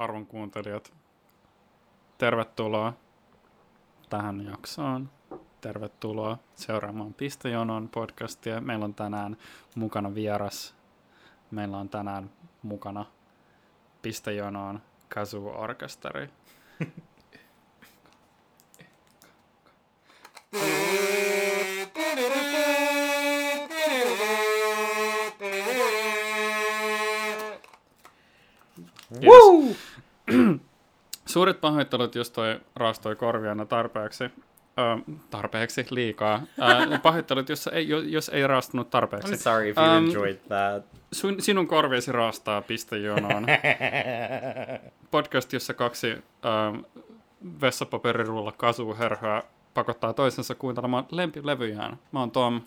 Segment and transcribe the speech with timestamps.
[0.00, 0.92] arvon kuuntelijat.
[2.18, 2.92] Tervetuloa
[4.08, 5.10] tähän jaksoon.
[5.60, 8.60] Tervetuloa seuraamaan Pistejonon podcastia.
[8.60, 9.36] Meillä on tänään
[9.74, 10.74] mukana vieras.
[11.50, 12.30] Meillä on tänään
[12.62, 13.06] mukana
[14.02, 16.30] Pistejonoon Kazoo Orkesteri.
[31.30, 34.24] Suuret pahoittelut, jos toi raastoi korviana tarpeeksi.
[34.24, 36.42] Ö, tarpeeksi liikaa.
[36.92, 39.32] Ö, pahoittelut, jos ei, jos ei raastunut tarpeeksi.
[39.32, 40.84] I'm sorry if you Um, enjoyed that.
[41.12, 43.46] Sun, sinun korviesi raastaa pistejonoon.
[45.10, 46.18] Podcast, jossa kaksi ö,
[47.60, 49.42] vessapaperirulla kasuherhoa
[49.74, 51.98] pakottaa toisensa kuuntelemaan lempilevyjään.
[52.12, 52.60] Mä oon Tom.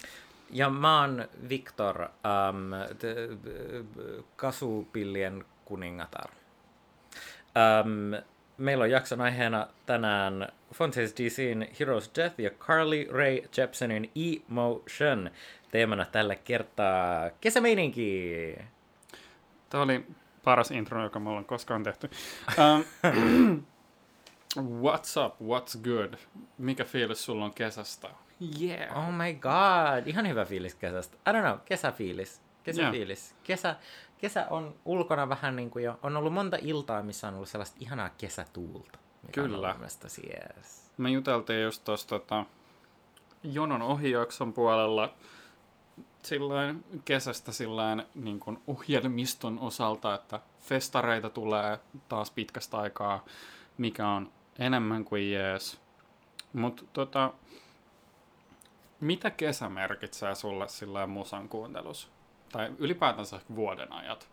[0.50, 2.72] Ja mä oon Victor, um,
[4.36, 6.30] kasupillien kuningatar.
[7.55, 8.23] Um,
[8.57, 15.31] meillä on jakson aiheena tänään Fontes DCin Heroes Death ja Carly Ray Jepsenin Emotion.
[15.71, 18.55] Teemana tällä kertaa kesämeininki.
[19.69, 20.05] Tämä oli
[20.43, 22.09] paras intro, joka me ollaan koskaan tehty.
[22.57, 23.63] Um,
[24.83, 26.13] what's up, what's good?
[26.57, 28.09] Mikä fiilis sulla on kesästä?
[28.61, 28.97] Yeah.
[28.97, 31.17] Oh my god, ihan hyvä fiilis kesästä.
[31.29, 32.41] I don't know, kesäfiilis.
[32.63, 33.35] Kesäfiilis.
[33.43, 33.75] Kesä,
[34.23, 37.77] kesä on ulkona vähän niin kuin jo, on ollut monta iltaa, missä on ollut sellaista
[37.79, 38.99] ihanaa kesätuulta.
[39.23, 39.73] Mikä On Kyllä.
[39.73, 40.91] mielestä yes.
[40.97, 42.45] Me juteltiin just tuossa tota,
[43.43, 45.13] jonon ohijakson puolella
[46.21, 53.25] sillain kesästä sillain niin kuin ohjelmiston osalta, että festareita tulee taas pitkästä aikaa,
[53.77, 55.80] mikä on enemmän kuin jees.
[56.53, 57.33] Mutta tota,
[58.99, 62.13] mitä kesä merkitsee sulle sillä musan kuuntelus?
[62.53, 64.29] Tai ylipäätänsä vuoden ajat?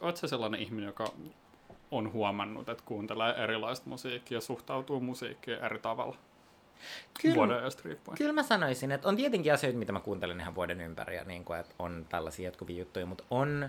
[0.00, 1.12] Oot sä sellainen ihminen, joka
[1.90, 6.16] on huomannut, että kuuntelee erilaista musiikkia ja suhtautuu musiikkiin eri tavalla?
[7.22, 7.34] Kyllä.
[7.34, 8.18] Vuoden ajasta riippuen.
[8.18, 11.44] Kyllä mä sanoisin, että on tietenkin asioita, mitä mä kuuntelen ihan vuoden ympäri, ja niin
[11.44, 13.68] kuin, että on tällaisia jatkuvia juttuja, mutta on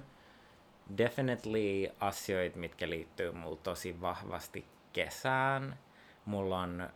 [0.97, 5.79] definitely asioita, mitkä liittyy mulla tosi vahvasti kesään.
[6.25, 6.89] Mulla on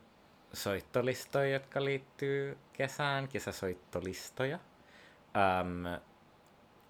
[0.54, 4.60] soittolistoja, jotka liittyy kesään, kesäsoittolistoja.
[5.62, 6.02] Um,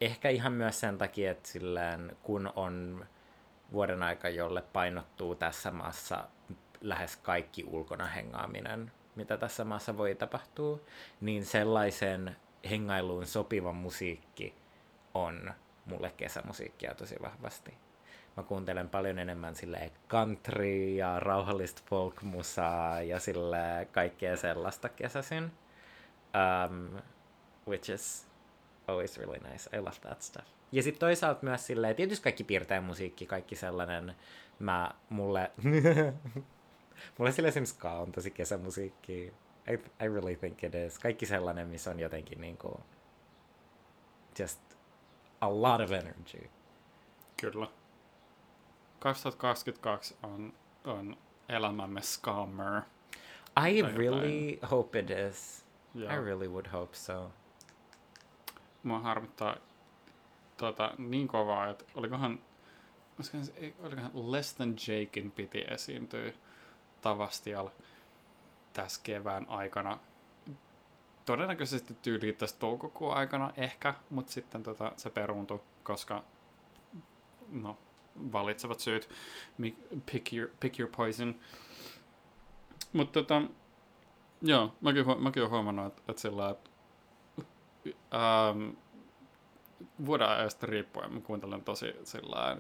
[0.01, 3.05] ehkä ihan myös sen takia, että silleen, kun on
[3.71, 6.27] vuoden aika, jolle painottuu tässä maassa
[6.81, 10.79] lähes kaikki ulkona hengaaminen, mitä tässä maassa voi tapahtua,
[11.21, 12.35] niin sellaisen
[12.69, 14.55] hengailuun sopiva musiikki
[15.13, 15.53] on
[15.85, 17.73] mulle kesämusiikkia tosi vahvasti.
[18.37, 25.51] Mä kuuntelen paljon enemmän sille country ja rauhallista folkmusaa ja sille kaikkea sellaista kesäisin.
[26.69, 27.01] Um,
[27.67, 28.28] which is
[28.89, 29.77] always really nice.
[29.77, 30.47] I love that stuff.
[30.71, 34.15] Ja sitten toisaalta myös silleen, tietysti kaikki piirtäjän musiikki, kaikki sellainen,
[34.59, 35.51] mä, mulle,
[37.17, 39.33] mulle sille esimerkiksi ska on tosi kesämusiikki.
[39.69, 40.99] I, I really think it is.
[40.99, 42.79] Kaikki sellainen, missä on jotenkin niinku,
[44.39, 44.59] just
[45.41, 46.49] a lot of energy.
[47.41, 47.67] Kyllä.
[48.99, 50.53] 2022 on,
[50.85, 51.17] on
[51.49, 52.81] elämämme scammer.
[53.69, 55.65] I really hope it is.
[55.95, 57.31] Ja I really would hope so.
[58.83, 59.55] Mua harmittaa
[60.57, 62.39] tota, niin kovaa, että olikohan,
[63.55, 66.33] ei- olikohan Less Than Jakein piti esiintyä
[67.01, 67.69] Tavastial
[68.73, 69.99] tässä kevään aikana.
[71.25, 76.23] Todennäköisesti tyyliin tässä toukokuun aikana ehkä, mutta sitten tota, se peruuntui, koska
[77.51, 77.77] no,
[78.31, 79.09] valitsevat syyt.
[80.11, 81.35] Pick your, pick your poison.
[82.93, 83.41] Mutta tota,
[84.41, 86.68] joo, mäkin, mäkin olen huomannut, että, että sillä että
[87.87, 88.69] ähm,
[90.05, 92.57] vuoden ajasta riippuen mä kuuntelen tosi sillä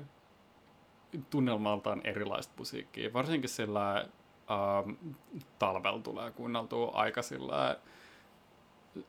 [1.29, 3.13] tunnelmaltaan erilaista musiikkia.
[3.13, 5.13] Varsinkin sillä ähm,
[5.59, 7.79] talvella tulee kuunneltua aika sillä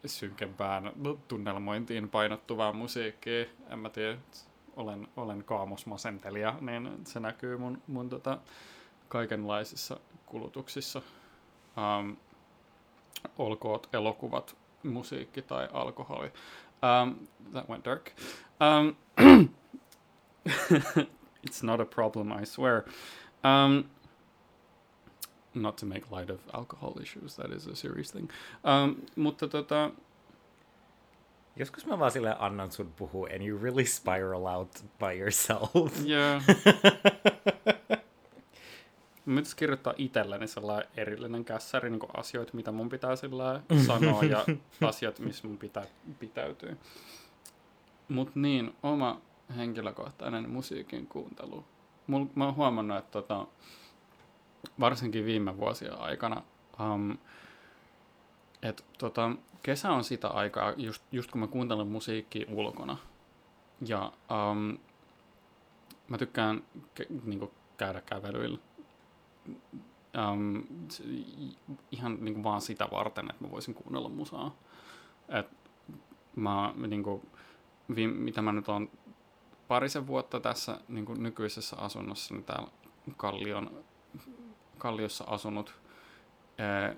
[0.07, 0.93] synkempään
[1.29, 3.45] tunnelmointiin painottuvaa musiikkia.
[3.69, 4.19] En mä tiedä,
[4.77, 8.39] olen, olen kaamosmasentelija, niin se näkyy mun, mun tota,
[9.09, 11.03] kaikenlaisissa kulutuksissa.
[11.79, 12.11] Ähm,
[13.39, 16.31] olkoot elokuvat, musiikki tai alkoholi.
[16.83, 18.13] Um, that went dark.
[18.61, 18.97] Um,
[21.43, 22.85] it's not a problem, I swear.
[23.45, 23.85] Um,
[25.55, 28.31] not to make light of alcohol issues, that is a serious thing.
[28.65, 29.91] Um, mutta tota,
[31.57, 36.05] Joskus mä vaan sille annan sun puhua and you really spiral out by yourself.
[36.05, 36.43] yeah.
[39.31, 44.45] Mä pitäisi kirjoittaa itselleni sellainen erillinen kässäri niin asioita, mitä mun pitää sillä sanoa ja
[44.87, 45.85] asiat, missä mun pitää
[46.19, 46.77] pitäytyä.
[48.09, 49.21] Mut niin, oma
[49.57, 51.65] henkilökohtainen musiikin kuuntelu.
[52.07, 53.47] mul, mä oon huomannut, että tota,
[54.81, 56.43] varsinkin viime vuosien aikana,
[56.81, 57.19] um,
[58.63, 59.31] että tota,
[59.63, 62.97] kesä on sitä aikaa, just, just kun mä kuuntelen musiikkia ulkona.
[63.87, 64.13] Ja
[64.51, 64.79] um,
[66.09, 66.63] mä tykkään
[67.01, 68.59] ke- niinku käydä kävelyillä.
[70.33, 70.63] Um,
[71.91, 74.57] ihan niinku vaan sitä varten, että mä voisin kuunnella musaa.
[75.29, 75.47] Et
[76.37, 77.23] mä, niinku,
[77.97, 78.91] vi, mitä mä nyt on
[79.69, 82.69] parisen vuotta tässä niinku nykyisessä asunnossa, niin täällä
[83.17, 83.85] Kallion,
[84.79, 85.75] Kalliossa asunut.
[86.59, 86.97] Ee,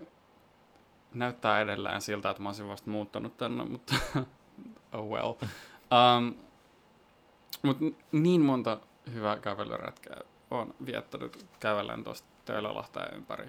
[1.14, 3.94] näyttää edelleen siltä, että mä olisin vasta muuttanut tänne, mutta
[4.92, 5.32] oh well.
[5.92, 6.34] Um,
[7.62, 8.78] mutta niin monta
[9.12, 10.16] hyvää kävelyretkeä
[10.50, 13.46] on viettänyt kävellen tuosta Töölölahteen ympäri.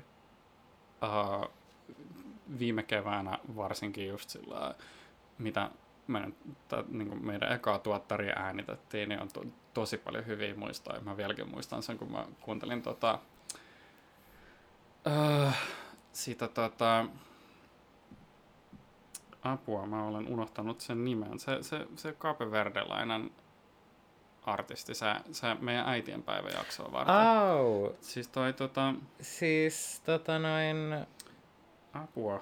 [1.04, 1.52] Uh,
[2.60, 4.76] viime keväänä varsinkin just sillä,
[5.38, 5.70] mitä
[6.08, 6.34] meidän,
[6.68, 9.44] t- niin meidän ekaa tuottaria äänitettiin, niin on to,
[9.74, 11.02] tosi paljon hyviä muistoja.
[11.02, 13.20] Mä vieläkin muistan sen, kun mä kuuntelin tota,
[15.08, 15.54] uh,
[16.14, 17.06] sitä tota,
[19.42, 21.40] apua, mä olen unohtanut sen nimen.
[21.40, 23.32] Se, se, se kapeverdelainen
[24.46, 27.16] artisti, se, se meidän äitienpäiväjaksoa varten.
[27.16, 31.06] Oh, Siis toi tota, siis tota noin...
[31.94, 32.42] apua.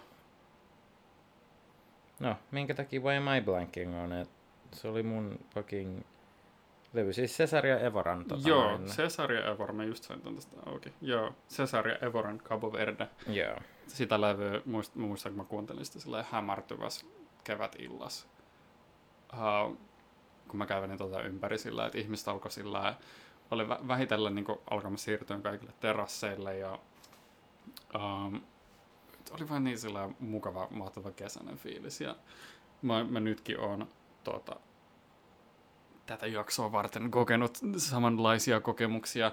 [2.19, 4.33] No, minkä takia Why Am I Blanking on, että
[4.71, 6.01] se oli mun fucking
[6.93, 7.13] levy.
[7.13, 8.25] Siis Cesar ja Evoran.
[8.25, 8.85] Tota Joo, noin.
[8.85, 10.93] Cesar ja Evor, mä just sain ton tästä auki.
[11.01, 13.07] Joo, Cesar ja Evoran Cabo Verde.
[13.27, 13.55] Joo.
[13.87, 17.05] Sitä levyä, muist, muistan, kun mä kuuntelin sitä silleen hämärtyvässä
[17.43, 18.27] kevätillas.
[19.33, 19.77] Uh,
[20.51, 22.95] kun mä kävelin tuota ympäri sillä, että ihmiset alkoi sillä
[23.51, 26.79] oli vä- vähitellen niin alkamassa siirtyä kaikille terasseille ja
[27.95, 28.41] um,
[29.31, 32.01] oli vain niin sillä mukava, mahtava kesäinen fiilis.
[32.01, 32.15] Ja
[32.81, 33.87] mä, mä nytkin oon
[34.23, 34.55] tuota,
[36.05, 39.31] tätä jaksoa varten kokenut samanlaisia kokemuksia.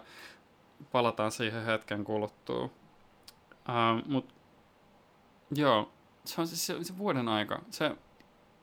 [0.93, 2.65] Palataan siihen hetken kuluttua.
[2.65, 2.71] Uh,
[4.07, 4.35] Mutta
[5.51, 5.93] joo,
[6.25, 7.63] se on siis se, se vuoden aika.
[7.71, 7.97] Se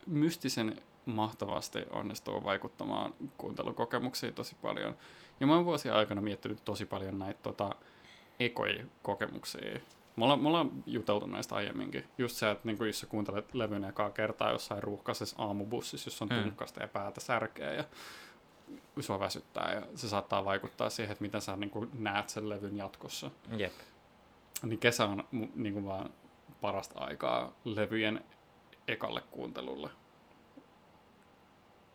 [0.05, 4.95] mystisen mahtavasti onnistuu vaikuttamaan kuuntelukokemuksiin tosi paljon.
[5.39, 7.69] Ja mä oon vuosien aikana miettinyt tosi paljon näitä tota,
[8.39, 9.79] ekoja kokemuksia.
[10.15, 12.03] Me ollaan, me ollaan juteltu näistä aiemminkin.
[12.17, 16.29] Just se, että niin jos sä kuuntelet levyn ekaa kertaa jossain ruuhkaisessa aamubussissa, jos on
[16.29, 16.43] Mm.
[16.43, 17.83] tunkkasta ja päätä särkeä ja
[18.99, 22.77] sua väsyttää ja se saattaa vaikuttaa siihen, että miten sä niin kuin näet sen levyn
[22.77, 23.31] jatkossa.
[23.57, 23.73] Jep.
[24.63, 25.23] Niin kesä on
[25.55, 26.09] niin kuin vaan
[26.61, 28.23] parasta aikaa levyjen
[28.87, 29.89] ekalle kuuntelulle.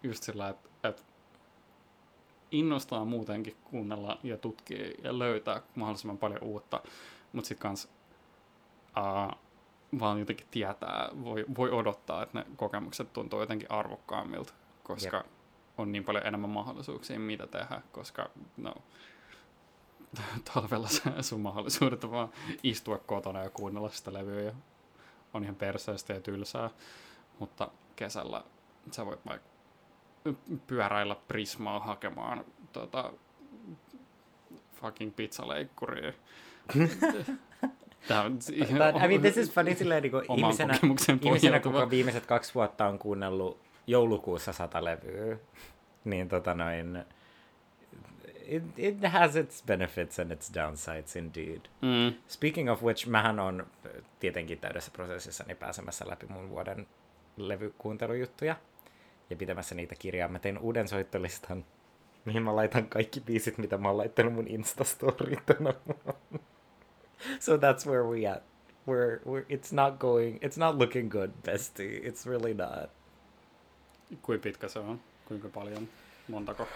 [0.02, 1.02] Just sillä, että, että
[2.50, 6.82] innostaa muutenkin kuunnella ja tutkia ja löytää mahdollisimman paljon uutta,
[7.32, 7.88] mutta sitten kans
[8.98, 9.38] uh,
[10.00, 14.52] vaan jotenkin tietää, voi, voi odottaa, että ne kokemukset tuntuu jotenkin arvokkaammilta,
[14.82, 15.26] koska Jep.
[15.78, 18.74] on niin paljon enemmän mahdollisuuksia, mitä tehdä, koska no,
[20.54, 20.88] talvella
[21.20, 22.28] sun mahdollisuudet on vaan
[22.62, 24.52] istua kotona ja kuunnella sitä levyä ja
[25.34, 26.70] on ihan perseestä ja tylsää,
[27.38, 28.44] mutta kesällä
[28.90, 29.50] sä voit vaikka
[30.66, 33.12] pyöräillä Prismaa hakemaan tota,
[34.80, 36.12] fucking pizzaleikkuria.
[38.08, 40.78] Tää on But, I mean, this is funny silleen niin ihmisenä,
[41.22, 45.36] ihmisenä, kuka viimeiset kaksi vuotta on kuunnellut joulukuussa sata levyä,
[46.04, 47.04] niin tota noin,
[48.46, 51.60] it, it has its benefits and its downsides indeed.
[51.82, 52.14] Mm.
[52.28, 53.66] Speaking of which, mähän on
[54.20, 56.86] tietenkin täydessä prosessissani pääsemässä läpi mun vuoden
[57.36, 58.56] levykuuntelujuttuja
[59.30, 60.28] ja pitämässä niitä kirjaa.
[60.28, 61.64] Mä tein uuden soittolistan,
[62.24, 66.44] mihin mä laitan kaikki biisit, mitä mä oon laittanut mun Instastoriin tänä vuonna.
[67.40, 68.42] So that's where we at.
[68.88, 72.00] We're, we're, it's not going, it's not looking good, bestie.
[72.00, 72.90] It's really not.
[74.22, 75.00] Kuinka pitkä se on?
[75.24, 75.88] Kuinka paljon?
[76.28, 76.68] Montako?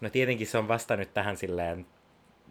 [0.00, 1.86] No tietenkin se on vasta nyt tähän silleen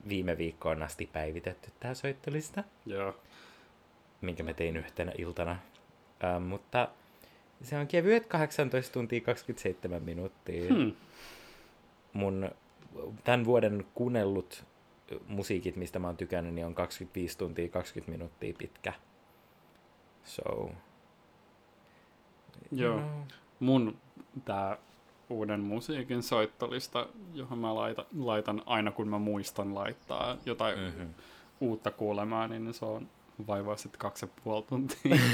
[0.10, 2.64] viime viikkoon asti päivitetty tää soittolista.
[2.86, 3.16] Joo.
[4.22, 5.58] minkä mä tein yhtenä iltana.
[6.24, 6.90] Ähm, mutta
[7.62, 10.74] se on kevyet 18 tuntia 27 minuuttia.
[10.74, 10.92] Hmm.
[12.14, 12.50] Mun
[13.24, 14.64] tämän vuoden kuunnellut
[15.28, 18.94] musiikit, mistä mä oon tykännyt, niin on 25 tuntia 20 minuuttia pitkä.
[20.24, 20.70] So,
[22.72, 23.00] Joo.
[23.00, 23.08] No.
[23.60, 23.98] Mun
[24.46, 24.78] tää
[25.30, 30.86] uuden musiikin soittolista, johon mä laitan, laitan aina kun mä muistan laittaa jotain Mhm.
[30.88, 31.14] mm-hmm.
[31.62, 33.10] uutta kuulemaan, niin se on
[33.48, 35.18] vaivaa sitten kaksi ja puoli tuntia.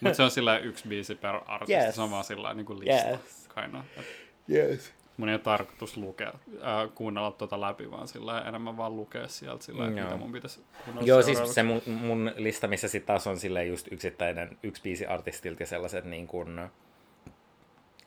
[0.00, 1.94] Mutta se on sillä yksi biisi per artisti, Yes.
[1.94, 3.08] se on vaan sillä niin kuin lista.
[3.08, 3.48] Yes.
[3.54, 4.04] Kind of.
[4.50, 4.92] Yes.
[5.16, 6.32] Mun ei ole tarkoitus lukea,
[6.62, 9.90] ää, kuunnella tuota läpi, vaan sillä enemmän vaan lukea sieltä sillä Joo.
[10.04, 13.68] mitä mun pitäisi kuunnella Joo, siis se mun, mun lista, missä sitten taas on silleen
[13.68, 16.48] just yksittäinen yksi biisi artistilta ja sellaiset niin kuin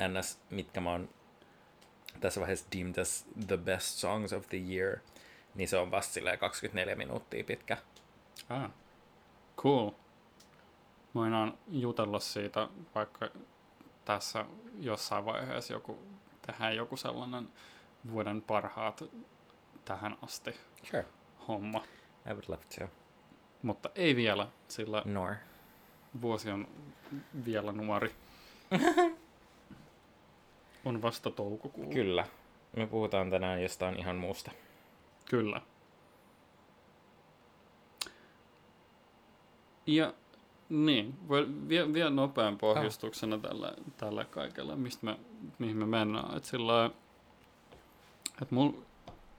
[0.08, 1.10] ns, mitkä mä oon
[2.20, 4.98] tässä vaiheessa deemed as the best songs of the year,
[5.56, 7.78] niin se on vasta silleen 24 minuuttia pitkä.
[8.50, 8.72] Ah,
[9.58, 9.92] cool.
[11.18, 13.28] Voidaan jutella siitä vaikka
[14.06, 14.46] tässä
[14.80, 16.00] jossain vaiheessa joku,
[16.48, 17.50] tehdään joku sellainen
[18.12, 19.04] vuoden parhaat
[19.86, 21.06] tähän asti Sure.
[21.48, 21.84] homma.
[22.26, 22.86] I would love to.
[23.62, 25.36] Mutta ei vielä, sillä Nor.
[26.22, 26.68] vuosi on
[27.46, 28.16] vielä nuori.
[30.86, 31.90] on vasta toukokuu.
[31.94, 32.28] Kyllä.
[32.76, 34.52] Me puhutaan tänään jostain ihan muusta.
[35.30, 35.62] Kyllä.
[39.88, 40.14] Ja
[40.70, 45.20] niin, voi, vielä, vielä nopean pohjustuksena tällä, tällä kaikella, mistä me,
[45.60, 46.38] mihin me mennään.
[46.38, 46.92] Että sillä
[48.42, 48.72] että mul,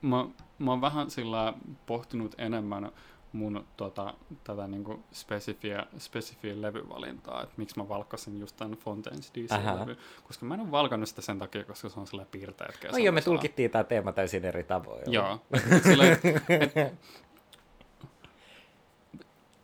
[0.03, 0.27] mä,
[0.59, 1.55] mä oon vähän sillä
[1.87, 2.93] pohtinut enemmän
[3.33, 9.33] mun tota, tätä niinku spesifiä, spesifiä levyvalintaa, että miksi mä valkkasin just tämän Fontaines.
[9.35, 12.99] DC-levy, koska mä en ole valkannut sitä sen takia, koska se on sillä piirteet No
[12.99, 15.13] joo, me tulkittiin tämä teema täysin eri tavoin.
[15.13, 15.41] Joo.
[15.83, 16.21] Sillä, et,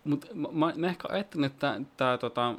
[0.04, 2.54] mut mä, mä, mä ehkä ajattelin, että tää tota,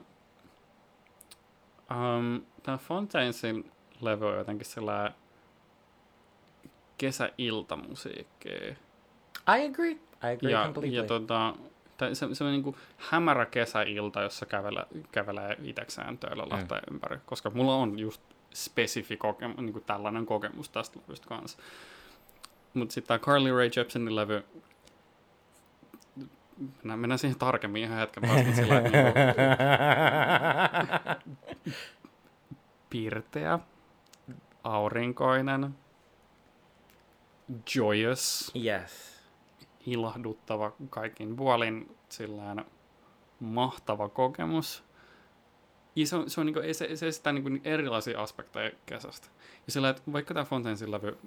[1.92, 3.72] um, tää Fontainesin
[4.02, 5.14] levy on jotenkin sellainen
[6.98, 8.75] kesäiltamusiikkia.
[9.58, 9.92] I agree.
[9.92, 10.96] I agree Ja, completely.
[10.96, 11.56] ja tota,
[11.98, 16.94] tai se, se on niinku hämärä kesäilta, jossa kävele, kävelee itsekseen töillä lahteen mm.
[16.94, 17.18] ympäri.
[17.25, 18.22] Koska mulla on just
[18.54, 21.58] spesifi kokemus, niinku tällainen kokemus tästä levystä kanssa.
[22.74, 24.44] Mutta sitten tämä Carly Rae Jepsenin levy,
[26.58, 28.98] mennään, mennään siihen tarkemmin ihan hetken päästä, sillä niinku,
[32.90, 33.60] pirteä,
[34.64, 35.76] aurinkoinen,
[37.76, 39.22] joyous, yes.
[39.86, 42.66] ilahduttava kaikin puolin, sillään
[43.40, 44.84] mahtava kokemus.
[45.96, 49.28] Ja se on, se on niinku, se, se esittää niinku erilaisia aspekteja kesästä.
[49.66, 51.18] Ja sillä, että vaikka tämä Fontainesin levy,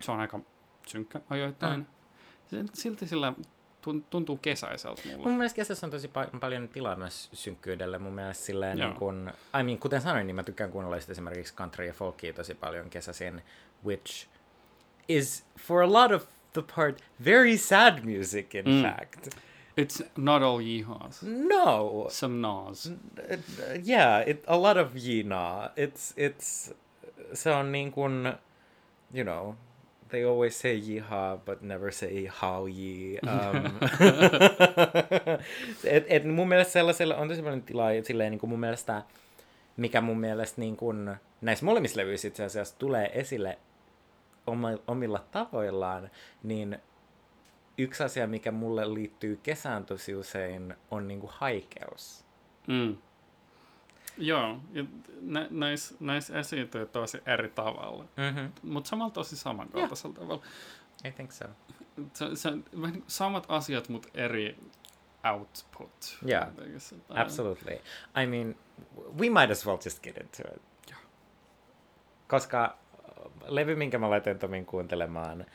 [0.00, 0.40] se on aika
[0.86, 1.86] synkkä ajoittain,
[2.52, 2.68] Mm.
[2.72, 3.32] silti sillä
[4.10, 5.24] tuntuu kesäiseltä mulle.
[5.28, 7.98] Mun mielestä kesässä on tosi pa- paljon tilaa myös synkkyydelle.
[7.98, 8.88] Mun mielestä silleen Joo.
[8.88, 12.54] niin kun, I mean, kuten sanoin, niin mä tykkään kuunnella esimerkiksi country ja folkia tosi
[12.54, 13.42] paljon kesäisin,
[13.84, 14.26] which
[15.08, 18.82] is for a lot of the part very sad music in Mm.
[18.82, 19.28] fact.
[19.80, 21.22] It's not all yeehaws.
[21.22, 22.06] No.
[22.10, 22.46] Some.
[22.48, 25.70] Uh, yeah, it, a lot of yina.
[25.76, 26.74] It's, it's,
[27.34, 28.32] se on niin kuin,
[29.14, 29.54] you know,
[30.12, 33.18] they always say yeehaw, but never say how ye.
[33.22, 33.64] Um,
[35.84, 39.02] et, et mun mielestä sellaisella on tosi paljon tilaa, ja silleen niin kuin mun mielestä,
[39.76, 43.58] mikä mun mielestä niin kuin, näissä molemmissa levyissä itse asiassa tulee esille
[44.46, 46.10] oma- omilla tavoillaan,
[46.42, 46.78] niin
[47.78, 52.24] yksi asia, mikä mulle liittyy kesään tosi usein, on niinku haikeus.
[52.66, 52.96] Mm.
[54.18, 54.58] Joo,
[55.50, 58.52] näissä näis esiintyy tosi eri tavalla, Mm-hmm.
[58.62, 60.42] mutta samalla tosi samankaltaisella tavalla.
[61.04, 61.44] I think so.
[62.12, 64.58] Se, se on vähän niin kuin samat asiat, mutta eri
[65.32, 66.18] output.
[66.28, 66.48] Yeah.
[67.14, 67.80] Absolutely.
[68.22, 68.54] I mean,
[69.18, 70.62] we might as well just get into it.
[70.90, 70.98] Joo.
[72.28, 75.46] Koska äh, levy, minkä mä laitoin Tomin kuuntelemaan,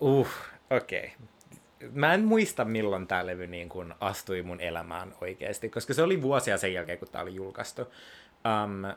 [0.00, 0.28] uh,
[0.70, 0.98] okei.
[1.14, 1.26] Okay.
[1.92, 6.22] Mä en muista, milloin tämä levy niin kun astui mun elämään oikeasti, koska se oli
[6.22, 7.82] vuosia sen jälkeen, kun tämä oli julkaistu.
[7.82, 8.94] Um,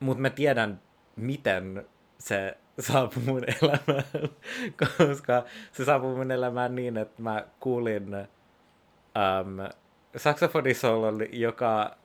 [0.00, 0.80] Mutta mä tiedän,
[1.16, 1.86] miten
[2.18, 4.04] se saapui mun elämään,
[5.06, 9.68] koska se saapui mun elämään niin, että mä kuulin um,
[10.16, 11.96] saksofonisolon, joka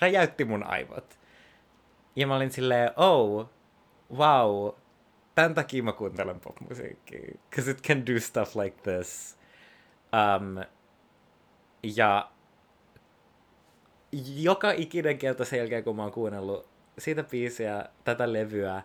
[0.00, 1.18] räjäytti mun aivot.
[2.16, 3.50] Ja mä olin silleen, oh,
[4.16, 4.72] wow,
[5.38, 7.38] tämän takia mä kuuntelen popmusiikkia.
[7.50, 9.38] Because it can do stuff like this.
[10.12, 10.64] Um,
[11.82, 12.30] ja
[14.36, 16.68] joka ikinen kerta sen jälkeen, kun mä oon kuunnellut
[16.98, 18.82] siitä biisiä, tätä levyä,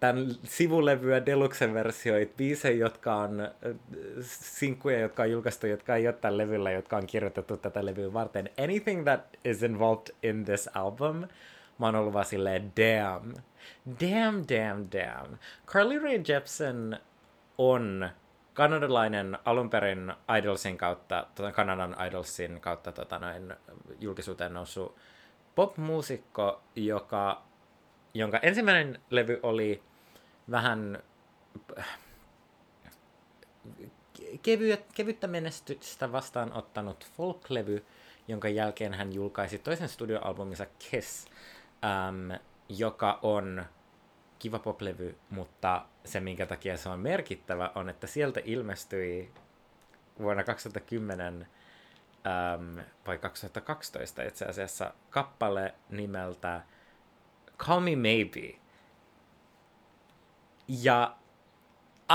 [0.00, 3.48] tämän sivulevyä, deluxe versioit, biisejä, jotka on
[4.20, 8.50] sinkkuja, jotka on julkaistu, jotka ei ole tällä levyllä, jotka on kirjoitettu tätä levyä varten.
[8.64, 11.16] Anything that is involved in this album,
[11.78, 13.34] mä oon ollut vaan silleen, damn,
[14.00, 15.38] damn, damn, damn.
[15.66, 17.00] Carly Rae Jepsen
[17.58, 18.10] on
[18.54, 23.54] kanadalainen alun perin Idolsin kautta, tota Kanadan Idolsin kautta tota noin,
[24.00, 24.96] julkisuuteen noussut
[25.54, 27.42] popmuusikko, joka,
[28.14, 29.82] jonka ensimmäinen levy oli
[30.50, 31.02] vähän
[34.42, 37.84] kevyet, kevyttä menestystä vastaanottanut folk-levy,
[38.28, 41.26] jonka jälkeen hän julkaisi toisen studioalbuminsa Kiss,
[41.84, 43.64] äm, joka on
[44.38, 49.30] kiva poplevy, mutta se, minkä takia se on merkittävä, on, että sieltä ilmestyi
[50.18, 51.46] vuonna 2010
[52.26, 56.62] äm, vai 2012 itse asiassa kappale nimeltä
[57.58, 58.58] Call Me Maybe.
[60.68, 61.16] Ja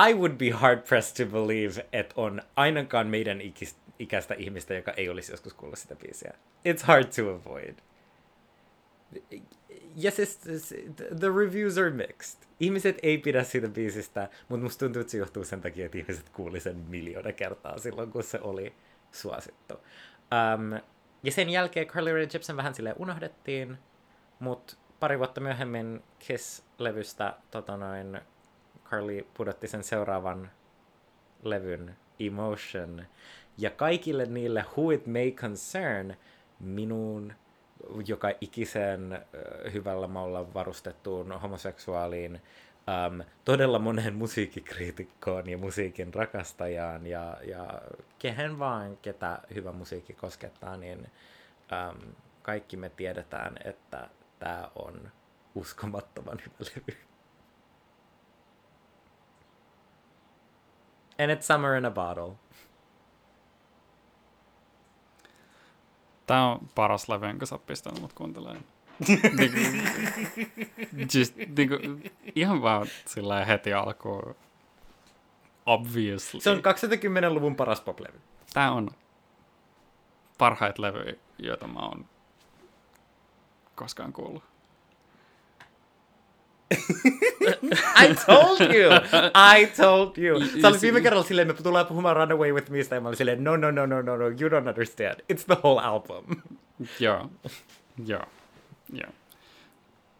[0.10, 3.40] I would be hard pressed to believe, että on ainakaan meidän
[4.00, 6.34] ikäistä ihmistä, joka ei olisi joskus kuullut sitä biisiä.
[6.68, 7.76] It's hard to avoid.
[10.02, 10.40] Ja siis,
[11.20, 12.40] the reviews are mixed.
[12.60, 16.30] Ihmiset ei pidä siitä biisistä, mutta musta tuntuu, että se johtuu sen takia, että ihmiset
[16.30, 18.74] kuuli sen miljoona kertaa silloin, kun se oli
[19.12, 19.74] suosittu.
[19.74, 20.80] Um,
[21.24, 23.78] ja sen jälkeen Carly Rae Jepsen vähän sille unohdettiin,
[24.40, 28.22] mutta pari vuotta myöhemmin Kiss-levystä tota noin,
[28.86, 30.52] Carly pudotti sen seuraavan
[31.44, 33.06] levyn Emotion.
[33.58, 36.16] Ja kaikille niille Who It May Concern
[36.60, 37.34] minun
[38.06, 39.26] joka ikisen
[39.74, 42.42] hyvällä maulla varustettuun homoseksuaaliin
[42.90, 47.82] um, todella monen musiikkikriitikkoon ja musiikin rakastajaan ja, ja
[48.20, 54.10] kehen vaan, ketä hyvä musiikki koskettaa, niin um, kaikki me tiedetään, että
[54.40, 55.12] tämä on
[55.56, 56.98] uskomattoman hyvä levy.
[61.20, 62.36] And it's summer in a bottle.
[66.30, 68.64] Tää on paras levy, jonka sä oot pistänyt mut kuuntelemaan.
[69.38, 69.58] niinku,
[71.18, 71.76] just, niinku,
[72.36, 74.36] ihan vaan sillä heti alkuun.
[75.66, 76.40] Obviously.
[76.42, 78.20] Se on 2010-luvun paras pop-levy.
[78.54, 78.90] Tää on
[80.38, 82.06] parhaita levyjä, joita mä oon
[83.76, 84.44] koskaan kuullut.
[88.04, 88.92] I told you!
[89.56, 90.42] I told you!
[90.62, 93.44] Sä olit viime kerralla silleen, me tullaan puhumaan Runaway With Meistä, ja mä olin silleen,
[93.44, 95.16] no, no, no, no, no, no, you don't understand.
[95.34, 96.26] It's the whole album.
[97.00, 97.30] Joo,
[98.06, 98.24] joo,
[98.94, 99.12] joo.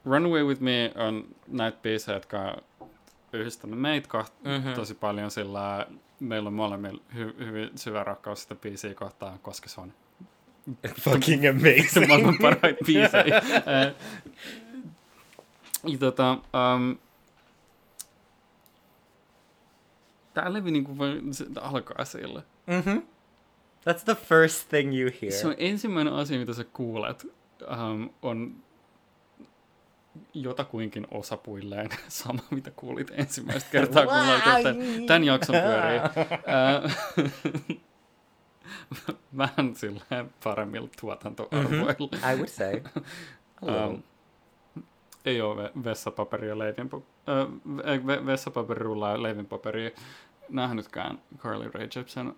[0.06, 2.90] Runaway With Me on näitä biisejä, jotka on
[3.34, 4.74] yhdistänyt meitä koht- mm-hmm.
[4.74, 5.88] tosi paljon, sillä
[6.20, 9.94] meillä on molemmilla hy- hyvin syvä rakkaus sitä biisiä kohtaan, koska se on
[11.02, 12.08] Fucking amazing.
[12.08, 13.42] maailman parhaita biisejä.
[16.00, 16.98] Tota, um,
[20.34, 20.96] tää levy niinku
[21.62, 22.42] alkaa sillä.
[22.68, 23.02] mm-hmm.
[23.90, 25.34] That's the first thing you hear.
[25.34, 27.28] Se on ensimmäinen asia, mitä sä kuulet,
[27.62, 28.56] um, on
[30.34, 36.02] jotakuinkin osapuilleen sama, mitä kuulit ensimmäistä kertaa, kun laitat tämän, tämän jakson pyöriin.
[36.02, 36.98] Äh,
[39.38, 42.10] Vähän silleen paremmilla tuotantoarvoilla.
[42.12, 42.32] Mm-hmm.
[42.32, 42.82] I would say.
[43.62, 44.04] Um,
[45.26, 49.90] ei ole ve- vessapaperia leivinpo- äh, ve- vessapaperirullaa ja leivinpaperia
[50.50, 52.36] nähnytkään Carly Rae Jepsen,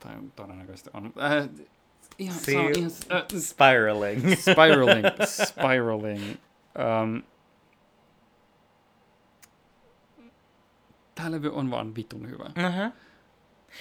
[0.00, 1.12] tai todennäköisesti on.
[1.22, 1.48] Äh,
[2.18, 4.36] ihan, se on See, ihan, äh, spiraling.
[4.38, 6.22] spiraling, spiraling.
[7.02, 7.22] Um,
[11.14, 12.44] Tää levy on vaan vitun hyvä.
[12.44, 12.92] uh-huh.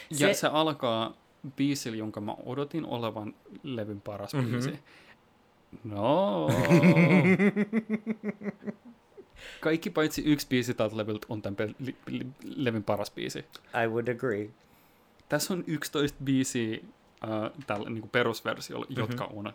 [0.10, 1.14] Ja Se- se alkaa
[1.56, 4.46] biisillä, jonka mä odotin olevan levyn paras Mhm.
[4.52, 4.80] biisi.
[5.84, 6.50] No.
[9.62, 13.40] Kaikki paitsi yksi biisi tältä levyltä on tämän pe- li- li- levyn paras biisi.
[13.84, 14.50] I would agree.
[15.30, 16.78] Tässä on 11 biisiä
[17.24, 19.02] äh, tällä niin perusversiolla, mm-hmm.
[19.02, 19.54] jotka on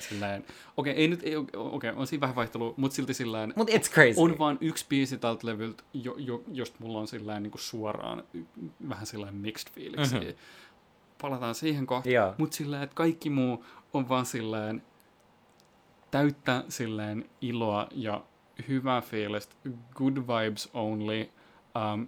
[0.00, 0.44] silleen,
[0.76, 3.70] okei, okay, ei nyt, ei, okei, okay, on siinä vähän vaihtelua, mutta silti silleen, Mut
[3.70, 4.14] it's crazy.
[4.16, 8.44] on vaan yksi biisi tältä levyltä, jo, jo, josta mulla on silleen niin suoraan y-
[8.88, 10.14] vähän silleen mixed fiiliksi.
[10.14, 10.24] Mhm.
[10.24, 10.38] Mm-hmm.
[11.22, 12.12] Palataan siihen kohtaan.
[12.12, 12.34] Joo.
[12.38, 14.82] Mutta silleen, että kaikki muu on vaan silleen
[16.14, 18.24] täyttä silleen iloa ja
[18.68, 19.54] hyvää fiilistä,
[19.94, 21.28] good vibes only,
[21.92, 22.06] um,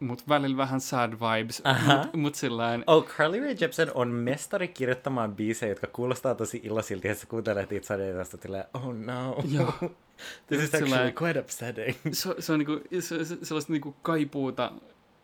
[0.00, 1.96] mutta välillä vähän sad vibes, Aha.
[1.96, 7.06] mutta mut silleen, Oh, Carly Rae Jepsen on mestari kirjoittamaan biisejä, jotka kuulostaa tosi iloisilta,
[7.06, 9.72] ja sä kuuntelet itse asiassa silleen, oh no, Joo.
[10.46, 11.96] this is actually quite upsetting.
[12.12, 14.72] se, se on niinku, se, se, sellaista niinku kaipuuta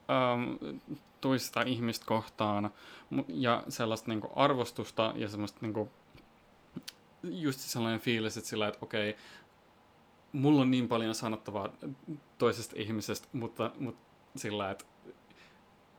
[0.08, 0.58] um,
[1.20, 2.70] toista ihmistä kohtaan
[3.28, 5.90] ja sellaista niinku arvostusta ja semmoista niinku,
[7.22, 9.16] just sellainen fiilis, että sillä, että okei,
[10.32, 11.68] mulla on niin paljon sanottavaa
[12.38, 14.00] toisesta ihmisestä, mutta, mutta
[14.36, 14.84] sillä, että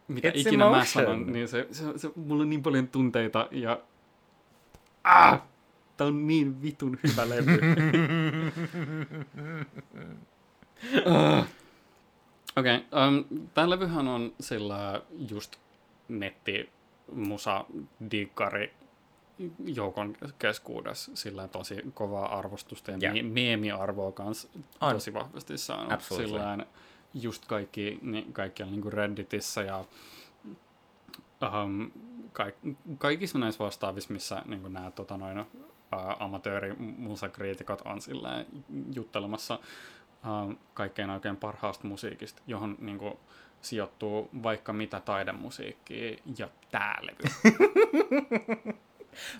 [0.07, 0.85] mitä It's ikinä mä emotion.
[0.85, 3.81] sanon, niin se, se, se, mulla on niin paljon tunteita ja
[5.03, 5.41] ah!
[5.97, 7.59] Tää on niin vitun hyvä levy.
[11.05, 11.47] Ah.
[12.55, 15.55] Okei, okay, um, tämä levyhän on sillä just
[16.07, 16.69] netti
[17.11, 17.65] musa
[18.11, 18.73] dikkari
[19.65, 23.25] joukon keskuudessa sillä tosi kovaa arvostusta ja Yeah.
[23.31, 24.47] meemiarvoa kanssa
[24.81, 24.93] On.
[24.93, 25.91] tosi vahvasti saanut.
[25.91, 26.27] Absolutely.
[26.27, 26.65] Sillään
[27.13, 29.85] just kaikki, niin, kaikkialla niin Redditissä ja
[31.63, 31.91] um,
[32.33, 32.55] kaik,
[32.97, 35.45] kaikissa näissä vastaavissa, missä niin nämä tota, noin, uh,
[36.19, 38.45] amatöörimusakriitikot on silleen
[38.95, 39.59] juttelemassa
[40.25, 43.13] uh, kaikkein oikein parhaasta musiikista, johon niin kuin,
[43.61, 47.53] sijoittuu vaikka mitä taidemusiikkia ja tää levy.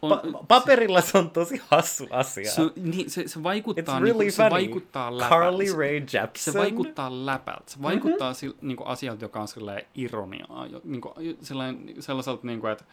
[0.01, 2.51] on, Pa- paperilla se on tosi hassu asia.
[2.51, 5.35] se, niin, se, se vaikuttaa, It's really niinku, se vaikuttaa läpältä.
[5.35, 6.53] Carly Se- Rae Jepsen.
[6.53, 7.63] Se vaikuttaa läpältä.
[7.67, 8.67] Se vaikuttaa mm-hmm.
[8.67, 10.67] niin kuin asialta, joka on sellainen ironiaa.
[10.83, 12.85] Niin kuin, sellainen, sellaiselta, niin kuin, että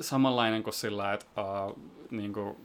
[0.00, 1.78] samanlainen kuin sillä, että uh,
[2.10, 2.56] niin kuin,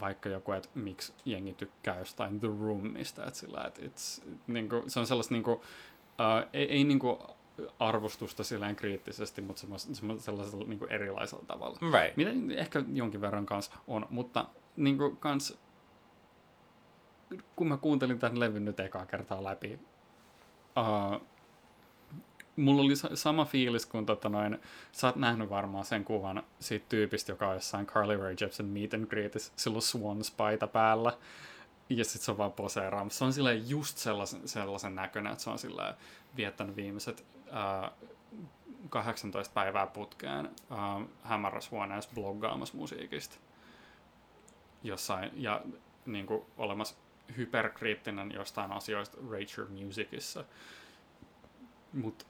[0.00, 4.90] vaikka joku, että miksi jengi tykkää jostain The Roomista, että sillä, että it's, niin kuin,
[4.90, 7.18] se on sellaista niin kuin, uh, ei, ei niin kuin
[7.78, 9.88] arvostusta silleen kriittisesti, mutta semmos,
[10.18, 11.78] sellaisella niin kuin erilaisella tavalla.
[11.80, 12.16] Right.
[12.16, 15.58] Mitä ehkä jonkin verran kanssa on, mutta niin kuin kans,
[17.56, 19.78] kun mä kuuntelin tämän levyn nyt ekaa kertaa läpi,
[20.78, 21.20] uh,
[22.56, 24.58] mulla oli sa- sama fiilis kuin tota noin,
[24.92, 28.94] sä oot nähnyt varmaan sen kuvan siitä tyypistä, joka on jossain Carly Rae Jepsen meet
[28.94, 31.12] and greetissä, sillä on Swans-paita päällä,
[31.88, 33.18] ja sit se on vaan poseeraamassa.
[33.18, 35.94] Se on silleen just sellaisen, sellaisen näköinen, että se on silleen
[36.36, 38.08] viettänyt viimeiset uh,
[38.88, 43.36] 18 päivää putkeen uh, hämärässä huoneessa bloggaamassa musiikista.
[44.82, 45.62] Jossain, ja
[46.06, 46.96] niin kuin, olemassa
[47.36, 50.44] hyperkriittinen jostain asioista Rachel Musicissa,
[51.92, 52.26] mutta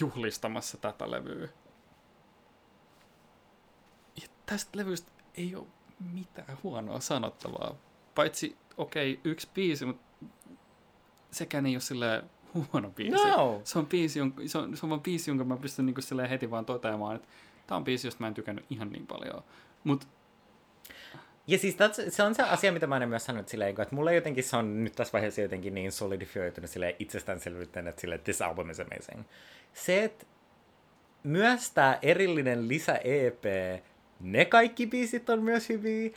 [0.00, 1.48] juhlistamassa tätä levyä.
[4.22, 5.66] Ja tästä levystä ei ole
[6.12, 7.74] mitään huonoa sanottavaa.
[8.14, 10.04] Paitsi, okei, okay, yksi biisi, mutta
[11.30, 13.16] sekään ei ole silleen huono biisi.
[13.16, 13.60] No.
[13.64, 16.50] Se on, biisi, jonka, se, on, se on vaan biisi, jonka mä pystyn niinku heti
[16.50, 17.28] vaan toteamaan, että
[17.66, 19.42] tämä on biisi, josta mä en tykännyt ihan niin paljon.
[19.84, 20.06] Mutta
[21.46, 24.14] Ja siis tats, se on se asia, mitä mä aina myös sanonut silleen, että mulle
[24.14, 28.70] jotenkin se on nyt tässä vaiheessa jotenkin niin solidifioitunut silleen itsestäänselvyyteen, että silleen, this album
[28.70, 29.22] is amazing.
[29.72, 30.26] Se, että
[31.22, 33.44] myös tämä erillinen lisä-EP,
[34.20, 36.10] ne kaikki biisit on myös hyviä,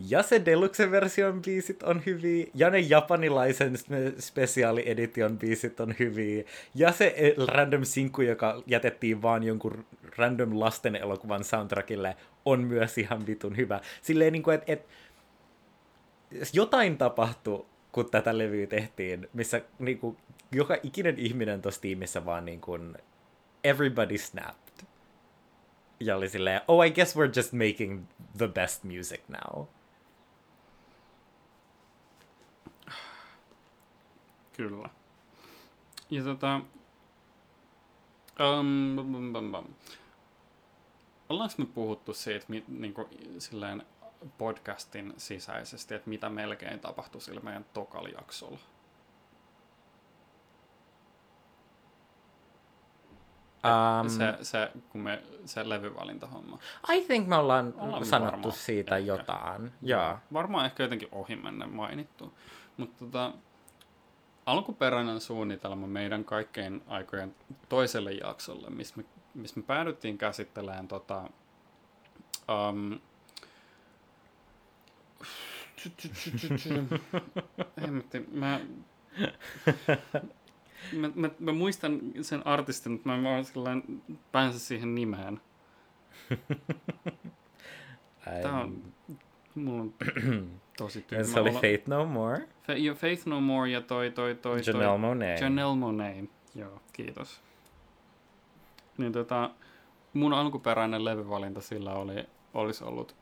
[0.00, 6.44] ja se Deluxe-version biisit on hyviä, ja ne japanilaisen spe- special edition biisit on hyviä,
[6.74, 9.84] ja se e- random sinkku, joka jätettiin vaan jonkun
[10.16, 13.80] random lasten elokuvan soundtrackille, on myös ihan vitun hyvä.
[14.02, 14.86] Silleen niin kuin, että et,
[16.52, 20.16] jotain tapahtui, kun tätä levyä tehtiin, missä niin kuin,
[20.52, 22.96] joka ikinen ihminen tuossa tiimissä vaan niin kuin,
[23.64, 24.86] everybody snapped.
[26.00, 28.04] Ja oli silleen, oh, I guess we're just making
[28.38, 29.66] the best music now.
[34.58, 34.88] Kyllä.
[36.10, 36.60] Ja tota...
[38.40, 39.64] Um, bum, bum, bum.
[41.28, 43.06] Ollaanko me puhuttu siitä mi, niin kuin,
[43.38, 43.86] silleen
[44.38, 48.58] podcastin sisäisesti, että mitä melkein tapahtui sillä meidän tokal-jaksolla?
[53.64, 56.58] Um, se, se, kun me, se levyvalintahomma.
[56.92, 59.06] I think me ollaan, Ollaan sanottu varmaan siitä ehkä.
[59.06, 59.72] jotain.
[59.82, 60.18] Joo.
[60.32, 62.34] Varmaan ehkä jotenkin ohimennen mainittu.
[62.76, 63.32] Mutta tota,
[64.48, 67.34] alkuperäinen suunnitelma meidän kaikkein aikojen
[67.68, 71.30] toiselle jaksolle, missä me, missä me päädyttiin käsittelemään tota,
[72.70, 72.98] um,
[77.82, 78.60] Hemmetti, mä,
[80.92, 83.82] mä, mä, mä, muistan sen artistin, mutta mä en vaan
[84.32, 85.40] päänsä siihen nimeen.
[88.42, 88.82] Tää on,
[89.54, 89.94] mulla on
[90.78, 91.24] tosi tyhmä.
[91.24, 91.50] Se oli.
[91.52, 95.38] Faith No More, Fa- jo, Faith No More ja toi, toi, toi, toi Janelle Monáe.
[95.40, 96.24] Janelle Monáe.
[96.54, 97.40] Joo, kiitos.
[98.98, 99.50] Niin tota,
[100.12, 103.16] mun alkuperäinen levyvalinta sillä oli, olisi ollut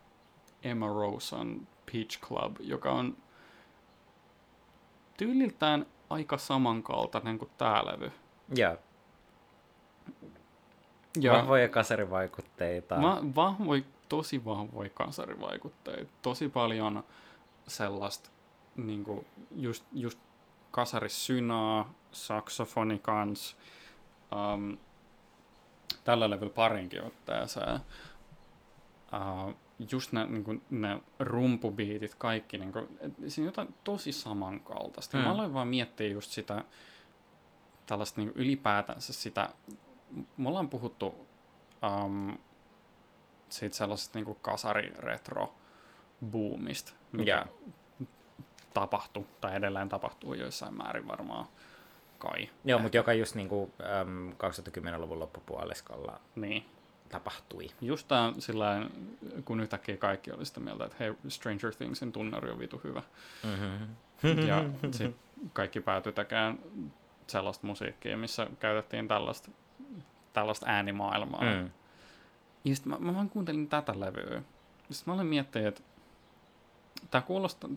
[0.62, 3.16] Emma Rosen Peach Club, joka on
[5.16, 8.12] tyyliltään aika samankaltainen kuin tää levy.
[8.56, 8.76] Joo.
[11.20, 13.02] Ja Vahvoja kasarivaikutteita.
[13.02, 16.10] Va- vahvoi, tosi vahvoja kasarivaikutteita.
[16.22, 17.04] Tosi paljon
[17.68, 18.30] sellaista
[18.76, 20.18] niin kuin just, just
[20.70, 23.56] kasarisynaa, saksofoni kans.
[24.32, 24.78] Um,
[26.04, 27.80] tällä levyllä parinkin otteeseen.
[29.12, 29.54] Uh,
[29.92, 35.16] just ne, niin kuin, ne rumpubiitit, kaikki, niin kuin, et, siinä on jotain tosi samankaltaista.
[35.16, 35.24] Mm.
[35.24, 36.64] Mä aloin vaan miettiä just sitä,
[37.86, 39.48] tällaista niin ylipäätänsä sitä,
[40.36, 41.26] me ollaan puhuttu
[42.04, 42.38] um,
[43.48, 45.54] siitä sellaisesta niin kasari-retro
[46.26, 48.06] boomista, mikä Joo.
[48.74, 51.46] tapahtui, tai edelleen tapahtuu joissain määrin varmaan
[52.18, 52.48] kai.
[52.64, 56.64] Joo, mutta joka just niinku, äm, 2010-luvun loppupuoliskolla Niin.
[57.08, 57.68] tapahtui.
[57.80, 58.86] Just tää sillä
[59.44, 63.02] kun yhtäkkiä kaikki oli sitä mieltä, että hei, Stranger Thingsin tunnari on vitu hyvä.
[63.44, 64.46] Mm-hmm.
[64.48, 65.16] Ja sit
[65.52, 66.58] kaikki päätyi tekemään
[67.26, 69.50] sellaista musiikkia, missä käytettiin tällaista,
[70.32, 71.40] tällaista äänimaailmaa.
[71.40, 71.70] Mm.
[72.64, 74.42] Ja sitten mä, mä vaan kuuntelin tätä levyä.
[74.90, 75.82] Sitten mä olin miettinyt, että
[77.10, 77.70] tämä kuulostaa,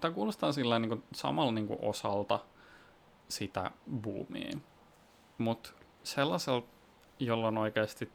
[0.00, 2.40] tää, kuulostaa sillä niin samalla niin osalta
[3.28, 4.58] sitä boomia.
[5.38, 5.70] Mutta
[6.02, 6.66] sellaiselta,
[7.18, 8.12] jolla on oikeasti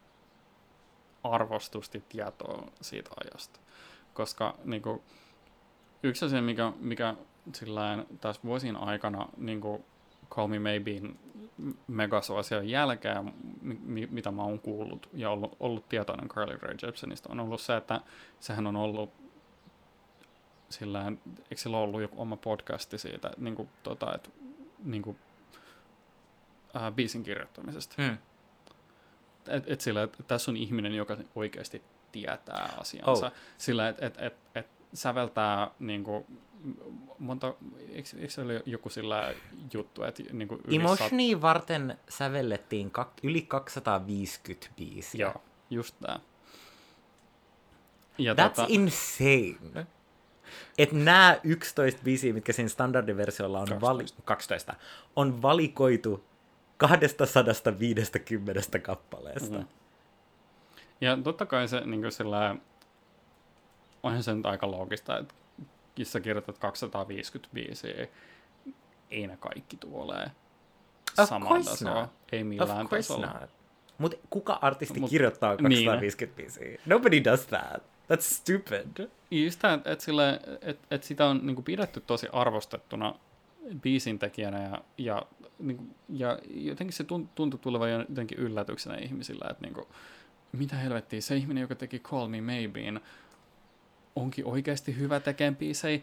[1.23, 3.59] arvostusti tietoa siitä ajasta.
[4.13, 5.01] Koska niin kuin,
[6.03, 7.15] yksi asia, mikä, mikä
[7.53, 9.83] sillään, tässä vuosien aikana niin kuin
[10.29, 11.19] Call Me Maybein
[11.87, 17.39] megasuosion jälkeen, mi- mitä mä oon kuullut ja ollut, ollut tietoinen Carly Rae Jepsenistä, on
[17.39, 18.01] ollut se, että
[18.39, 19.13] sehän on ollut
[20.69, 24.29] sillä eikö sillä ollut joku oma podcasti siitä, niin kuin, tota, että,
[24.83, 25.17] niin kuin,
[26.73, 27.95] ää, biisin kirjoittamisesta.
[27.97, 28.17] Mm.
[29.47, 33.25] Et, et sillä, et, tässä on ihminen, joka oikeasti tietää asiansa.
[33.25, 33.33] Oh.
[33.57, 36.25] Sillä, että et, et, et säveltää niin kuin,
[37.19, 37.53] monta,
[37.89, 39.33] eikö, eikö se ole joku sillä
[39.73, 45.25] juttu, että niin kuin yli Emotionia varten sävellettiin kak- yli 250 biisiä.
[45.25, 46.19] Joo, just tää.
[48.17, 49.87] Ja That's tota, insane.
[50.77, 53.87] Että nämä 11 biisiä, mitkä siinä standardiversiolla on 12.
[53.87, 54.73] vali- 12,
[55.15, 56.23] on valikoitu
[56.77, 59.57] 250 kappaleesta.
[59.57, 59.65] Mm.
[61.01, 62.55] Ja totta kai se niin sillä,
[64.03, 65.33] onhan se nyt aika loogista, että
[65.97, 67.87] jos sä kirjoitat 255,
[69.11, 70.31] ei ne kaikki tuolee
[71.19, 72.01] Of samaa course tasoa.
[72.01, 72.09] not.
[72.31, 73.47] Ei millään Of tasolla.
[73.97, 75.85] Mutta kuka artisti Mut- kirjoittaa niin.
[75.85, 76.79] 250 biisiä?
[76.85, 77.83] Nobody does that.
[78.13, 79.07] That's stupid.
[79.31, 83.15] Just tämä, että, sillä, että, että sitä on niin kuin pidetty tosi arvostettuna
[83.81, 85.23] biisintekijänä ja, ja,
[85.59, 89.87] niin kuin, ja jotenkin se tunt- tuntui tulevan jotenkin yllätyksenä ihmisillä, että niin kuin,
[90.51, 93.01] mitä helvettiä, se ihminen, joka teki Call Me Maybeen,
[94.15, 95.99] onkin oikeasti hyvä tekemään biisejä.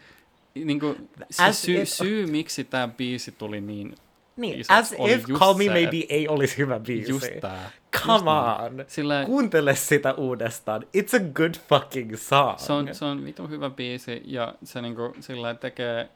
[0.55, 3.95] Niin kuin, se As syy, if- syy, miksi tämä biisi tuli niin
[4.37, 7.11] Niin, isoksi, as oli if just Call Me Maybe ei olisi hyvä biisi.
[7.11, 7.70] just tämä.
[7.99, 8.85] Come on.
[8.87, 10.83] Sillä Kuuntele sitä uudestaan.
[10.83, 12.59] It's a good fucking song.
[12.59, 16.09] se on, se on vitun hyvä biisi ja se niinku sillä tekee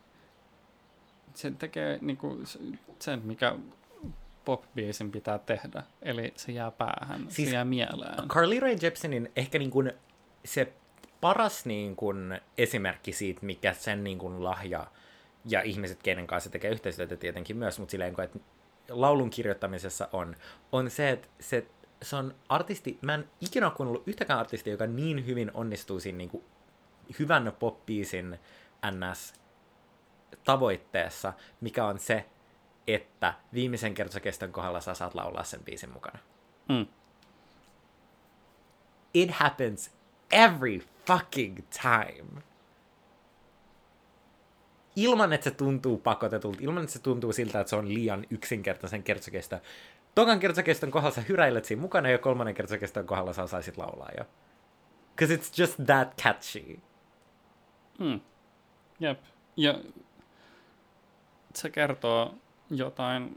[1.34, 2.38] se tekee niinku
[2.98, 3.54] sen, mikä
[4.44, 5.82] pop-biisin pitää tehdä.
[6.02, 8.28] Eli se jää päähän, siis, Siis se jää mieleen.
[8.28, 9.92] Carly Rae Jepsenin ehkä niin kuin
[10.44, 10.72] se
[11.20, 14.86] paras niin kuin esimerkki siitä, mikä sen niin kuin lahja
[15.44, 18.38] ja ihmiset, kenen kanssa tekee yhteistyötä tietenkin myös, mutta silleen, että
[18.88, 20.36] laulun kirjoittamisessa on,
[20.72, 21.66] on se, että se,
[22.02, 26.18] se on artisti, mä en ikinä ole kuunnellut yhtäkään artistia, joka niin hyvin onnistuu siinä
[26.18, 26.44] niin kuin
[27.18, 28.38] hyvän pop-biisin
[28.90, 29.34] ns.
[30.44, 32.24] tavoitteessa, mikä on se,
[32.86, 36.18] että viimeisen kertsakeston kohdalla sä saat laulaa sen biisin mukana.
[36.68, 36.86] Mm.
[39.14, 39.90] It happens
[40.32, 42.42] every fucking time.
[44.96, 49.02] Ilman, että se tuntuu pakotetulta, ilman, että se tuntuu siltä, että se on liian yksinkertaisen
[49.02, 49.56] kertsokesto.
[50.14, 54.24] Tokan kertsokeston kohdalla sä hyräilet siinä mukana ja kolmannen kertsokeston kohdalla sä osaisit laulaa jo.
[55.16, 56.78] Cause it's just that catchy.
[57.98, 58.20] Mm.
[59.00, 59.20] Jep.
[59.56, 59.80] Ja
[61.54, 62.34] se kertoo
[62.70, 63.36] jotain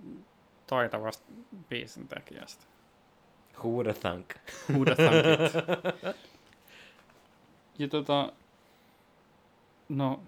[0.68, 1.26] taitavasta
[1.70, 2.66] biisin tekijästä.
[3.58, 4.36] Who would have thunk?
[4.70, 6.16] Who the thunk it?
[7.80, 8.34] Ja tota,
[9.90, 10.20] no,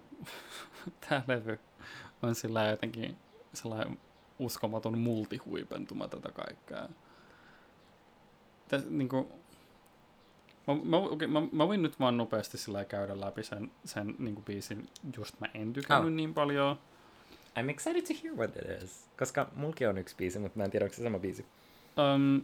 [1.08, 1.58] tää levy
[2.22, 3.16] on sillä jotenkin
[3.54, 3.98] sellainen
[4.38, 6.88] uskomaton multihuipentuma tätä kaikkea.
[8.68, 9.30] Täs, niinku,
[10.66, 14.42] mä, mä, okay, mä, mä, voin nyt vaan nopeasti sillä käydä läpi sen, sen niinku
[14.42, 16.16] biisin, just mä en tykännyt Oh.
[16.16, 16.78] niin paljon.
[17.58, 19.08] I'm excited to hear what it is.
[19.18, 21.46] Koska mulki on yksi biisi, mutta mä en tiedä, onko se sama biisi.
[22.14, 22.42] Um,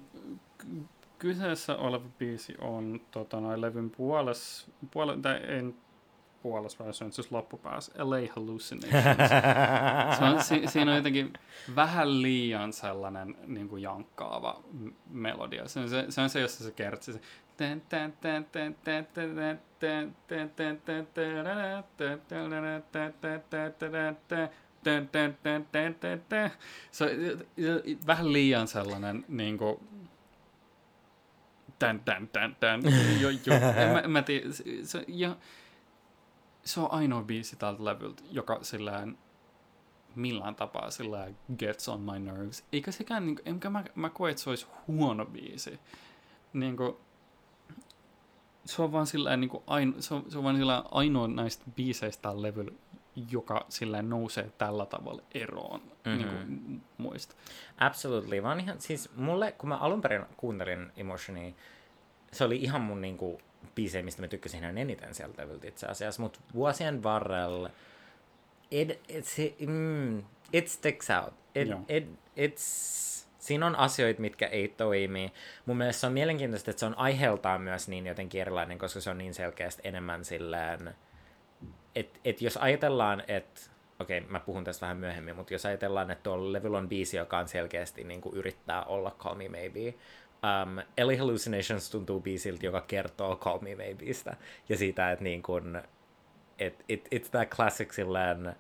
[0.59, 0.85] ky-
[1.19, 5.75] kyseessä oleva biisi on tota, noin levyn puoles, puole, tai en
[6.43, 9.31] puoles, vaan se on siis loppupäässä, LA Hallucinations.
[10.19, 11.33] se on, si, siinä on jotenkin
[11.77, 14.63] vähän liian sellainen niin kuin jankkaava
[15.11, 15.69] melodia.
[15.69, 17.21] Se on se, se, on se jossa se kertsi se.
[26.91, 27.11] Se on
[28.07, 29.77] vähän liian sellainen niin kuin,
[31.79, 32.83] tän, tän, tän, tän,
[33.21, 33.55] jo, jo.
[33.77, 35.37] En mä, en mä tiedä, se, se, ja,
[36.64, 39.18] se on ainoa biisi tältä levyltä, joka sillään
[40.14, 42.64] millään tapaa sillään gets on my nerves.
[42.72, 45.81] Eikä sekään, niin, enkä mä, mä koe, että se olisi huono biisi.
[46.53, 46.96] Niin kuin,
[48.64, 51.64] se on vaan sillään, niin kuin aino, se on, se on vaan sillään ainoa näistä
[51.77, 52.72] biiseistä tällä levyllä,
[53.31, 56.18] joka sillään nousee tällä tavalla eroon mm-hmm.
[56.18, 57.35] niin kuin, muista.
[57.79, 58.38] Absolutely.
[58.38, 61.53] Oon ihan, siis mulle, kun mä alun perin kuuntelin Emotionia,
[62.33, 63.40] se oli ihan mun niinku
[63.75, 67.70] biisejä, mistä mä tykkäsin ihan eniten sieltä levyltä itse asiassa, mutta vuosien varrella
[68.70, 69.27] it, it,
[69.66, 70.22] mm,
[70.53, 71.35] it sticks out.
[71.55, 71.81] It, Joo.
[71.88, 72.62] it, it's,
[73.38, 75.33] siinä on asioita, mitkä ei toimi.
[75.66, 79.11] Mun mielestä se on mielenkiintoista, että se on aiheeltaan myös niin jotenkin erilainen, koska se
[79.11, 80.94] on niin selkeästi enemmän silleen,
[81.94, 83.61] että et jos ajatellaan, että
[84.01, 87.16] okei, okay, mä puhun tästä vähän myöhemmin, mutta jos ajatellaan, että tuolla levyllä on biisi,
[87.16, 89.94] joka on selkeästi niin kuin yrittää olla Call Me Maybe,
[90.43, 94.37] um, LA Hallucinations tuntuu biisiltä, joka kertoo Call Me Maybeistä.
[94.69, 95.83] Ja siitä, että niin kun,
[96.59, 98.57] it, it, it's that classic silleen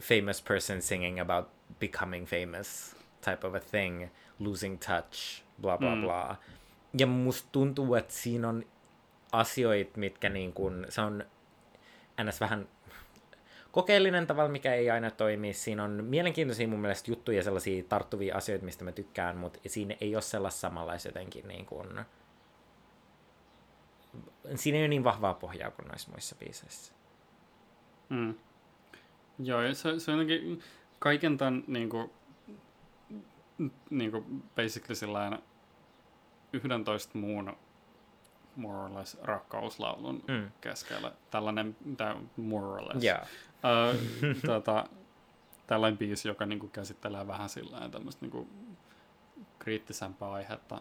[0.00, 1.48] famous person singing about
[1.80, 4.06] becoming famous type of a thing,
[4.38, 6.00] losing touch, bla bla Mm.
[6.02, 6.36] bla.
[6.98, 8.64] Ja musta tuntuu, että siinä on
[9.32, 11.24] asioita, mitkä niin kun, se on
[12.24, 12.40] ns.
[12.40, 12.68] vähän
[13.72, 15.52] kokeellinen tavalla, mikä ei aina toimi.
[15.52, 20.16] Siinä on mielenkiintoisia mun mielestä juttuja, sellaisia tarttuvia asioita, mistä mä tykkään, mutta siinä ei
[20.16, 21.88] ole sellaista samanlaista jotenkin niin kuin...
[24.54, 26.92] Siinä ei ole niin vahvaa pohjaa kuin noissa muissa biiseissä.
[28.08, 28.34] Mm.
[29.38, 30.62] Joo, ja se, se on jotenkin
[30.98, 32.12] kaiken tämän niinku,
[33.90, 34.24] niinku
[34.56, 35.38] basically sillain
[36.52, 37.56] 11 muun
[38.56, 40.50] more or less rakkauslaulun Mm.
[40.60, 41.12] keskellä.
[41.30, 43.04] Tällainen, tää more or less.
[43.04, 43.18] Joo.
[44.46, 44.84] Tota,
[45.66, 48.48] tällainen biisi, joka niinku käsittelee vähän sillä tämmöistä niinku
[49.58, 50.80] kriittisempää aihetta.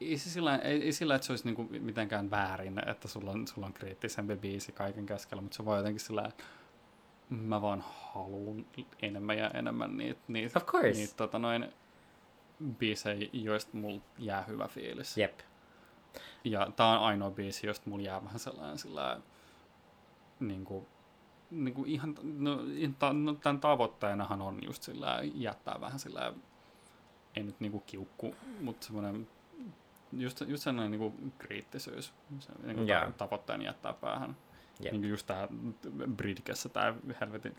[0.00, 3.46] Ei, se sillä, ei, ei sillä, että se olisi niinku mitenkään väärin, että sulla on,
[3.46, 6.44] sulla on kriittisempi biisi kaiken keskellä, mutta se vaan jotenkin sillä, että
[7.30, 8.66] mä vaan haluan
[9.02, 9.96] enemmän ja enemmän
[10.28, 10.90] niitä, Of course.
[10.90, 11.72] niitä tota noin,
[12.78, 15.18] biisejä, joista mulla jää hyvä fiilis.
[15.18, 15.40] Jep.
[16.44, 19.20] Ja tää on ainoa biisi, josta mulla jää vähän sellainen sillä
[20.40, 20.88] niinku, niinku
[21.86, 26.32] ihan, no, ihan ta, no, tämän tavoitteenahan on just sillä jättää vähän sillä
[27.36, 29.28] ei nyt niinku kiukku, mutta semmoinen
[30.12, 33.14] just, just sellainen niinku kriittisyys, se niinku yeah.
[33.14, 34.36] tavoitteen jättää päähän.
[34.80, 34.92] Jep.
[34.92, 35.48] Niinku just tää
[36.16, 37.56] Bridgessä tää helvetin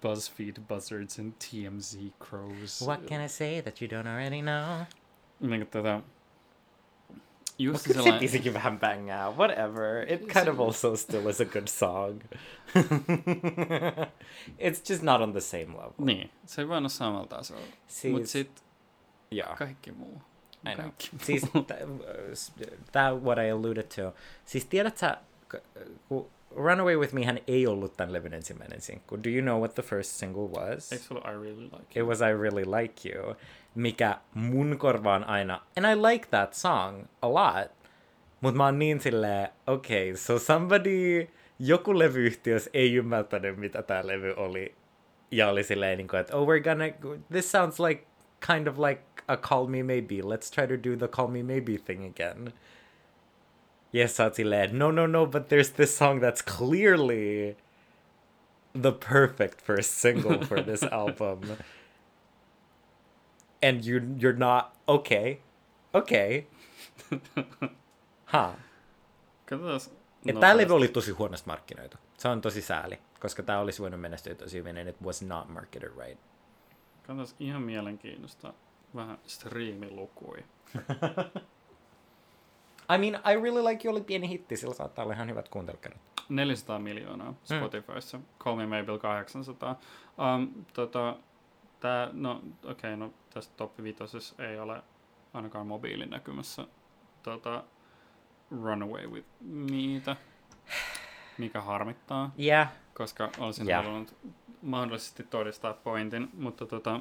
[0.00, 2.82] BuzzFeed Buzzards and TMZ Crows.
[2.86, 4.84] What can I say that you don't already know?
[5.40, 6.17] Niinku tätä just
[7.58, 9.30] Mutta kyllä se sellainen, biisikin vähän bangää.
[9.30, 10.12] Whatever.
[10.12, 12.20] It kind of also still is a good song.
[14.58, 15.92] It's just not on the same level.
[15.98, 17.62] niin, se ei vaan ole samalla tasolla.
[17.88, 18.50] Siis, Mut sit
[19.30, 19.56] joo.
[19.58, 20.20] kaikki muu.
[20.66, 20.76] I know.
[20.76, 21.66] Kaikki Siis muu.
[21.70, 21.78] Äh,
[22.92, 24.14] tämä what I alluded to.
[24.44, 25.16] Siis tiedät sä,
[25.48, 25.62] k- äh,
[26.08, 29.16] kun Runaway With Me hän ei ollut tämän levyn ensimmäinen sinkku.
[29.24, 30.92] Do you know what the first single was?
[30.92, 33.36] Eikö sulla I really like It was I Really Like You,
[33.74, 37.70] mikä mun korvaan aina, and I like that song a lot,
[38.40, 41.28] mutta mä oon niin silleen, okay, so somebody,
[41.58, 44.74] joku levyyhtiös ei ymmärtänyt, mitä tää levy oli,
[45.30, 46.84] ja oli silleen, niin kuin, että oh, we're gonna,
[47.32, 48.04] this sounds like,
[48.46, 51.78] kind of like a Call Me Maybe, let's try to do the Call Me Maybe
[51.78, 52.52] thing again.
[53.94, 57.56] Yes, sä oot silleen, no, no, no, but there's this song that's clearly
[58.82, 61.40] the perfect first single for this album.
[63.62, 65.38] And you you're not okay.
[65.94, 66.44] Okay.
[68.24, 68.54] Ha.
[69.46, 70.56] Katsotaan.
[70.56, 71.96] Levy oli tosi huonosti markkinoitu.
[72.16, 75.48] Se on tosi sääli, koska tää olisi voinut menestyä tosi hyvin, and it was not
[75.48, 76.20] marketed right.
[77.06, 78.54] Katsotaan ihan mielenkiinnosta
[78.94, 80.38] vähän striimilukui.
[82.94, 86.00] I mean, I really like you oli pieni hitti, sillä saattaa olla ihan hyvät kuuntelukerrat.
[86.28, 88.20] 400 miljoonaa Spotifyssa.
[88.38, 89.78] Call Me Mabel 800.
[90.34, 91.16] Um, tota,
[91.80, 94.82] tää, no okei, okay, no tässä top 5 ei ole
[95.34, 96.66] ainakaan mobiilin näkymässä
[97.22, 97.64] tota,
[98.62, 100.16] Runaway with Meitä,
[101.38, 102.68] mikä harmittaa, Yeah.
[102.94, 103.82] koska olisin Jaa.
[103.82, 104.16] halunnut
[104.62, 107.00] mahdollisesti todistaa pointin, mutta tota,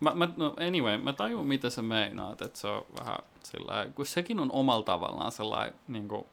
[0.00, 4.06] Mä, mä, no anyway, mä tajun mitä sä meinaat, että se on vähän sillä kun
[4.06, 6.24] sekin on omalla tavallaan sellainen niin kuin,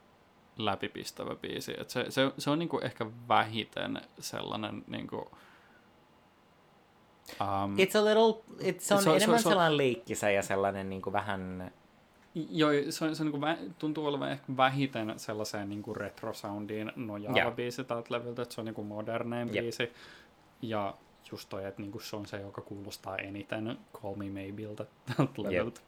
[0.56, 1.74] läpipistävä biisi.
[1.80, 5.24] Et se, se, se on niin kuin, ehkä vähiten sellainen niin kuin,
[7.40, 10.42] um, It's a little, it's, se on Se se enemmän se on- sellainen leikkisä ja
[10.42, 11.72] sellainen niin kuin vähän...
[12.50, 15.96] Joo, se, on, se on niin kuin, vä- tuntuu olevan ehkä vähiten sellaiseen niin kuin
[15.96, 17.50] retro-soundiin nojaava Joo.
[17.50, 19.62] biisi tältä levyltä, että se on niin kuin modernein Jep.
[19.62, 19.92] biisi.
[20.62, 20.94] Ja
[21.32, 24.86] just toi, että niin kuin se on se, joka kuulostaa eniten Call Me Maybeltä
[25.16, 25.80] tältä levyltä.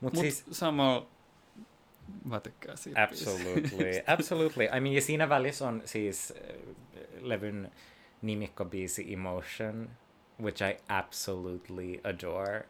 [0.00, 1.06] Mutta Mut siis, samalla
[2.24, 4.64] mä tykkään siitä absolutely, absolutely.
[4.76, 6.56] I mean, ja siinä välissä on siis äh,
[7.20, 7.72] levyn
[8.22, 9.90] nimikkobiisi Emotion,
[10.42, 12.66] which I absolutely adore.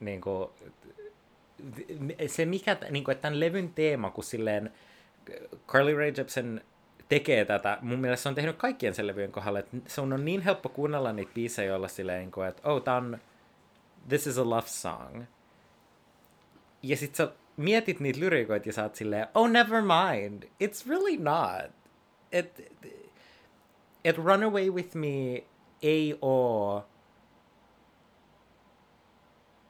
[0.00, 0.48] Niin kuin,
[2.26, 4.72] se mikä, niin kuin, että tämän levyn teema, kun silleen
[5.66, 6.60] Carly Rae Jepsen
[7.08, 10.40] tekee tätä, mun mielestä se on tehnyt kaikkien sen levyjen kohdalla, että se on niin
[10.40, 13.18] helppo kuunnella niitä biisejä, joilla silleen, niin kuin, että oh, tää on,
[14.08, 15.24] this is a love song.
[16.82, 21.16] Ja sit sä mietit niitä lyrikoita ja sä oot silleen, oh, never mind, it's really
[21.16, 21.72] not.
[22.32, 22.72] Et,
[24.04, 25.44] et Runaway With Me
[25.82, 26.86] ei oo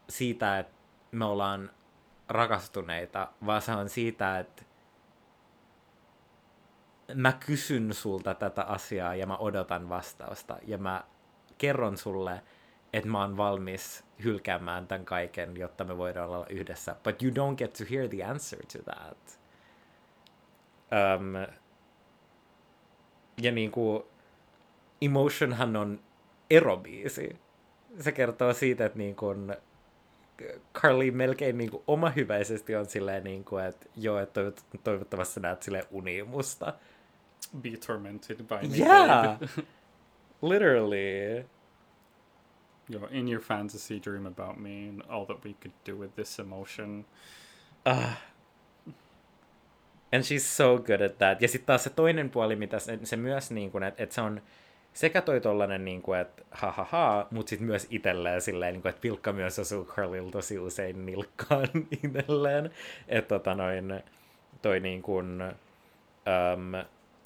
[0.08, 0.74] siitä, että
[1.10, 1.70] me ollaan
[2.28, 4.62] rakastuneita, vaan se on siitä, että
[7.14, 11.04] mä kysyn sulta tätä asiaa ja mä odotan vastausta ja mä
[11.58, 12.42] kerron sulle,
[12.92, 16.96] että mä oon valmis hylkäämään tämän kaiken, jotta me voidaan olla yhdessä.
[17.02, 19.40] But you don't get to hear the answer to that.
[20.90, 21.34] Um,
[23.42, 24.08] ja niinku,
[25.02, 26.00] Emotionhan on
[26.50, 27.36] erobiisi.
[28.00, 29.56] Se kertoo siitä, että niin kun
[30.74, 34.40] Carly melkein niin kuin omahyväisesti on silleen, niin kuin, että joo, että
[34.84, 36.74] toivottavasti näet sille unimusta.
[37.62, 38.76] Be tormented by me.
[38.76, 39.38] Yeah!
[40.42, 41.44] Literally.
[42.88, 46.38] Joo, in your fantasy dream about me and all that we could do with this
[46.38, 47.04] emotion.
[47.86, 48.12] Uh,
[50.12, 51.42] and she's so good at that.
[51.42, 54.20] Ja sitten taas se toinen puoli, mitä se, se myös, niin kuin, että, että se
[54.20, 54.42] on
[54.92, 58.82] sekä toi tollanen, niin kuin, että ha ha ha, mutta sitten myös itselleen silleen, niin
[58.82, 61.68] kuin, että pilkka myös osuu Carlilla tosi usein nilkkaan
[62.04, 62.70] itselleen.
[63.08, 64.02] Että tota noin,
[64.62, 65.42] toi niin kuin,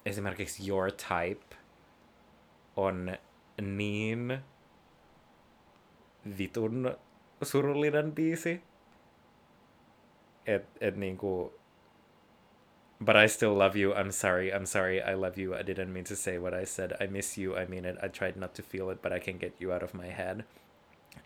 [0.06, 1.56] esimerkiksi Your Type
[2.76, 3.18] on
[3.62, 4.38] niin
[6.38, 6.96] vitun
[7.42, 8.62] surullinen biisi,
[10.46, 11.60] että et, niinku
[13.04, 13.92] But I still love you.
[13.92, 14.52] I'm sorry.
[14.54, 15.02] I'm sorry.
[15.02, 15.56] I love you.
[15.56, 16.96] I didn't mean to say what I said.
[17.00, 17.56] I miss you.
[17.56, 17.98] I mean it.
[18.00, 20.44] I tried not to feel it, but I can't get you out of my head.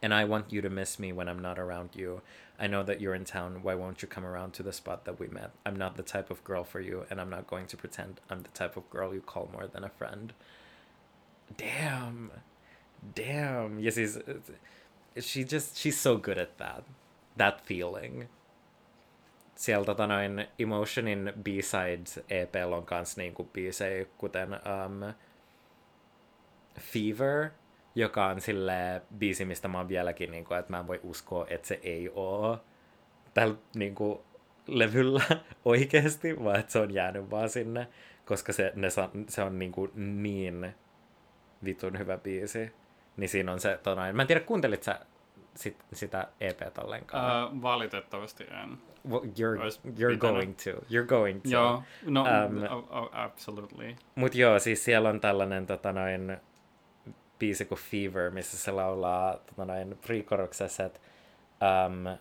[0.00, 2.22] And I want you to miss me when I'm not around you.
[2.58, 3.62] I know that you're in town.
[3.62, 5.50] Why won't you come around to the spot that we met?
[5.66, 8.42] I'm not the type of girl for you, and I'm not going to pretend I'm
[8.42, 10.32] the type of girl you call more than a friend.
[11.58, 12.30] Damn.
[13.14, 13.80] Damn.
[13.80, 14.38] Yes, he's, uh,
[15.20, 16.84] she just, she's so good at that.
[17.36, 18.28] That feeling
[19.56, 25.14] siellä tota noin Emotionin B-Sides EP on kans niinku biisejä, kuten um,
[26.80, 27.50] Fever,
[27.94, 31.68] joka on sille biisi, mistä mä oon vieläkin, niinku, että mä en voi uskoa, että
[31.68, 32.60] se ei oo
[33.34, 34.24] tällä niinku,
[34.66, 35.22] levyllä
[35.64, 37.88] oikeasti, vaan että se on jäänyt vaan sinne,
[38.24, 38.88] koska se, ne,
[39.28, 40.74] se on niinku niin
[41.64, 42.72] vitun hyvä biisi.
[43.16, 45.00] Niin siinä on se, tota, mä en tiedä, kuuntelit sä
[45.56, 47.52] sit, sitä EPtä ollenkaan?
[47.52, 48.78] Uh, valitettavasti en.
[49.08, 49.58] Well, you're,
[49.98, 50.70] you're going to.
[50.90, 51.48] You're going to.
[51.48, 53.96] Joo, no, um, oh, oh, absolutely.
[54.14, 56.36] Mut joo, siis siellä on tällainen tota noin,
[57.38, 61.00] biisi kuin Fever, missä se laulaa tota noin, pre-koroksessa, että
[61.86, 62.18] um,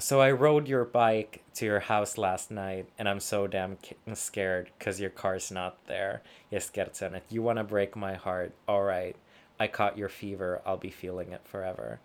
[0.00, 3.78] So I rode your bike to your house last night, and I'm so damn
[4.14, 6.22] scared because your car's not there.
[6.50, 9.16] Ja sitten että you wanna break my heart, alright.
[9.60, 11.98] I caught your fever, I'll be feeling it forever.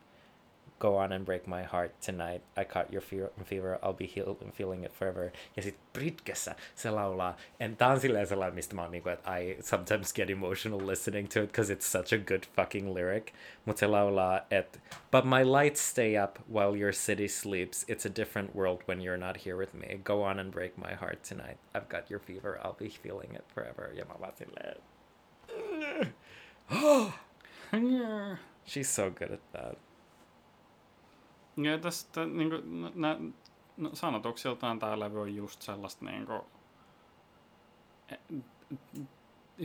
[0.79, 2.41] Go on and break my heart tonight.
[2.55, 5.31] I caught your fever, I'll be heal- feeling it forever.
[5.57, 9.37] Ja sit Britkessä se laulaa, and tää on silleen sellainen, mistä mä oon niinku, että
[9.37, 13.31] I sometimes get emotional listening to it, because it's such a good fucking lyric.
[13.65, 14.79] Mut se laulaa, että
[15.11, 17.85] But my lights stay up while your city sleeps.
[17.89, 19.99] It's a different world when you're not here with me.
[20.03, 21.57] Go on and break my heart tonight.
[21.75, 23.91] I've got your fever, I'll be feeling it forever.
[23.93, 24.77] Ja mä vaan silleen...
[28.65, 29.79] She's so good at that.
[31.57, 33.17] Ja tästä niin kuin, nä,
[33.77, 36.41] no, sanotuksiltaan tämä levy on just sellaista niin kuin,
[38.09, 38.15] e,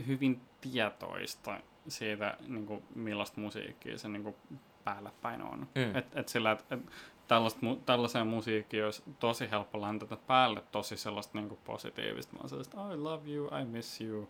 [0.07, 4.35] hyvin tietoista siitä, niin kuin, millaista musiikkia se niin kuin,
[4.83, 5.59] päällä päin on.
[5.59, 5.95] Mm.
[5.95, 6.79] Et, et sillä, et, et,
[7.27, 12.93] tällaista, tällaiseen musiikkiin olisi tosi helppo läntätä päälle tosi sellaista niin kuin, positiivista, vaan sellaista
[12.93, 14.29] I love you, I miss you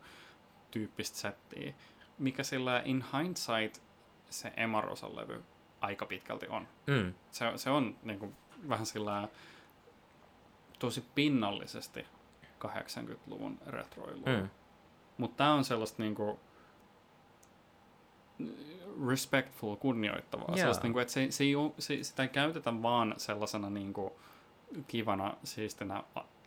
[0.72, 1.74] tyyppistä settiä
[2.18, 3.84] mikä sillä in hindsight
[4.30, 5.43] se Emarosan levy
[5.82, 6.68] aika pitkälti on.
[6.88, 7.13] Mm.
[7.32, 8.36] Se, se on niin kuin,
[8.70, 9.28] vähän sillä
[10.80, 12.05] tosi pinnallisesti
[12.66, 14.41] 80-luvun retroilua.
[14.41, 14.49] Mm.
[15.18, 16.39] Mutta tämä on sellaista niin kuin,
[19.07, 20.45] respectful, kunnioittavaa.
[20.47, 20.59] Yeah.
[20.59, 23.93] Sellaista, niin kuin, että se, se ei ole, se, sitä ei käytetä vaan sellaisena niin
[23.93, 24.13] kuin,
[24.88, 26.03] kivana, siistinä,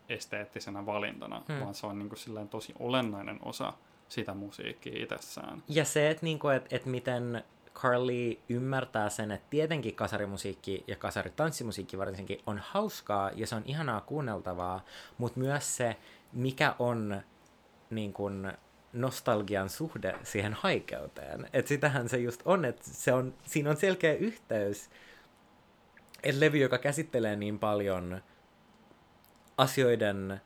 [0.09, 1.61] esteettisenä valintana, mm.
[1.61, 3.73] vaan se on niin kuin, tosi olennainen osa
[4.09, 5.63] sitä musiikkia itsessään.
[5.69, 7.45] Ja se, että niinku, et, et miten
[7.75, 14.01] Carly ymmärtää sen, että tietenkin kasarimusiikki ja kasaritanssimusiikki varsinkin on hauskaa ja se on ihanaa
[14.01, 14.85] kuunneltavaa,
[15.19, 15.97] mutta myös se,
[16.33, 17.23] mikä on
[17.91, 18.53] niin kun,
[18.93, 21.49] nostalgian suhde siihen haikeuteen.
[21.53, 24.91] Että sitähän se just on, että se on, siinä on selkeä yhteys,
[26.23, 28.23] että levy, joka käsittelee niin paljon
[29.59, 30.41] asioiden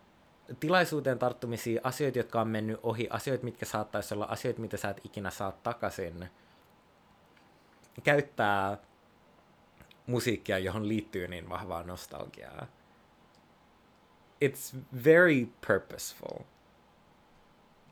[0.60, 5.00] tilaisuuteen tarttumisia, asioita, jotka on mennyt ohi, asioita, mitkä saattaisi olla asioita, mitä sä et
[5.04, 6.30] ikinä saa takaisin,
[8.02, 8.78] käyttää
[10.06, 12.66] musiikkia, johon liittyy niin vahvaa nostalgiaa.
[14.44, 16.44] It's very purposeful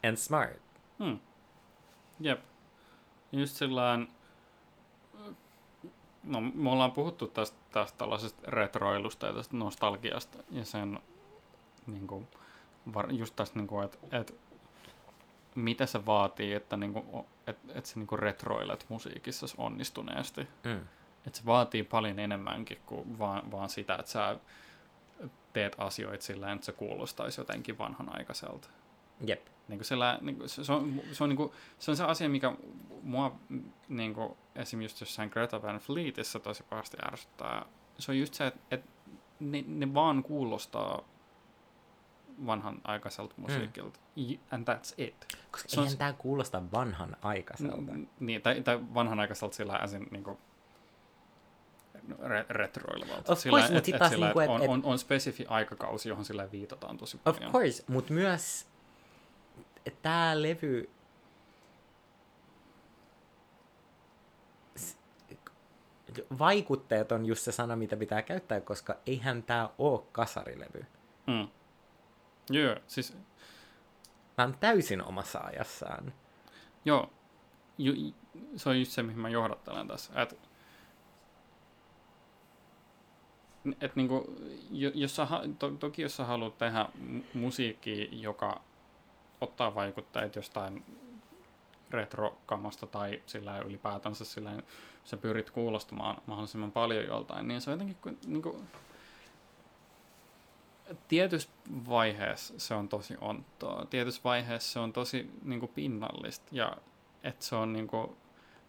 [0.05, 0.63] and smart.
[0.99, 1.19] Hmm.
[2.21, 2.41] Jep.
[3.33, 4.09] Just sillään,
[6.25, 11.01] no me ollaan puhuttu tästä, tästä tällaisesta retroilusta ja tästä nostalgiasta ja sen
[11.87, 12.29] niin kuin,
[12.95, 14.33] var, just tästä, niin kuin, että, että
[15.55, 20.49] mitä se vaatii, että, niinku, et, et sä niinku retroilet musiikissa onnistuneesti.
[20.65, 20.81] Mm.
[21.27, 24.37] Et se vaatii paljon enemmänkin kuin vaan, vaan sitä, että sä
[25.53, 28.69] teet asioita sillä että se kuulostaisi jotenkin vanhanaikaiselta.
[29.27, 29.47] Jep.
[29.69, 32.29] Niin kuin sillä, niin kuin, se, on, se, on, niin kuin, se on se asia,
[32.29, 32.55] mikä
[33.03, 33.37] mua
[33.89, 34.83] niin kuin, esim.
[34.83, 37.65] just jossain Greta Van Fleetissä tosi pahasti ärsyttää.
[37.99, 38.91] Se on just se, että, että
[39.41, 41.03] ne, ne vaan kuulostaa
[42.47, 44.01] vanhan aikaiselta musiikilta.
[44.17, 44.39] Mm.
[44.51, 45.27] And that's it.
[45.51, 45.99] Koska se eihän on...
[45.99, 47.93] tämä kuulosta vanhan aikaiselta.
[47.93, 50.39] N- niin, tai, tai vanhan aikaiselta sillä äsin niin kuin,
[52.19, 53.33] re- retroilevalta.
[53.33, 57.17] Of sillä, course, sillä, niinku, et, on, on, on spesifi aikakausi, johon sillä viitataan tosi
[57.17, 57.53] Of paljon.
[57.53, 58.67] course, mutta myös
[60.03, 60.91] tämä levy
[66.39, 70.87] vaikutteet on just se sana, mitä pitää käyttää, koska eihän tämä ole kasarilevy.
[71.27, 71.49] Mm.
[72.51, 73.17] Joo, siis...
[74.37, 76.13] Tämä on täysin omassa ajassaan.
[76.85, 77.11] Joo,
[77.79, 78.13] ju,
[78.57, 80.23] se on just se, mihin mä johdattelen tässä.
[80.23, 80.37] Että
[83.81, 84.37] et niinku,
[84.71, 85.27] jos sä,
[85.59, 86.89] to, toki jos sä haluat tehdä
[87.35, 88.61] musiikkia, joka
[89.41, 90.85] ottaa vaikutteet jostain
[91.91, 94.63] retrokamasta tai sillä ylipäätänsä sillä
[95.05, 98.69] sä pyrit kuulostamaan mahdollisimman paljon joltain, niin se on jotenkin niin kuin,
[101.09, 101.49] tietyssä
[101.89, 103.87] vaiheessa se on tosi onttoa.
[103.91, 106.77] Tietyssä vaiheessa se on tosi niin kuin, pinnallista ja
[107.23, 108.17] että se on niin kuin,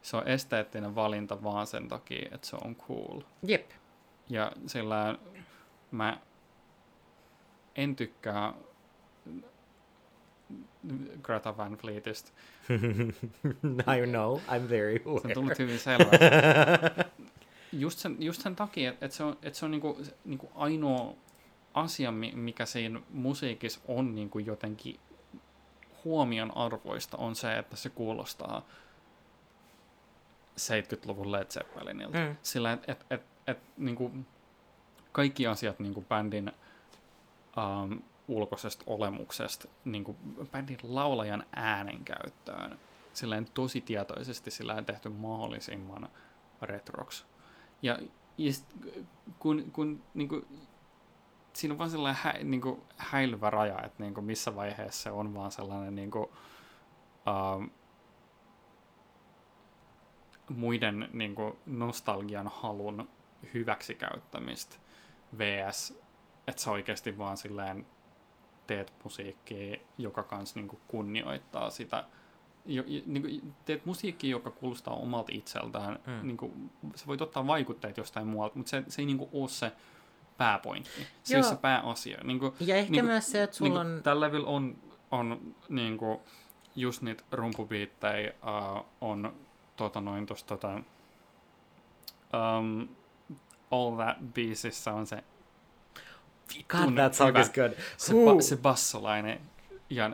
[0.02, 3.22] se on esteettinen valinta vaan sen takia, että se on cool.
[3.44, 3.72] Jep.
[4.30, 5.16] Ja sillä
[5.92, 6.18] mä
[7.76, 8.54] en tykkää
[11.22, 12.32] Greta Van Fleetistä.
[13.98, 15.22] I know, I'm very aware.
[15.22, 16.26] Se on tullut hyvin selväksi.
[17.72, 21.16] just, sen, just sen takia, että et se on, et se on niinku, niinku ainoa
[21.74, 25.00] asia, mikä siinä musiikissa on niinku jotenkin
[26.04, 28.66] huomion arvoista, on se, että se kuulostaa
[30.60, 32.18] 70-luvun Led Zeppelinilta.
[32.18, 32.36] Mm.
[32.42, 34.12] Sillä, että et, et, et, niinku,
[35.12, 36.52] kaikki asiat niinku bändin
[37.58, 40.18] um, ulkoisesta olemuksesta niin kuin
[40.52, 42.80] bändin laulajan äänenkäyttöön
[43.14, 46.10] silleen tosi tietoisesti sillä tehty mahdollisimman
[46.62, 47.26] retroks.
[47.82, 48.00] Ja,
[48.38, 48.66] ja sit,
[49.40, 50.46] kun, kun niin kuin,
[51.54, 55.12] siinä on vaan sellainen hä, niin kuin, häilyvä raja, että niin kuin, missä vaiheessa se
[55.12, 56.30] on vaan sellainen niin kuin,
[57.28, 57.70] uh,
[60.50, 63.10] muiden niin kuin, nostalgian halun
[63.54, 64.76] hyväksikäyttämistä
[65.38, 66.00] vs.
[66.48, 67.86] että se oikeasti vaan silleen
[68.68, 72.04] teet musiikkia, joka kanssa niin kunnioittaa sitä.
[72.66, 76.00] Jo, niin kuin, teet musiikkia, joka kuulostaa omalta itseltään.
[76.08, 76.28] Mm.
[76.28, 79.50] Niin kuin, sä voit ottaa vaikutteet jostain muualta, mutta se, se ei niin kuin, ole
[79.50, 79.72] se
[80.42, 81.08] pääpointti.
[81.30, 81.38] Joo.
[81.38, 82.18] on se pääasia.
[82.24, 84.04] Niin kuin, ja ehkä niin myös se, että sulla niin on...
[84.04, 84.78] Tällä level on,
[85.12, 86.20] on niin kuin,
[86.76, 89.34] just niitä rumpubiittejä uh, on
[89.76, 90.74] tota noin tosta tota,
[92.34, 92.88] um,
[93.72, 95.24] All That biisissä on se
[96.68, 97.72] God, that song is good.
[97.98, 99.42] Se, ba, se bassolainen
[99.90, 100.12] ja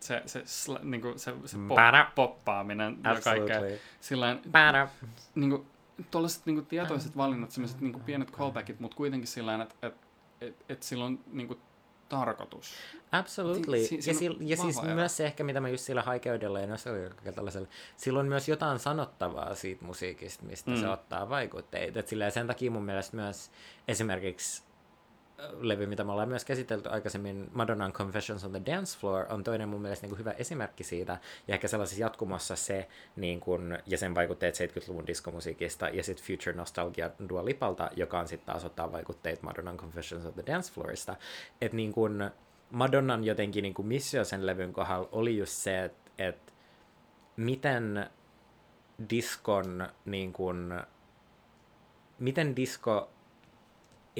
[0.00, 3.60] se, se, sl, niinku, se, se pop, poppaaminen ja kaikkea.
[4.00, 4.40] Sillain,
[5.34, 5.66] niinku,
[6.10, 9.94] tuollaiset niinku, tietoiset valinnat, sellaiset niinku, pienet callbackit, mutta kuitenkin sillä että et,
[10.40, 11.58] et, et sillä on niinku,
[12.08, 12.74] tarkoitus.
[13.12, 13.84] Absolutely.
[13.84, 14.94] Si- si- ja, si- ja siis ero.
[14.94, 19.54] myös se ehkä, mitä mä just sillä haikeudella ja tällaisella, sillä on myös jotain sanottavaa
[19.54, 20.76] siitä musiikista, mistä mm.
[20.76, 22.00] se ottaa vaikutteita.
[22.00, 23.50] Et sillä sen takia mun mielestä myös
[23.88, 24.62] esimerkiksi
[25.58, 29.68] levy, mitä me ollaan myös käsitelty aikaisemmin, Madonnan Confessions on the Dance Floor, on toinen
[29.68, 31.18] mun mielestä niin kuin hyvä esimerkki siitä,
[31.48, 36.56] ja ehkä sellaisessa jatkumossa se, niin kuin, ja sen vaikutteet 70-luvun diskomusiikista, ja sitten Future
[36.56, 41.16] Nostalgia Dua Lipalta, joka on sitten taas ottaa vaikutteet Madonnan Confessions of the Dance Floorista,
[41.60, 42.30] että niin kuin
[42.70, 46.54] Madonnan jotenkin niin kuin missio sen levyn kohdalla oli just se, että et
[47.36, 48.10] miten
[49.10, 50.74] diskon niin kuin,
[52.18, 53.10] miten disko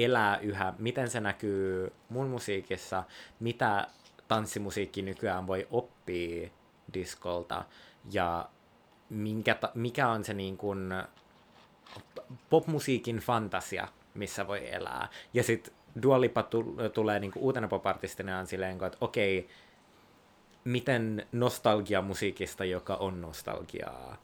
[0.05, 3.05] elää yhä, miten se näkyy mun musiikissa,
[3.40, 3.86] mitä
[4.28, 6.49] tanssimusiikki nykyään voi oppia
[6.94, 7.64] diskolta?
[8.12, 8.49] Ja
[9.11, 10.94] minkä ta- mikä on se niin kuin
[12.51, 15.09] popmusiikin fantasia, missä voi elää.
[15.34, 19.49] Ja sitten Dua Lipa tu- tulee niin uutena popartistina on silleen, että okei,
[20.64, 24.16] miten nostalgia musiikista, joka on nostalgiaa,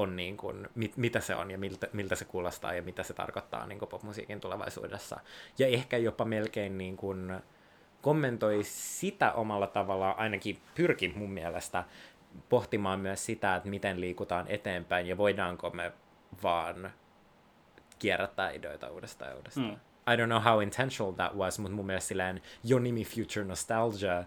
[0.00, 3.14] on niin kuin, mit, mitä se on ja miltä, miltä se kuulostaa ja mitä se
[3.14, 5.20] tarkoittaa niin kuin popmusiikin tulevaisuudessa.
[5.58, 7.40] Ja ehkä jopa melkein niin kuin
[8.02, 11.84] kommentoi sitä omalla tavallaan, ainakin pyrki mun mielestä
[12.48, 15.92] pohtimaan myös sitä, että miten liikutaan eteenpäin ja voidaanko me
[16.42, 16.90] vaan
[17.98, 19.66] kierrättää ideoita uudestaan ja uudestaan.
[19.66, 20.12] Mm.
[20.12, 24.24] I don't know how intentional that was, mutta mun mielestä silleen jo nimi Future Nostalgia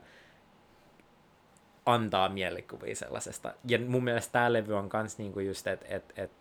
[1.85, 3.53] antaa mielikuvia sellaisesta.
[3.67, 6.31] Ja mun mielestä tämä levy on kans niinku just, että et, et,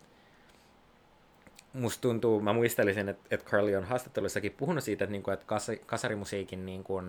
[1.73, 5.67] musta tuntuu, mä muistelisin, että et Carly on haastatteluissakin puhunut siitä, että niinku, et kas,
[5.85, 7.01] kasarimusiikin niinku,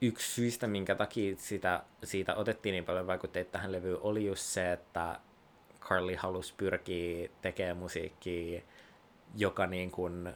[0.00, 4.72] yksi syistä, minkä takia sitä, siitä otettiin niin paljon vaikutteita tähän levyyn, oli just se,
[4.72, 5.20] että
[5.80, 8.62] Carly halusi pyrkiä tekemään musiikkia,
[9.36, 10.34] joka niin kuin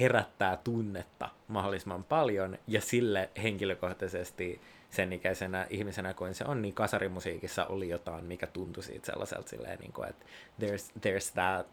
[0.00, 4.60] herättää tunnetta mahdollisimman paljon, ja sille henkilökohtaisesti
[4.94, 9.78] sen ikäisenä ihmisenä kuin se on, niin kasarimusiikissa oli jotain, mikä tuntui siitä sellaiselta silleen,
[9.78, 10.24] niin kuin, että
[10.60, 11.66] there's, there's that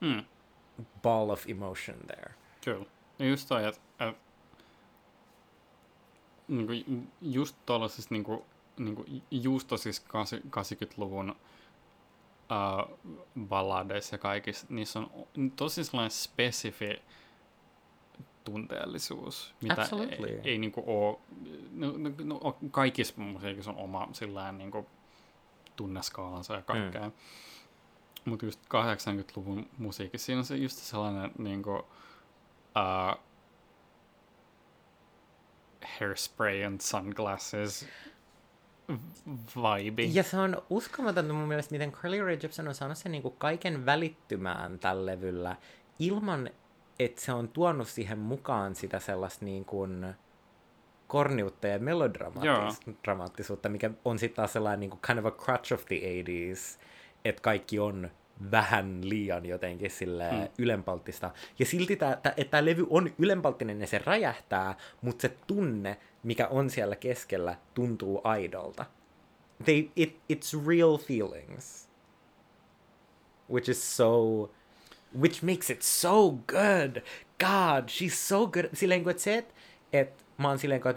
[0.00, 0.24] Mm.
[1.02, 2.34] ball of emotion there.
[2.64, 2.84] Kyllä.
[3.18, 4.16] Ja just toi, että et,
[6.48, 8.46] niinku, ju- just tuollaisissa niinku,
[8.78, 10.02] niinku, just tosissa
[10.50, 12.98] 80-luvun uh,
[13.40, 15.10] balladeissa ja kaikissa, niissä on
[15.56, 17.02] tosi sellainen spesifi
[18.50, 20.28] tunteellisuus, mitä Absolutely.
[20.28, 21.20] ei, ei niinku oo,
[21.72, 24.86] no, no, no, kaikissa musiikissa on oma sillään niinku
[25.76, 27.08] tunneskaalansa ja kaikkea.
[27.08, 27.12] Mm.
[28.24, 33.20] Mutta just 80-luvun musiikissa, siinä on se just sellainen niinku, uh,
[35.98, 37.86] hairspray and sunglasses
[39.56, 40.02] vibe.
[40.02, 43.86] Ja se on uskomatonta mun mielestä, miten Carly Rae Jepsen on saanut sen niinku kaiken
[43.86, 45.56] välittymään tällä levyllä
[45.98, 46.50] ilman,
[46.98, 50.14] että se on tuonut siihen mukaan sitä sellaista niin kuin
[51.06, 55.84] korniutta ja melodramaattisuutta, mikä on sitten taas sellainen niin kuin kind of a crutch of
[55.84, 56.78] the 80s,
[57.24, 58.10] että kaikki on
[58.50, 60.48] vähän liian jotenkin sille Hmm.
[60.58, 61.30] ylenpalttista.
[61.58, 61.96] Ja silti
[62.50, 68.20] tämä levy on ylenpalttinen ja se räjähtää, mutta se tunne, mikä on siellä keskellä, tuntuu
[68.24, 68.84] aidolta.
[69.64, 71.88] They, it, it's real feelings.
[73.50, 74.50] Which is so...
[75.12, 77.02] Which makes it so good.
[77.38, 78.68] God, she's so good.
[78.72, 79.44] Silleen kun et se,
[79.92, 80.12] et,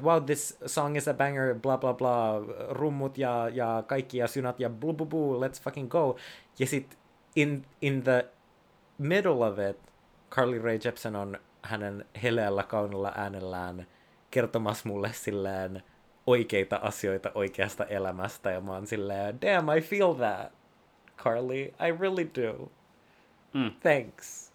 [0.01, 2.39] wow, this song is a banger, bla bla bla,
[2.69, 6.15] rummut ja, ja kaikki ja synat ja blu blu blu, let's fucking go.
[6.59, 6.97] Ja sit
[7.35, 8.25] in, in the
[8.97, 9.77] middle of it,
[10.29, 13.87] Carly Rae Jepsen on hänen heleällä kaunilla äänellään
[14.31, 15.83] kertomassa mulle silleen
[16.27, 20.51] oikeita asioita oikeasta elämästä, ja mä oon silleen, damn, I feel that,
[21.17, 22.71] Carly, I really do.
[23.53, 23.71] Mm.
[23.79, 24.53] Thanks.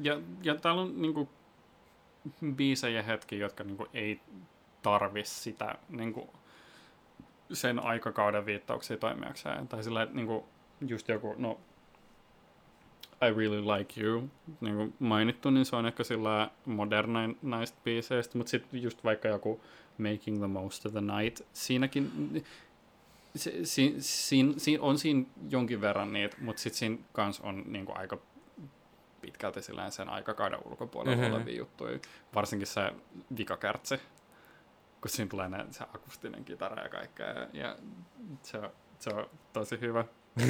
[0.00, 1.28] Ja, ja täällä on niinku
[2.54, 4.20] biisejä hetki, jotka niinku ei
[4.82, 6.30] tarvi sitä niinku,
[7.52, 9.68] sen aikakauden viittauksia toimijakseen.
[9.68, 10.48] Tai sillä, että niinku,
[10.86, 11.60] just joku, no,
[13.22, 14.28] I really like you,
[14.60, 19.28] niin kuin mainittu, niin se on ehkä sillä modernain näistä biiseistä, mutta sitten just vaikka
[19.28, 19.60] joku
[19.98, 22.10] Making the Most of the Night, siinäkin
[23.36, 23.64] si,
[24.00, 28.18] siin, siin, on siinä jonkin verran niitä, mutta sitten siinä kans on niinku aika
[29.20, 29.60] pitkälti
[29.90, 31.24] sen aikakauden ulkopuolella Mhm.
[31.24, 31.36] mm-hmm.
[31.36, 31.98] olevia juttuja.
[32.34, 32.92] Varsinkin se
[33.36, 33.96] vikakärtsi,
[35.00, 37.26] kun siinä tulee ne, se akustinen kitara ja kaikkea.
[37.28, 37.76] Ja, ja
[38.42, 38.58] se,
[38.98, 40.04] se on tosi hyvä.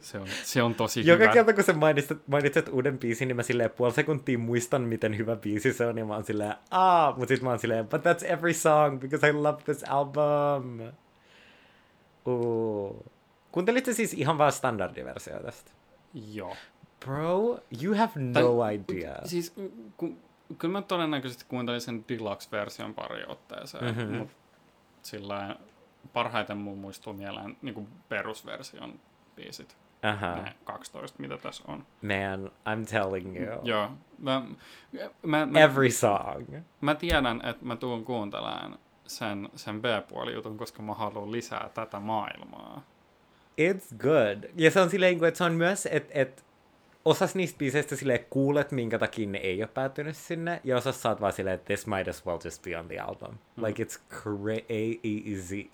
[0.00, 1.32] se, on, se on tosi Joka hyvä.
[1.32, 5.36] kerta, kun sä mainitset, mainitset uuden biisin, niin mä silleen puoli sekuntia muistan, miten hyvä
[5.36, 8.26] biisi se on, ja mä oon silleen, ah, mut sit mä oon silleen, but that's
[8.26, 10.78] every song, because I love this album.
[12.26, 13.04] Uh.
[13.52, 15.70] Kuuntelitte siis ihan vaan standardiversio tästä?
[16.32, 16.56] Joo.
[17.04, 19.14] Bro, you have no idea.
[19.24, 19.54] Siis,
[19.96, 20.18] kun,
[20.58, 24.00] kyllä mä todennäköisesti kuuntelin sen Deluxe-version pari otteeseen, Mhm.
[24.00, 24.16] mm-hmm.
[24.16, 24.34] mutta
[25.02, 25.56] sillä
[26.12, 29.00] parhaiten mun muistuu mieleen niin perusversion
[29.36, 29.76] biisit.
[30.02, 31.86] Aha, Ne 12, mitä tässä on.
[32.02, 33.60] man, I'm telling you.
[33.62, 33.90] Joo.
[34.18, 34.42] Mä,
[35.22, 36.56] mä, mä, Every song.
[36.80, 42.84] mä tiedän, että mä tuun kuuntelemaan sen, sen B-puolijutun, koska mä haluan lisää tätä maailmaa.
[43.60, 44.50] It's good.
[44.56, 46.44] Ja se on silleen, että se on myös, että et,
[47.04, 51.20] osas niistä biiseistä silleen kuulet, minkä takia ne ei ole päätynyt sinne, ja osas saat
[51.20, 53.34] vaan silleen, että this might as well just be on the album.
[53.56, 53.64] Mm.
[53.64, 55.68] Like it's crazy.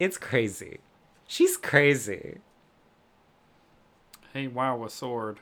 [0.00, 0.80] It's crazy.
[1.28, 2.40] She's crazy.
[4.34, 5.38] Hey, wow, a sword.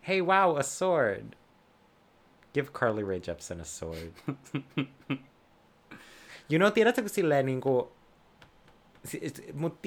[0.00, 1.36] Hey, wow, a sword.
[2.52, 4.12] Give Carly Rae Jepsen a sword.
[6.50, 7.92] you know, tiedätkö kun silleen niinku...
[9.52, 9.78] Mut,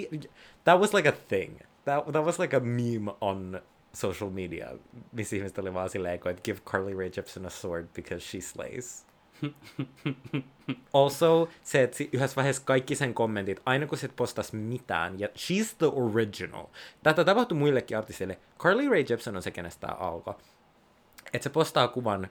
[0.64, 1.60] that was like a thing.
[1.86, 3.62] That, that was like a meme on
[3.94, 4.68] social media,
[5.12, 9.06] missä ihmiset oli vaan silleen, että give Carly Rae Jepsen a sword because she slays.
[10.94, 15.76] also, se, että yhdessä vaiheessa kaikki sen kommentit, aina kun se postas mitään, ja she's
[15.78, 16.66] the original.
[17.04, 18.40] Tätä tapahtui muillekin artisteille.
[18.60, 20.34] Carly Rae Jepsen on se, kenestä alkoi.
[21.34, 22.28] Että se postaa kuvan,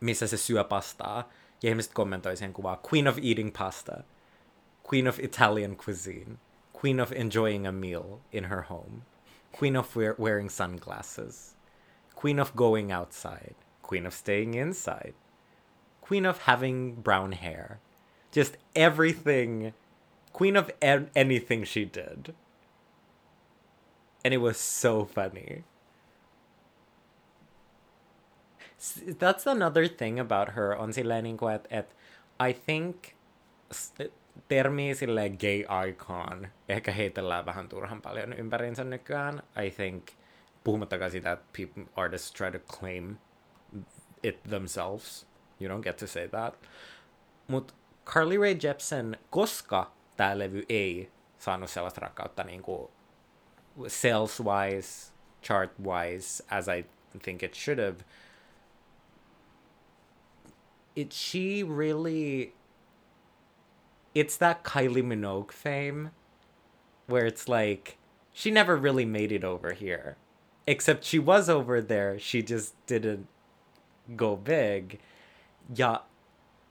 [0.00, 1.28] missä se syö pastaa,
[1.62, 4.02] ja ihmiset kommentoi sen kuvaa Queen of eating pasta,
[4.90, 6.38] Queen of Italian cuisine,
[6.80, 9.02] Queen of enjoying a meal in her home,
[9.58, 11.56] Queen of wear- wearing sunglasses,
[12.14, 15.14] Queen of going outside, Queen of staying inside,
[16.00, 17.78] Queen of having brown hair.
[18.32, 19.72] Just everything.
[20.32, 22.34] Queen of an- anything she did.
[24.24, 25.62] And it was so funny.
[29.18, 31.96] That's another thing about her on silleen niinku, että et,
[32.48, 32.96] I think
[34.48, 39.42] termi sille gay icon ehkä heitellään vähän turhan paljon ympärinsä nykyään.
[39.66, 40.08] I think,
[40.64, 43.16] puhumattakaan sitä, että people, artists try to claim
[44.22, 45.26] it themselves.
[45.60, 46.54] You don't get to say that.
[47.48, 47.74] Mut
[48.04, 52.90] Carly Rae Jepsen, koska tämä levy ei saanut sellaista rakkautta niin kuin
[53.88, 55.12] sales-wise,
[55.42, 56.84] chart-wise, as I
[57.22, 58.04] think it should have,
[61.00, 62.52] it she really
[64.14, 66.10] it's that Kylie Minogue fame
[67.06, 67.96] where it's like
[68.32, 70.16] she never really made it over here.
[70.66, 73.26] Except she was over there, she just didn't
[74.14, 75.00] go big.
[75.74, 75.98] Yeah,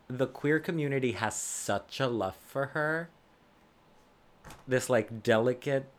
[0.07, 3.09] the queer community has such a love for her.
[4.67, 5.89] This like delicate,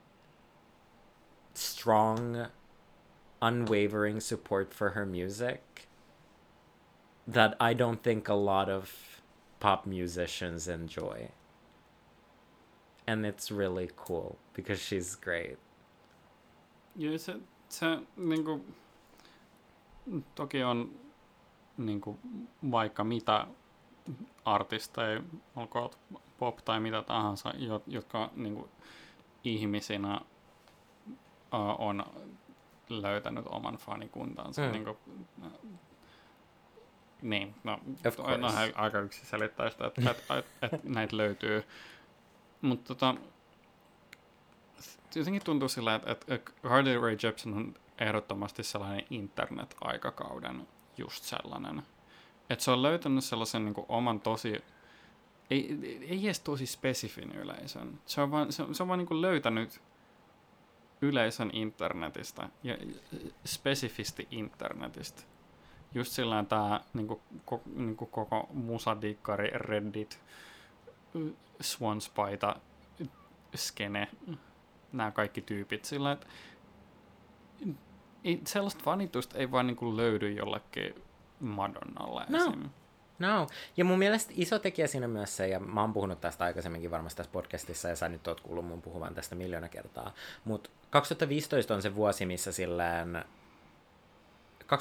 [1.54, 2.46] strong,
[3.42, 5.89] unwavering support for her music
[7.32, 8.90] that I don't think a lot of
[9.60, 11.28] pop musicians enjoy.
[13.06, 15.58] And it's really cool because she's great.
[16.96, 17.34] Ja se,
[17.68, 18.64] se niinku,
[20.34, 20.90] toki on
[21.76, 22.18] niinku,
[22.70, 23.46] vaikka mitä
[24.44, 25.22] artisteja,
[25.56, 25.90] olkoon
[26.38, 28.68] pop tai mitä tahansa, jo- jotka niinku,
[29.44, 30.20] ihmisinä
[31.52, 32.04] uh, on
[32.88, 34.62] löytänyt oman fanikuntansa.
[34.62, 34.72] Mm.
[34.72, 34.96] Niinku,
[37.22, 37.72] niin, no,
[38.18, 38.72] on course.
[38.74, 40.24] aika yksi selittäistä, että et,
[40.62, 41.64] et, et näitä löytyy.
[42.62, 43.14] Mutta tota,
[45.14, 50.68] jotenkin tuntuu sillä, että, että Carly Rae Jepsen on ehdottomasti sellainen internet-aikakauden
[50.98, 51.82] just sellainen.
[52.50, 54.64] Että se on löytänyt sellaisen niin oman tosi,
[55.50, 58.00] ei, ei edes tosi spesifin yleisön.
[58.06, 59.80] Se on vaan, se se on vaan niin löytänyt
[61.02, 62.76] yleisön internetistä ja
[63.46, 65.22] spesifisti internetistä.
[65.94, 70.20] Just sillä tämä niinku, ko, niinku koko musadikkari, Reddit,
[71.60, 72.56] Swanspaita,
[73.56, 74.08] skene,
[74.92, 76.26] nämä kaikki tyypit sillä, että
[78.24, 81.02] ei, sellaista fanitusta ei vaan niinku löydy jollekin
[81.40, 82.38] Madonnalle No.
[82.38, 82.70] esim.
[83.18, 86.90] No, ja mun mielestä iso tekijä siinä myös se, ja mä oon puhunut tästä aikaisemminkin
[86.90, 90.14] varmasti tässä podcastissa, ja sä nyt oot kuullut mun puhuvan tästä miljoona kertaa,
[90.44, 93.24] mutta 2015 on se vuosi, missä silleen
[94.70, 94.72] 2014-2013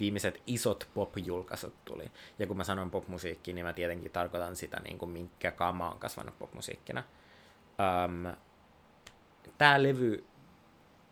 [0.00, 2.10] viimeiset isot pop-julkaisut tuli.
[2.38, 5.98] Ja kun mä sanon popmusiikki, niin mä tietenkin tarkoitan sitä, niin kuin minkä mä oon
[5.98, 7.04] kasvanut popmusiikkina.
[8.04, 8.34] Um,
[9.58, 10.24] tää levy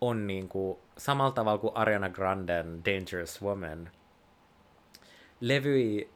[0.01, 3.91] on niin kuin, samalla tavalla kuin Ariana Granden Dangerous Woman,
[5.41, 6.11] levyi,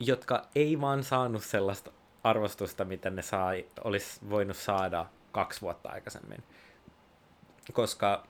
[0.00, 1.90] jotka ei vaan saanut sellaista
[2.24, 6.42] arvostusta, mitä ne sai, olisi voinut saada kaksi vuotta aikaisemmin.
[7.72, 8.26] Koska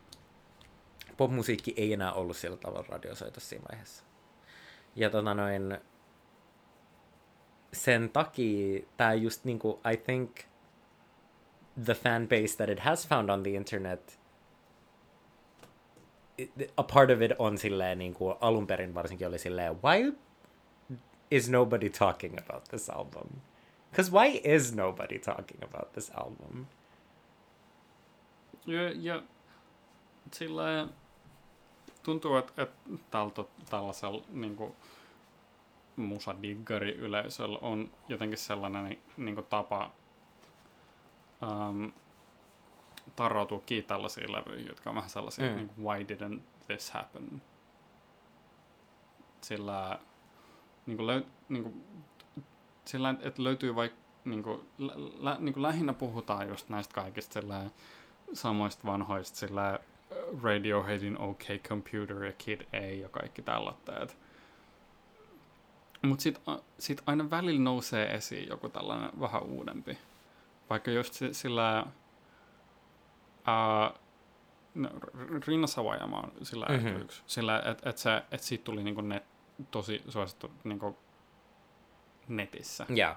[1.18, 4.04] popmusiikki ei enää ollut sillä tavalla radiosoitossa siinä vaiheessa.
[4.96, 5.78] Ja tota noin,
[7.72, 10.36] sen takia tämä just niinku, I think
[11.84, 14.18] the fan base that it has found on the internet
[16.76, 20.12] a part of it on silleen niin kuin alun perin varsinkin oli silleen, why
[21.30, 23.28] is nobody talking about this album?
[23.90, 26.66] Because why is nobody talking about this album?
[28.66, 29.22] Ja, ja
[30.32, 30.88] sillä
[32.08, 34.72] tuntuu, että, että tältä, tällaisella niin kuin,
[35.96, 39.90] musadiggari-yleisöllä on jotenkin sellainen niin kuin, tapa
[41.42, 41.92] um,
[43.16, 45.56] tarrautua kiinni tällaisiin levyihin, jotka on vähän sellaisia, Mm.
[45.56, 47.42] niin kuin, why didn't this happen?
[49.40, 49.98] Sillä,
[50.86, 51.84] niin kuin, löy, niin kuin,
[52.84, 57.40] sillä että löytyy vaikka niin kuin, lä, lä, niin kuin lähinnä puhutaan just näistä kaikista
[57.40, 57.70] sillä
[58.32, 59.80] samoista vanhoista sillä
[60.42, 64.18] Radioheadin OK Computer ja Kid A ja kaikki tällaitteet.
[66.02, 66.44] Mutta sitten
[66.78, 69.98] sit aina välillä nousee esiin joku tällainen vähän uudempi.
[70.70, 71.86] Vaikka just si- sillä...
[73.46, 73.92] Ää,
[74.74, 74.88] no,
[75.46, 76.84] Rinna Savajama on sillä Mhm.
[76.86, 77.00] mm-hmm.
[77.02, 77.22] yksi.
[77.26, 79.24] Sillä, että et se, et siitä tuli niinku net,
[79.70, 80.96] tosi suosittu niinku
[82.28, 82.86] netissä.
[82.96, 83.16] Yeah,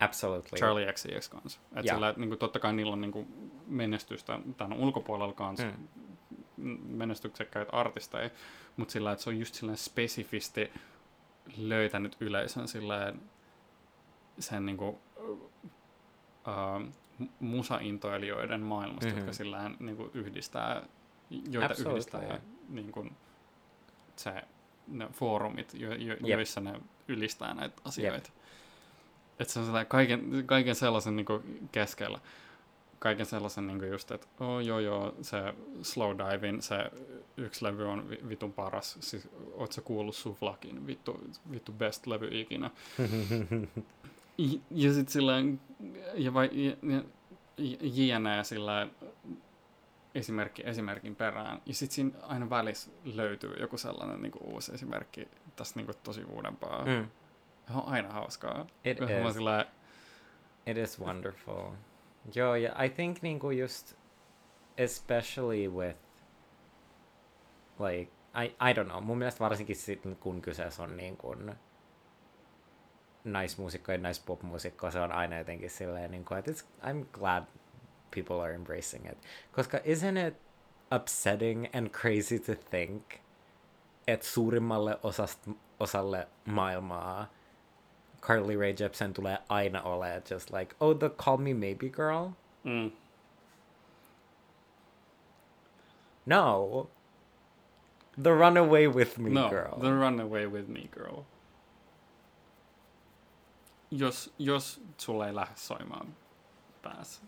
[0.00, 0.58] absolutely.
[0.58, 1.60] Charlie XCX kanssa.
[1.76, 1.94] Et Joo.
[1.94, 3.26] sillä, et, niinku, totta kai niillä on niinku,
[3.66, 5.88] menestystä tämän ulkopuolella kanssa, Mm.
[6.86, 8.30] Menestyksekkäitä artisteja,
[8.76, 10.70] mutta sillä, että se on just silleen spesifisti
[11.56, 13.20] löytänyt yleisön silleen
[14.38, 15.50] sen niinku, uh,
[17.40, 19.14] musaintoilijoiden maailmasta, Mhm.
[19.14, 19.18] mm-hmm.
[19.26, 20.82] jotka silleen niinku, yhdistää,
[21.50, 21.92] joita Absolutely.
[21.92, 23.06] yhdistää niinku,
[24.16, 24.42] se,
[24.88, 26.20] ne foorumit, jo, jo, Jep.
[26.26, 28.30] joissa ne ylistää näitä asioita.
[29.38, 31.26] että se on kaiken, kaiken sellaisen niin
[31.72, 32.18] keskellä.
[33.04, 36.76] Kaiken sellaisen niin just, että oh, joo joo, se Slow Divin, se
[37.36, 38.96] yksi levy on vi- vitun paras.
[39.00, 42.70] Siis, oot sä kuullut Suflakin, vittu, vittu best levy ikinä.
[44.38, 45.32] ja, ja sit sillä
[46.14, 46.76] ja, vai, ja,
[47.58, 48.44] ja, jne.
[48.44, 48.88] sillä
[50.14, 51.62] esimerkki esimerkin perään.
[51.66, 55.96] Ja sitten siinä aina välissä löytyy joku sellainen niin kuin uusi esimerkki tästä niin kuin
[56.02, 56.84] tosi uudempaa.
[56.84, 57.08] Mm.
[57.66, 58.66] Se on aina hauskaa.
[58.84, 59.34] It Mä is.
[59.34, 59.66] Sillä,
[60.66, 61.70] It is wonderful.
[62.34, 63.94] Joo, ja I think niinku just,
[64.78, 65.98] especially with,
[67.78, 71.54] like, I, I don't know, mun mielestä varsinkin sit, kun kyseessä on niin kuin
[73.24, 77.44] naismuusikko ja naispopmuusikko, se on aina jotenkin silleen, niin kuin, että it's, I'm glad
[78.14, 79.18] people are embracing it.
[79.52, 80.34] Koska isn't it
[80.96, 83.02] upsetting and crazy to think,
[84.06, 85.48] että suurimmalle osast,
[85.80, 87.28] osalle maailmaa
[88.26, 92.28] Carly Rae Jepsen tulee aina olemaan just like, oh, the Call Me Maybe Girl?
[92.64, 92.90] mm,
[96.26, 96.88] No.
[98.22, 99.78] The Run Away With Me no, Girl.
[99.80, 101.22] The Run Away With Me Girl.
[103.90, 106.06] Jos, jos sulle ei lähde soimaan
[106.82, 107.22] päässä.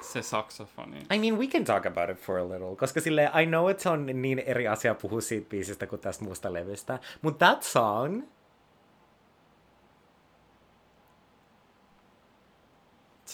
[0.00, 0.98] Se saksofoni.
[1.14, 3.82] I mean, we can talk about it for a little, koska sille I know että
[3.82, 8.22] se on niin eri asia puhua siitä biisistä kuin tästä muusta levystä, mutta that song,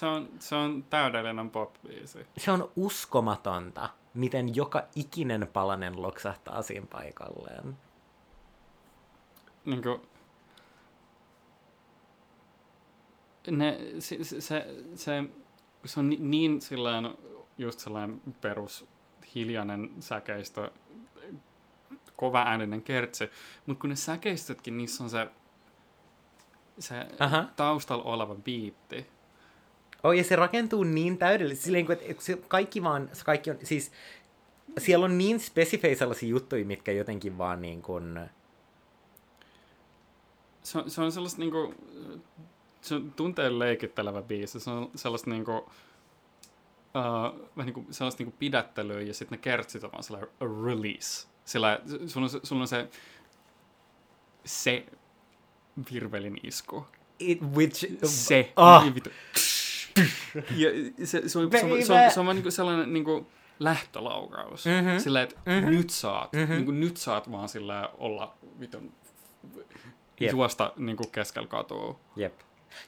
[0.02, 2.26] Se on, se on täydellinen pop-biisi.
[2.38, 7.76] se on uskomatonta, miten joka ikinen palanen loksahtaa siinä paikalleen.
[9.64, 10.00] Niin kuin,
[13.50, 15.24] ne, se, se, se, se,
[15.84, 17.14] se on ni- niin sellainen,
[17.58, 18.86] just sellainen perus
[19.34, 20.70] hiljainen säkeistö,
[22.16, 23.30] kova ääninen kertsi,
[23.66, 25.28] mutta kun ne säkeistötkin, niissä on se,
[26.78, 27.44] se Aha.
[27.56, 29.06] taustalla oleva biitti.
[30.04, 33.58] Oh, ja se rakentuu niin täydellisesti, silleen, kun, että se kaikki vaan, se kaikki on,
[33.62, 33.92] siis
[34.78, 38.20] siellä on niin spesifejä sellaisia juttuja, mitkä jotenkin vaan niin kuin,
[40.62, 41.74] Se on, se on sellaista niinku,
[42.80, 44.60] se on tunteen leikittelevä biisi.
[44.60, 45.64] Se on sellaista niinku, uh,
[47.56, 50.30] vähän niinku, sellaista niinku pidättelyä ja sitten ne kertsit on vaan sellainen
[50.66, 51.28] release.
[51.44, 52.88] Sillä sulla on, se- sulla on se,
[54.44, 54.86] se
[55.92, 56.86] virvelin isku.
[57.18, 58.52] it, which, Se.
[58.82, 59.10] Niin vittu.
[60.56, 60.70] Ja
[61.06, 63.26] se, se, on, se, on, se, on, se on vaan niinku sellainen niinku
[63.58, 64.64] lähtölaukaus.
[64.66, 64.98] Mhm.
[64.98, 65.70] Sillä, että Mhm.
[65.70, 66.52] nyt saat, Mhm.
[66.52, 68.92] niinku, nyt saat vaan sillä olla vitun
[70.20, 70.32] Jep.
[70.32, 72.00] juosta niinku keskellä katua.
[72.16, 72.32] Jep.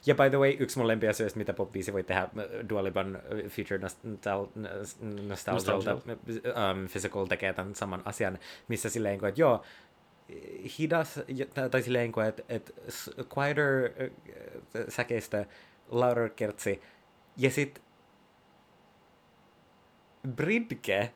[0.05, 2.29] Ja by the way, yksi mun lempiasioista, mitä pop-biisi voi tehdä äh,
[2.69, 9.29] Dua Lipan äh, Future Nostal- Nostalgialta, um, Physical tekee tämän saman asian, missä silleen, kuin,
[9.29, 9.63] että joo,
[10.79, 11.19] hidas,
[11.71, 12.71] tai- silleen, kuin, että, että
[13.37, 14.09] quieter äh,
[14.89, 15.45] säkeistä
[15.89, 16.81] louder kertsi,
[17.37, 17.81] ja sit
[20.35, 21.13] Bridge,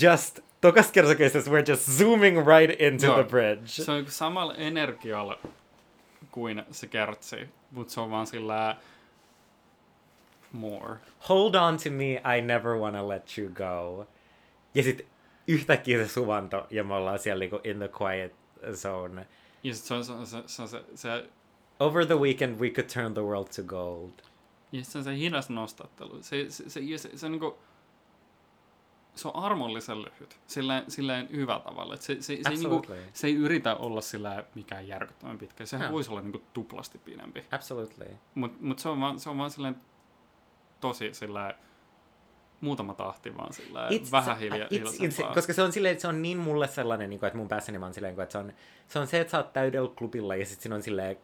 [0.00, 3.14] just, tokas kertokeista, we're just zooming right into Joo.
[3.14, 3.66] the bridge.
[3.66, 5.38] Se on samalla energialla
[6.30, 8.76] kuin se kertsi, mutta se on vaan sillä
[10.52, 10.96] more.
[11.28, 14.06] Hold on to me, I never wanna let you go.
[14.74, 15.06] Ja sit
[15.48, 18.34] yhtäkkiä se suvanto, ja me ollaan siellä niinku in the quiet
[18.72, 19.26] zone.
[19.62, 21.28] Ja sit se on se, se, se, se, se,
[21.80, 24.12] Over the weekend we could turn the world to gold.
[24.78, 26.22] Ja sit se on se hidas nostattelu.
[26.22, 27.58] Se, se, se, se, se, se, on niinku,
[29.14, 31.94] se on armollisen lyhyt, silleen, silleen hyvä tavalla.
[31.94, 35.66] Et se, se, se, ei niinku, se ei yritä olla sillä mikään järkyttävän pitkä.
[35.66, 35.92] Sehän Joo.
[35.92, 37.44] voisi olla niinku tuplasti pidempi.
[37.52, 38.16] Absolutely.
[38.34, 39.76] Mutta mut se on vaan, se on vaan silleen
[40.80, 41.54] tosi sillä
[42.60, 45.34] muutama tahti vaan sillä It's- vähän se- hilja, it's- it's- hiljaisempaa.
[45.34, 47.80] koska se on, silleen, että se on niin mulle sellainen, niin kuin, että mun päässäni
[47.80, 48.52] vaan silleen, että se on,
[48.88, 51.16] se on se, että sä oot täydellä klubilla ja sit siinä on silleen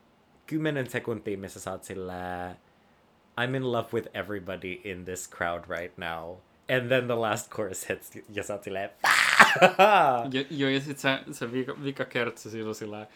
[0.46, 2.56] kymmenen sekuntia, missä sä oot silleen
[3.36, 6.36] I'm in love with everybody in this crowd right now.
[6.68, 8.90] And then the last chorus hits ja sä oot silleen
[10.50, 13.06] joo, ja sitten se, se vika, vika kertsi siinä on sillä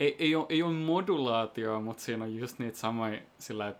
[0.00, 3.74] ei, ei, ole, ei ole modulaatio, mutta siinä on just niitä samoja sillä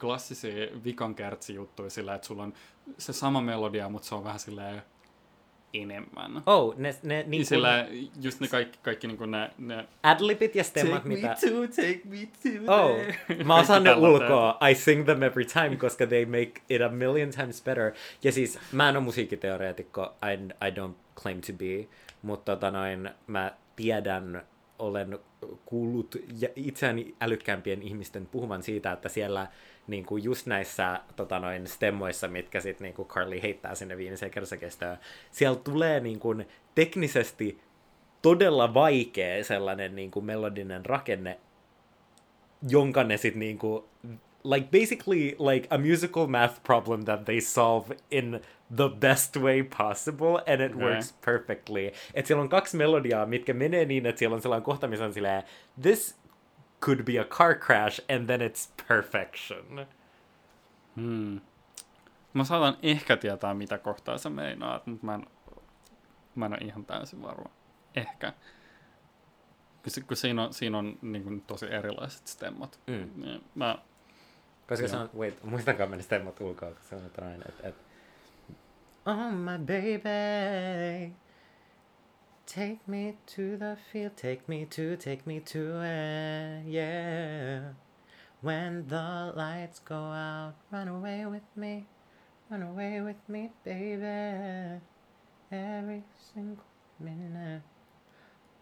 [0.00, 1.16] klassisia vikan
[1.54, 2.54] juttuja sillä, että sulla on
[2.98, 4.82] se sama melodia, mutta se on vähän sillä
[5.74, 6.42] enemmän.
[6.46, 7.86] Oh, ne, ne Niin niin sillä
[8.20, 11.28] just ne kaikki, kaikki niin kuin ne, ne adlibit ja stemmat, mitä...
[11.28, 12.98] to, take me to Oh,
[13.44, 14.58] mä osaan ne ulkoa.
[14.70, 17.92] I sing them every time, koska they make it a million times better.
[18.24, 21.88] Ja siis, mä en ole musiikkiteoreetikko, I, I don't claim to be,
[22.22, 24.42] mutta tota noin, mä tiedän,
[24.78, 25.18] olen
[25.66, 26.16] kuullut
[26.56, 29.46] itseäni älykkäämpien ihmisten puhuvan siitä, että siellä
[29.90, 34.30] niin kuin just näissä tota noin, stemmoissa, mitkä sitten niin kuin Carly heittää sinne viimeiseen
[34.30, 34.96] kersakestoon,
[35.30, 37.60] siellä tulee niin kuin, teknisesti
[38.22, 41.38] todella vaikea sellainen niin kuin melodinen rakenne,
[42.68, 43.88] jonka ne sit niinku,
[44.44, 48.40] like basically like a musical math problem that they solve in
[48.76, 50.88] the best way possible and it Okay.
[50.88, 51.90] works perfectly.
[52.14, 55.12] Et siellä on kaksi melodiaa, mitkä menee niin, että siellä on sellainen kohta, missä on
[55.12, 55.42] silleen,
[55.82, 56.19] this
[56.80, 59.86] could be a car crash and then it's perfection.
[60.96, 61.40] Hmm.
[62.34, 65.26] Mä saatan ehkä tietää, mitä kohtaa sä meinaat, mutta mä en,
[66.34, 67.50] mä en ole ihan täysin varma.
[67.94, 68.32] Ehkä.
[69.82, 72.80] Kun, kun siinä on, siinä on niin kuin, tosi erilaiset stemmat.
[72.86, 73.10] Mm.
[73.16, 73.78] Niin mä,
[74.68, 77.74] Koska se on, wait, muistankaan mennä stemmat ulkoa, kun se on jotain, että et,
[79.06, 81.14] Oh my baby,
[82.50, 87.60] take me to the field, take me to, take me to it, yeah.
[88.42, 91.86] When the lights go out, run away with me,
[92.50, 94.80] run away with me, baby.
[95.52, 96.02] Every
[96.34, 96.64] single
[96.98, 97.62] minute,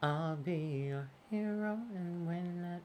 [0.03, 2.83] I'll be your hero and win it.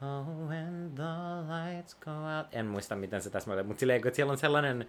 [0.00, 2.46] Oh, when the lights go out.
[2.52, 4.86] En muista, miten se tässä mutta silleen, kun siellä on sellainen...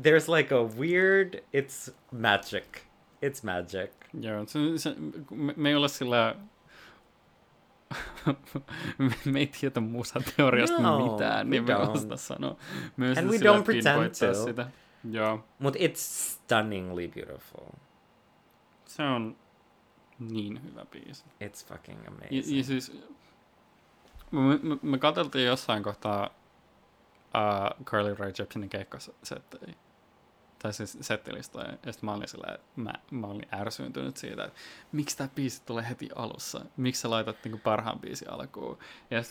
[0.00, 1.42] There's like a weird...
[1.52, 2.87] It's magic.
[3.24, 3.90] It's magic.
[4.20, 4.94] joo, se, se,
[5.30, 6.34] me, me ei ole sillä...
[9.24, 12.56] me, ei tiedä musateoriasta No, mitään, niin me osata sanoa.
[12.98, 14.44] Ei And we don't pretend to.
[14.44, 14.70] Sitä.
[15.10, 17.66] Joo, But it's stunningly beautiful.
[18.86, 19.36] se on
[20.18, 21.24] niin hyvä biisi.
[21.44, 22.56] It's fucking Ja, amazing.
[22.58, 22.92] ja siis,
[24.30, 26.30] me, me, me katseltiin jossain kohtaa
[27.34, 29.74] uh, Carly Rae Jepsenin keikkasettejä.
[30.58, 31.68] Tai siis settilistoja.
[31.86, 34.58] Ja sitten mä olin sillä, että mä, mä olin ärsyyntynyt siitä, että
[34.92, 36.64] miksi tämä biisi tulee heti alussa?
[36.76, 38.78] Miksi sä laitat niinku parhaan biisin alkuun?
[39.10, 39.22] Ja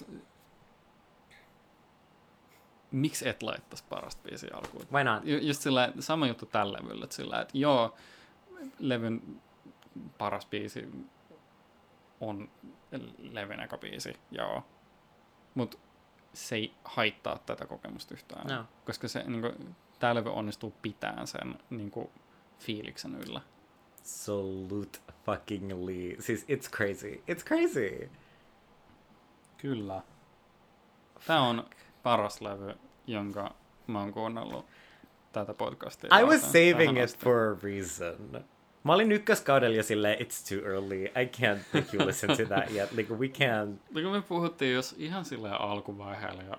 [2.91, 4.87] miksi et laittaisi parasta biisiä alkuun?
[4.91, 5.25] Why not?
[5.25, 7.95] Ju- Just sillä sama juttu tällä levyllä, että sillä, että joo,
[8.79, 9.41] levyn
[10.17, 10.89] paras biisi
[12.21, 12.49] on
[13.17, 14.63] levyn eka biisi, joo.
[15.55, 15.79] Mut
[16.33, 18.47] se ei haittaa tätä kokemusta yhtään.
[18.47, 18.65] No.
[18.85, 22.09] Koska se, niinku, tää levy onnistuu pitämään sen niinku,
[22.59, 23.41] fiiliksen yllä.
[23.99, 26.15] Absolute fuckingly.
[26.19, 27.23] Siis it's crazy.
[27.31, 28.09] It's crazy.
[29.57, 30.01] Kyllä.
[31.27, 31.65] Tää on
[32.03, 32.73] paras levy,
[33.07, 33.55] jonka
[33.87, 34.65] mä oon kuunnellut
[35.31, 36.19] tätä podcastia.
[36.19, 37.23] I was saving it asti.
[37.23, 38.45] for a reason.
[38.83, 41.03] Mä olin ykköskaudella jo silleen, it's too early.
[41.03, 42.91] I can't make you listen to that yet.
[42.91, 43.79] Like, we can't.
[43.91, 46.55] No kun me puhuttiin jos ihan silleen alkuvaiheella, jo,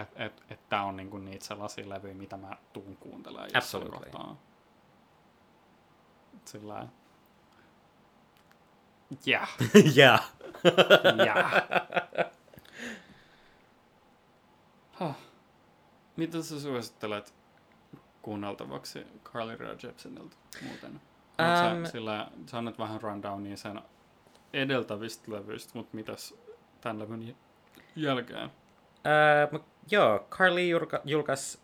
[0.00, 4.10] että et, et tää on niinku niitä sellaisia levyjä, mitä mä tuun kuuntelemaan jossain Absolutely.
[4.12, 4.36] kohtaa.
[6.44, 6.86] Sillä
[9.28, 9.48] Yeah.
[9.96, 10.32] yeah.
[11.24, 11.52] Yeah.
[15.00, 15.14] huh.
[16.16, 17.34] Mitä sä suosittelet
[18.22, 20.90] kuunneltavaksi Carly Rae Jepsenilta muuten?
[20.92, 23.82] Um, sä, sillä sä annat vähän rundownia sen
[24.52, 26.34] edeltävistä levyistä, mutta mitäs
[26.80, 27.36] tämän levyn
[27.96, 28.50] jälkeen?
[29.08, 31.58] Uh, joo, Carly julka- julkaisi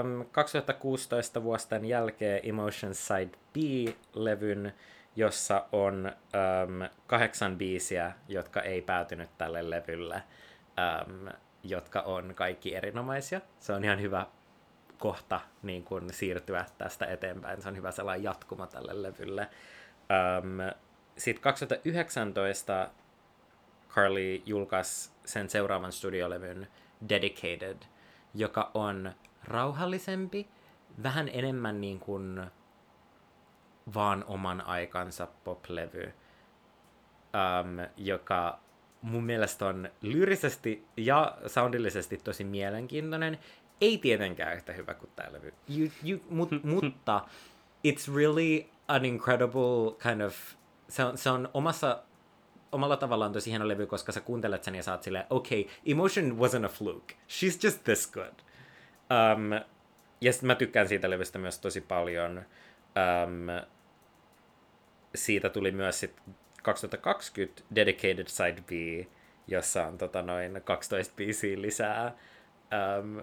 [0.00, 4.72] um, 2016 vuosten jälkeen Emotions Side B-levyn,
[5.16, 10.22] jossa on um, kahdeksan biisiä, jotka ei päätynyt tälle levylle,
[11.06, 11.28] um,
[11.62, 13.40] jotka on kaikki erinomaisia.
[13.58, 14.26] Se on ihan hyvä
[14.98, 17.62] kohta niin kun siirtyä tästä eteenpäin.
[17.62, 19.48] Se on hyvä sellainen jatkuma tälle levylle.
[20.38, 20.58] Um,
[21.16, 22.88] Sitten 2019
[23.96, 26.68] Carly julkaisi sen seuraavan studiolevyn
[27.08, 27.76] Dedicated,
[28.34, 29.12] joka on
[29.44, 30.48] rauhallisempi,
[31.02, 32.46] vähän enemmän niin kuin
[33.94, 38.58] vaan oman aikansa poplevy, um, joka
[39.02, 43.38] mun mielestä on lyyrisesti ja soundillisesti tosi mielenkiintoinen.
[43.80, 47.24] Ei tietenkään yhtä hyvä kuin tämä levy, you, you, mut, mutta
[47.88, 50.34] it's really an incredible kind of,
[50.88, 52.02] se on, se on omassa
[52.72, 56.64] omalla tavallaan tosi hieno levy, koska sä kuuntelet sen ja saat silleen, okay, Emotion wasn't
[56.64, 57.14] a fluke.
[57.14, 58.34] She's just this good.
[59.10, 59.50] Um,
[60.20, 62.38] ja sit mä tykkään siitä levystä myös tosi paljon.
[62.38, 63.46] Um,
[65.14, 66.20] siitä tuli myös sit
[66.62, 68.70] 2020 Dedicated Side B,
[69.46, 72.14] jossa on tota noin 12 biisiä lisää.
[73.00, 73.22] Um,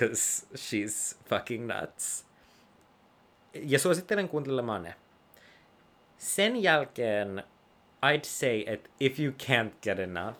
[0.00, 2.26] cause she's fucking nuts.
[3.54, 4.94] Ja suosittelen kuuntelemaan ne.
[6.18, 7.44] Sen jälkeen
[8.12, 10.36] I'd say että if you can't get enough,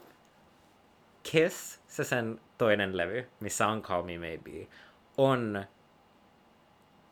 [1.23, 4.69] Kiss, se sen toinen levy, missä on Call Me Maybe,
[5.17, 5.65] on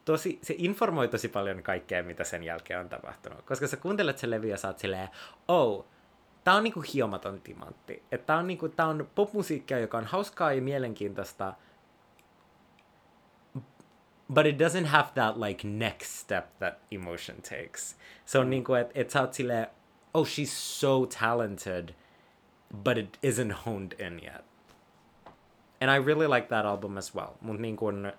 [0.05, 3.43] tosi, se informoi tosi paljon kaikkea, mitä sen jälkeen on tapahtunut.
[3.43, 5.09] Koska sä kuuntelet sen levy ja sä oot silleen,
[5.49, 5.87] oh,
[6.45, 8.03] tää on niinku hiomaton timantti.
[8.13, 11.55] Että tää on, niinku, tää on popmusiikkia, joka on hauskaa ja mielenkiintoista,
[14.35, 17.97] but it doesn't have that like next step that emotion takes.
[18.25, 19.67] Se on niinku, että et sä oot silleen,
[20.15, 21.95] oh she's so talented
[22.83, 24.45] but it isn't honed in yet.
[25.81, 27.37] And I really like that album as well.
[27.41, 28.13] Mut niin kun,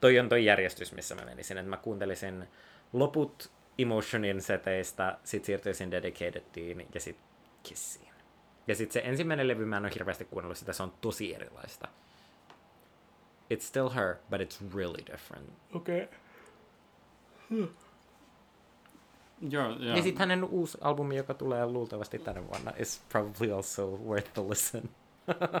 [0.00, 1.58] toi on toi järjestys, missä mä menisin.
[1.58, 2.48] Että mä kuuntelisin
[2.92, 7.16] loput Emotionin seteistä, sit siirtyisin Dedicatediin ja sit
[7.62, 8.14] Kissiin.
[8.66, 11.88] Ja sit se ensimmäinen levy, mä en ole hirveästi kuunnellut sitä, se on tosi erilaista.
[13.54, 15.50] It's still her, but it's really different.
[15.74, 16.08] Okay.
[17.48, 17.68] Hmm.
[19.40, 19.96] Joo, joo.
[19.96, 24.42] Ja sitten hänen uusi albumi, joka tulee luultavasti tänä vuonna, is probably also worth the
[24.48, 24.90] listen.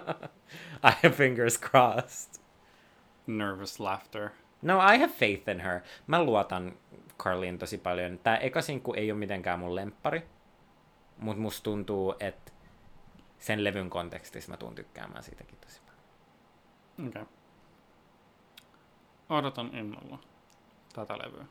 [0.88, 2.42] I have fingers crossed.
[3.26, 4.30] Nervous laughter.
[4.62, 5.80] No, I have faith in her.
[6.06, 6.72] Mä luotan
[7.18, 8.18] Carlin tosi paljon.
[8.18, 10.22] Tää eka sinkku ei ole mitenkään mun lemppari,
[11.18, 12.52] mutta musta tuntuu, että
[13.38, 17.08] sen levyn kontekstissa mä tuun tykkäämään siitäkin tosi paljon.
[17.08, 17.22] Okei.
[17.22, 17.34] Okay.
[19.28, 20.18] Odotan innolla
[20.92, 21.44] tätä levyä.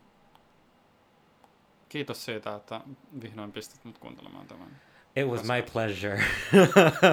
[1.95, 2.81] Kiitos siitä, että
[3.21, 4.81] vihdoin pistit mut kuuntelemaan tämän.
[5.15, 6.23] It was my pleasure.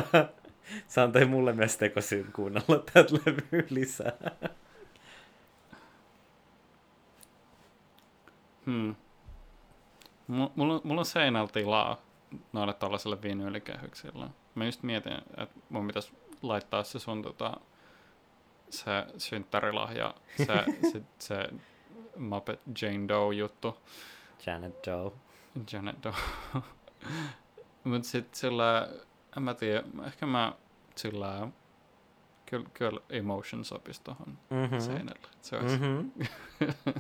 [0.89, 4.13] Se antoi mulle myös tekosyyn kuunnella tätä levyä lisää.
[8.67, 8.95] Hmm.
[10.27, 12.01] Mulla, mulla on seinällä tilaa
[12.53, 14.27] noille tuollaisille viinyyllikehyksille.
[14.55, 16.13] Mä just mietin, että mun pitäisi
[16.43, 17.57] laittaa se sun tota,
[18.71, 21.49] se synttärilahja, se, se, se
[22.17, 23.77] Muppet Jane Doe juttu.
[24.47, 25.13] Janet Doe.
[25.73, 26.15] Janet Doe.
[27.85, 28.89] Mut sit sillä,
[29.37, 30.53] en mä tiedä, ehkä mä
[30.97, 31.49] sillä,
[32.47, 34.81] kyllä, kyllä emotion sopisi tohon mm-hmm.
[34.81, 35.29] seinälle.
[35.41, 35.79] Se olisi...
[35.79, 36.13] Mm-hmm.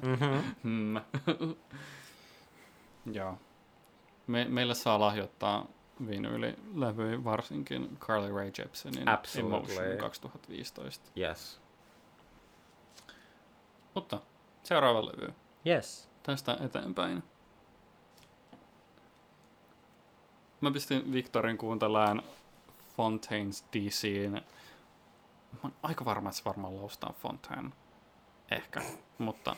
[0.62, 1.57] mm-hmm.
[3.16, 3.38] Joo.
[4.26, 5.66] Me, meille saa lahjoittaa
[6.09, 9.76] vinyylilevyjä, varsinkin Carly Rae Jepsenin Absolutely.
[9.76, 11.11] Emotion 2015.
[11.18, 11.61] Yes.
[13.95, 14.20] Mutta
[14.62, 15.34] seuraava levy.
[15.66, 16.09] Yes.
[16.22, 17.22] Tästä eteenpäin.
[20.62, 22.22] Mä pistin Victorin kuuntelemaan
[22.92, 24.32] Fontaine's DCin.
[24.32, 27.70] Mä oon aika varma, että se varmaan laustaa Fontaine.
[28.50, 28.82] Ehkä,
[29.18, 29.56] mutta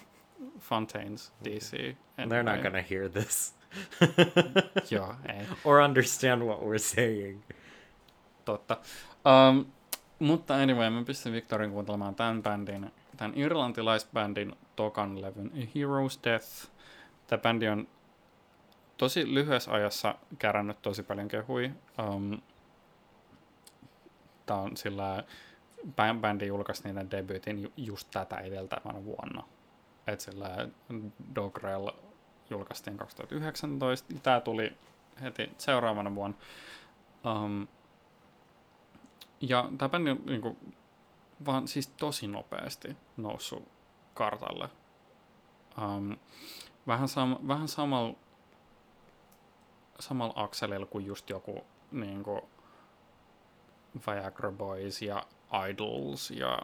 [0.58, 1.96] Fontaine's DC.
[2.18, 2.42] Anyway.
[2.42, 3.54] They're not gonna hear this.
[4.90, 5.46] Joo, ei.
[5.64, 7.42] Or understand what we're saying.
[8.44, 8.76] Totta.
[9.24, 9.66] Um,
[10.18, 16.68] mutta anyway, mä pistin Victorin kuuntelemaan tämän bändin, tämän irlantilaisbändin tokan levyn Heroes Death.
[17.26, 17.88] Tämä bändi on
[18.96, 21.70] tosi lyhyessä ajassa kerännyt tosi paljon kehui.
[22.08, 22.40] Um,
[24.46, 25.24] Tämä on sillä
[26.20, 29.42] bändi julkaisi niiden debyytin just tätä edeltävänä vuonna.
[30.06, 30.68] Et sillä
[31.34, 31.90] Dogrel
[32.50, 34.14] julkaistiin 2019.
[34.22, 34.72] Tämä tuli
[35.22, 36.36] heti seuraavana vuonna.
[37.26, 37.68] Um,
[39.40, 40.74] ja tämä bändi on niin kuin,
[41.46, 43.68] vaan siis tosi nopeasti noussut
[44.14, 44.68] kartalle.
[45.82, 46.16] Um,
[46.86, 48.14] vähän, sam- vähän samalla
[50.00, 52.40] samalla akselilla kuin just joku niin kuin
[54.06, 55.26] Viagra Boys ja
[55.70, 56.58] Idols ja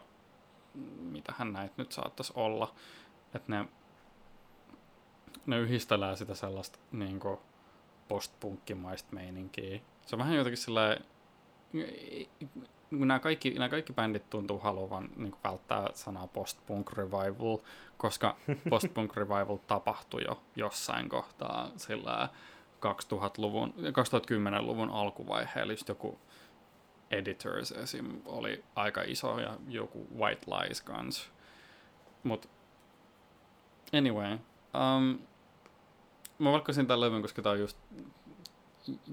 [1.00, 2.74] mitähän näitä nyt saattaisi olla.
[3.34, 3.68] Että ne,
[5.46, 7.38] ne yhdistelee sitä sellaista niin kuin
[8.08, 9.80] postpunkkimaista meininkiä.
[10.06, 11.04] Se on vähän jotenkin sellainen
[12.90, 17.58] nämä kaikki, nämä kaikki bändit tuntuu haluavan niin kuin välttää sanaa post-punk revival,
[17.96, 18.36] koska
[18.70, 22.28] post-punk revival tapahtui jo jossain kohtaa sillä
[22.86, 26.18] 2000-luvun, 2010-luvun alkuvaiheella just joku
[27.10, 28.20] Editors esim.
[28.26, 31.30] oli aika iso ja joku White Lies kans.
[32.22, 32.48] Mut
[33.92, 35.18] anyway, um,
[36.38, 37.78] mä valkkasin tämän levyn, koska tää on just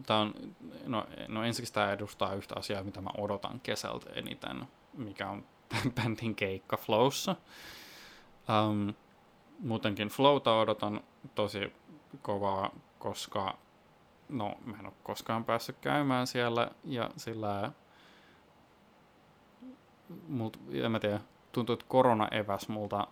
[0.06, 0.34] tää on,
[0.86, 5.46] no, no ensinnäkin tämä edustaa yhtä asiaa, mitä mä odotan kesältä eniten, mikä on
[5.96, 7.36] bändin keikka Flowssa.
[8.70, 8.94] Um,
[9.60, 11.02] muutenkin Flowta odotan
[11.36, 11.74] tosi
[12.22, 13.58] kovaa koska
[14.30, 17.72] no, mä en ole koskaan päässyt käymään siellä ja sillä
[20.28, 21.20] mult, en mä tiedä,
[21.52, 23.08] tuntuu, että korona eväs multa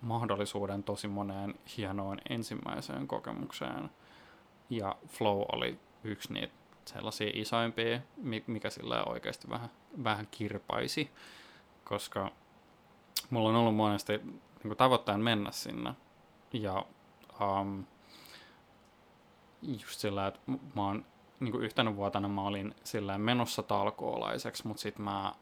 [0.00, 3.90] mahdollisuuden tosi moneen hienoon ensimmäiseen kokemukseen.
[4.70, 6.54] Ja Flow oli yksi niitä
[6.84, 8.00] sellaisia isoimpia,
[8.46, 9.70] mikä sillä oikeasti vähän,
[10.04, 11.10] vähän kirpaisi,
[11.84, 12.30] koska
[13.30, 14.20] mulla on ollut monesti
[14.64, 15.94] niin tavoitteen mennä sinne.
[16.52, 16.84] Ja
[17.40, 17.84] um,
[19.62, 21.04] just sillä, että mä oon
[21.40, 25.32] niin kuin yhtenä vuotena mä olin sillä menossa talkoolaiseksi, mutta sitten mä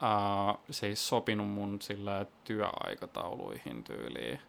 [0.00, 4.40] ää, se ei sopinut mun sillä työaikatauluihin tyyliin.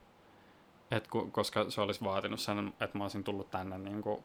[0.92, 4.24] Et ku, koska se olisi vaatinut sen, että mä olisin tullut tänne niin kuin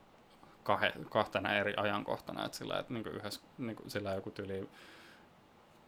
[0.63, 4.69] kahe, kahtena eri ajankohtana, että sillä, että niin kuin yhdessä, niin kuin, sillä joku tyyli,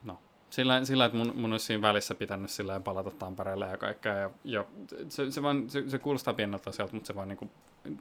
[0.05, 0.19] no,
[0.51, 4.31] sillä, sillä että mun, mun olisi siinä välissä pitänyt sillä palata Tampereelle ja kaikkea, ja,
[4.45, 4.65] ja
[5.09, 7.51] se, se, vaan, se, se kuulostaa pieneltä sieltä, mutta se vaan niin kuin,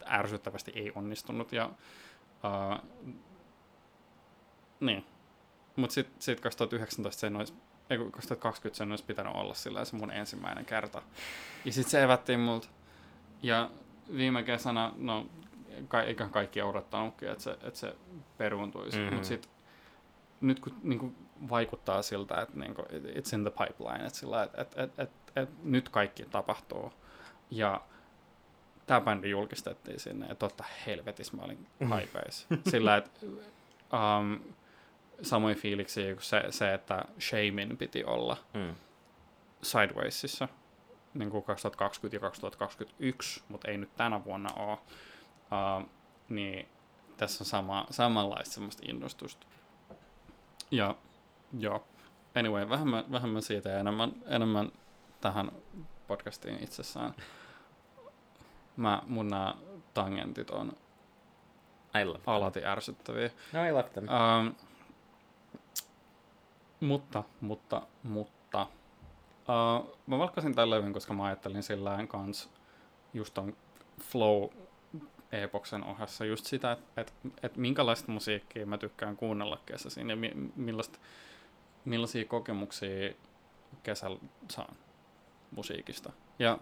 [0.08, 1.52] ärsyttävästi ei onnistunut.
[1.52, 2.90] Ja, uh,
[4.80, 5.06] Niin.
[5.76, 7.54] Mutta sitten sit 2019 sen olisi,
[7.90, 11.02] ei kun 2020 sen olisi pitänyt olla sillä se mun ensimmäinen kerta.
[11.66, 12.68] Ja sitten se evättiin multa.
[13.44, 13.70] Ja
[14.16, 15.28] viime kesänä, no
[15.88, 17.96] ka- eikä kaikki odottanutkin, että se, että se
[18.38, 18.98] peruuntuisi.
[18.98, 19.04] Mhm.
[19.04, 19.16] Mm-hmm.
[19.16, 19.52] Mutta sitten
[20.42, 21.16] nyt kun niin kuin
[21.50, 25.42] vaikuttaa siltä, että niin kuin, it's in the pipeline, että, sillä, että, että, että, että,
[25.42, 26.94] että nyt kaikki tapahtuu.
[27.52, 27.82] Ja
[28.86, 32.48] tämä bändi julkistettiin sinne, ja totta helvetissä mä olin haipeis.
[32.72, 34.40] Sillä, että um,
[35.22, 38.76] samoin fiiliksiä kuin se, se, että Shamin piti olla Mm.
[39.62, 40.48] Sidewaysissa
[41.14, 45.90] niin kuin 2020 ja 2021, mutta ei nyt tänä vuonna ole, uh,
[46.30, 46.68] niin
[47.18, 49.48] tässä on sama, samanlaista semmoista innostusta.
[50.72, 50.96] Ja
[51.60, 51.88] joo,
[52.36, 54.72] anyway, vähemmän, vähemmän siitä ja enemmän, enemmän
[55.22, 55.52] tähän
[56.08, 57.14] podcastiin itsessään.
[58.78, 59.56] Mä, mun nämä
[59.94, 60.74] tangentit on
[62.02, 62.36] I love them.
[62.36, 63.30] alati ärsyttäviä.
[63.54, 64.08] No, I love them.
[64.10, 64.48] Ähm,
[66.80, 68.62] mutta, mutta, mutta.
[68.62, 72.50] Äh, mä valkkasin tämän levyn, koska mä ajattelin sillä kans
[73.14, 73.58] just ton
[74.02, 74.50] flow
[75.32, 80.32] epoksen ohessa just sitä, että et, et minkälaista musiikkia mä tykkään kuunnella kesäisin ja mi,
[80.56, 81.00] millaista,
[81.86, 83.14] millaisia kokemuksia
[83.84, 84.20] kesällä
[84.52, 84.76] saan
[85.52, 86.12] musiikista.
[86.40, 86.58] Ja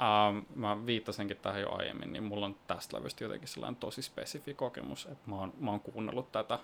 [0.00, 4.54] ähm, mä viittasinkin tähän jo aiemmin, niin mulla on tästä levystä jotenkin sellainen tosi spesifi
[4.54, 6.58] kokemus, että mä oon, mä oon kuunnellut tätä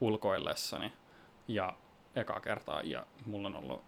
[0.00, 0.92] ulkoillessani
[1.48, 1.76] ja
[2.16, 3.82] eka kertaa ja mulla on ollut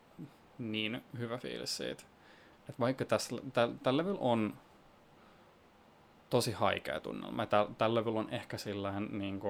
[0.58, 2.02] niin hyvä fiilis siitä.
[2.60, 4.54] Että vaikka tässä, tällä täl levyllä on
[6.30, 7.46] tosi haikea tunnelma.
[7.46, 9.40] Tällä täl levyllä on ehkä sillään niin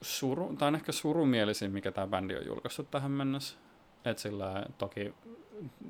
[0.00, 3.56] suru, tai on ehkä surumielisin, mikä tämä bändi on julkaissut tähän mennessä.
[4.04, 5.14] Et sillä toki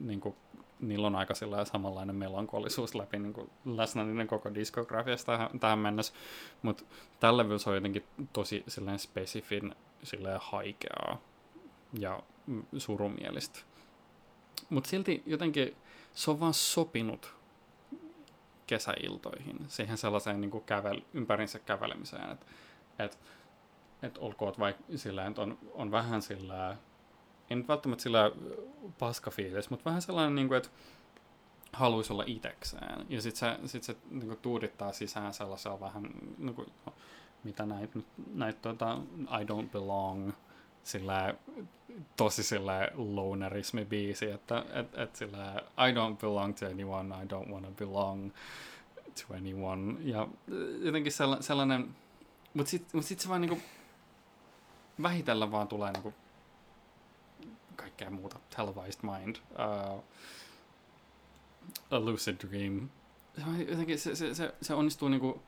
[0.00, 0.36] niin kuin,
[0.82, 1.34] niillä on aika
[1.72, 6.14] samanlainen melankolisuus läpi niin kuin, läsnä niiden koko diskografiasta tähän, tähän mennessä.
[6.62, 6.84] Mutta
[7.36, 11.20] levyllä se on jotenkin tosi silleen spesifin silleen haikeaa
[11.98, 12.22] ja
[12.78, 13.58] surumielistä.
[14.70, 15.76] Mutta silti jotenkin
[16.14, 17.34] se on vaan sopinut
[18.66, 22.46] kesäiltoihin, siihen sellaiseen niin kuin kävel, ympärinsä kävelemiseen, että
[22.98, 23.18] et,
[24.02, 26.76] et olkoon vaikka sillä, että on, on vähän sillä,
[27.52, 28.30] ei nyt välttämättä sillä
[28.98, 30.70] paska fiilis, mutta vähän sellainen, niin kuin, että
[31.72, 33.06] haluaisi olla itekseen.
[33.08, 36.92] Ja sitten se, sit se niin kuin, tuudittaa sisään sellaisella vähän, niin kuin, no,
[37.44, 37.98] mitä näitä,
[38.34, 38.98] näitä tota,
[39.40, 40.32] I don't belong,
[40.84, 41.34] sillä
[42.16, 47.70] tosi sillä lonerismi-biisi, että et, et sillä I don't belong to anyone, I don't wanna
[47.70, 48.32] belong
[49.14, 49.94] to anyone.
[50.00, 50.28] Ja
[50.82, 51.96] jotenkin sella, sellainen,
[52.54, 53.58] mutta sitten mut sit se vaan niinku
[55.02, 56.14] vähitellen vaan tulee niinku
[57.92, 58.38] kaikkea muuta.
[58.56, 60.04] Televised Mind, uh,
[61.90, 62.88] A Lucid Dream.
[63.36, 65.42] Se, jotenkin, se, se, se, se onnistuu niinku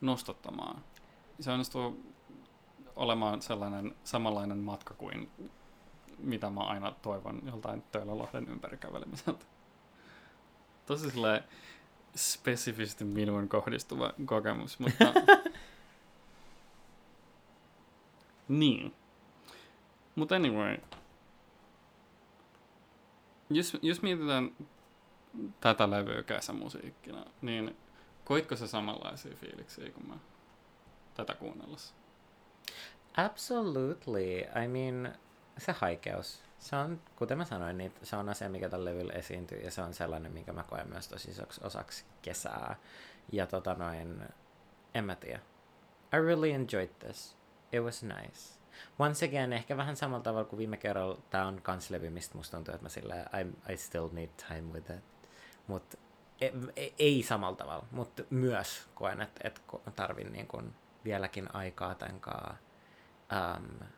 [0.00, 0.84] nostattamaan.
[1.40, 2.12] Se onnistuu
[2.96, 5.30] olemaan sellainen samanlainen matka kuin
[6.18, 9.44] mitä mä aina toivon joltain Töölölohden ympäri kävelemiseltä.
[10.86, 11.44] Tosi silleen
[12.16, 15.04] spesifisti minuun kohdistuva kokemus, mutta...
[18.48, 18.94] niin.
[20.14, 20.78] Mutta anyway.
[23.56, 24.50] Jos, jos mietitään
[25.60, 27.76] tätä levyä kesämusiikkina, niin
[28.24, 30.14] koitko sä samanlaisia fiiliksiä kuin mä
[31.14, 31.94] tätä kuunnellessa?
[33.16, 34.38] Absolutely.
[34.64, 35.14] I mean,
[35.58, 36.42] se haikeus.
[36.58, 39.82] Se on, kuten mä sanoin, niin se on asia, mikä tällä levyllä esiintyy, ja se
[39.82, 42.76] on sellainen, minkä mä koen myös tosi isoksi osaksi kesää.
[43.32, 44.22] Ja tota noin,
[44.94, 45.40] en mä tiedä.
[46.14, 47.36] I really enjoyed this.
[47.72, 48.61] It was nice.
[48.98, 52.56] Once again, ehkä vähän samalla tavalla kuin viime kerralla, tää on kans levy, mistä musta
[52.56, 55.04] tuntuu, että mä sillä I, I still need time with it.
[55.66, 55.98] Mut
[56.76, 59.60] ei, ei samalla tavalla, mutta myös koen, että, että
[59.96, 60.74] tarvin niin kun
[61.04, 62.54] vieläkin aikaa tämän kanssa.
[63.56, 63.88] Um,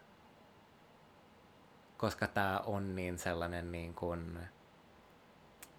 [1.97, 4.39] koska tämä on niin sellainen niin kuin,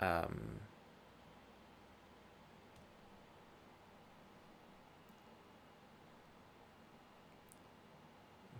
[0.01, 0.59] um,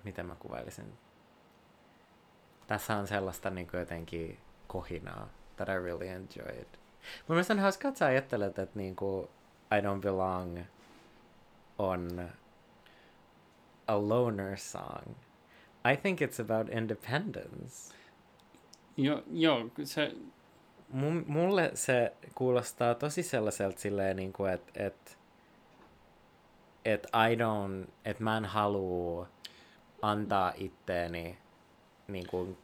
[0.06, 0.94] miten mä kuvailisin?
[2.68, 6.68] Tässä on sellaista niin kuin jotenkin kohinaa, that I really enjoyed.
[7.27, 9.27] Mun mielestä on hauskaa, että sä ajattelet, että niin kuin
[9.77, 10.60] I don't belong
[11.77, 12.30] on
[13.88, 15.15] a loner song.
[15.94, 17.95] I think it's about independence.
[18.98, 20.11] Jo, joo, se,
[20.94, 25.18] M- mulle se kuulostaa tosi sellaiselta silleen, niin kuin, että et,
[26.86, 29.27] et I don't, että mä en halua
[30.11, 31.38] antaa itteeni
[32.07, 32.57] niin kuin,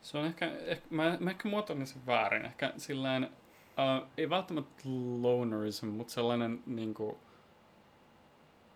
[0.00, 2.44] se on ehkä, ehkä mä, mä ehkä muotoilin sen väärin.
[2.44, 4.82] Ehkä sillain, uh, ei välttämättä
[5.20, 7.18] lonerism, mutta sellainen niinku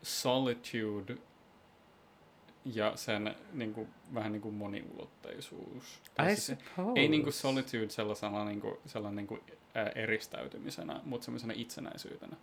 [0.03, 1.17] solitude
[2.65, 6.03] ja sen niin kuin, vähän niin kuin moniulotteisuus.
[6.23, 7.01] I siis se- suppose.
[7.01, 9.41] ei niin kuin solitude sellaisena, niin kuin, sellainen niin kuin,
[9.75, 12.37] ää, eristäytymisenä, mutta sellaisena itsenäisyytenä.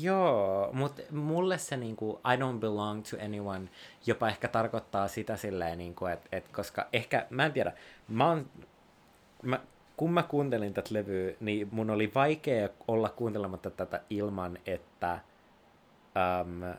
[0.00, 3.68] Joo, mutta mulle se niinku I don't belong to anyone
[4.06, 7.72] jopa ehkä tarkoittaa sitä silleen, niinku, että et, koska ehkä, mä en tiedä,
[8.08, 8.50] mä oon,
[9.42, 9.60] mä,
[9.96, 15.18] kun mä kuuntelin tätä levyä, niin mun oli vaikea olla kuuntelematta tätä ilman, että
[16.40, 16.74] um,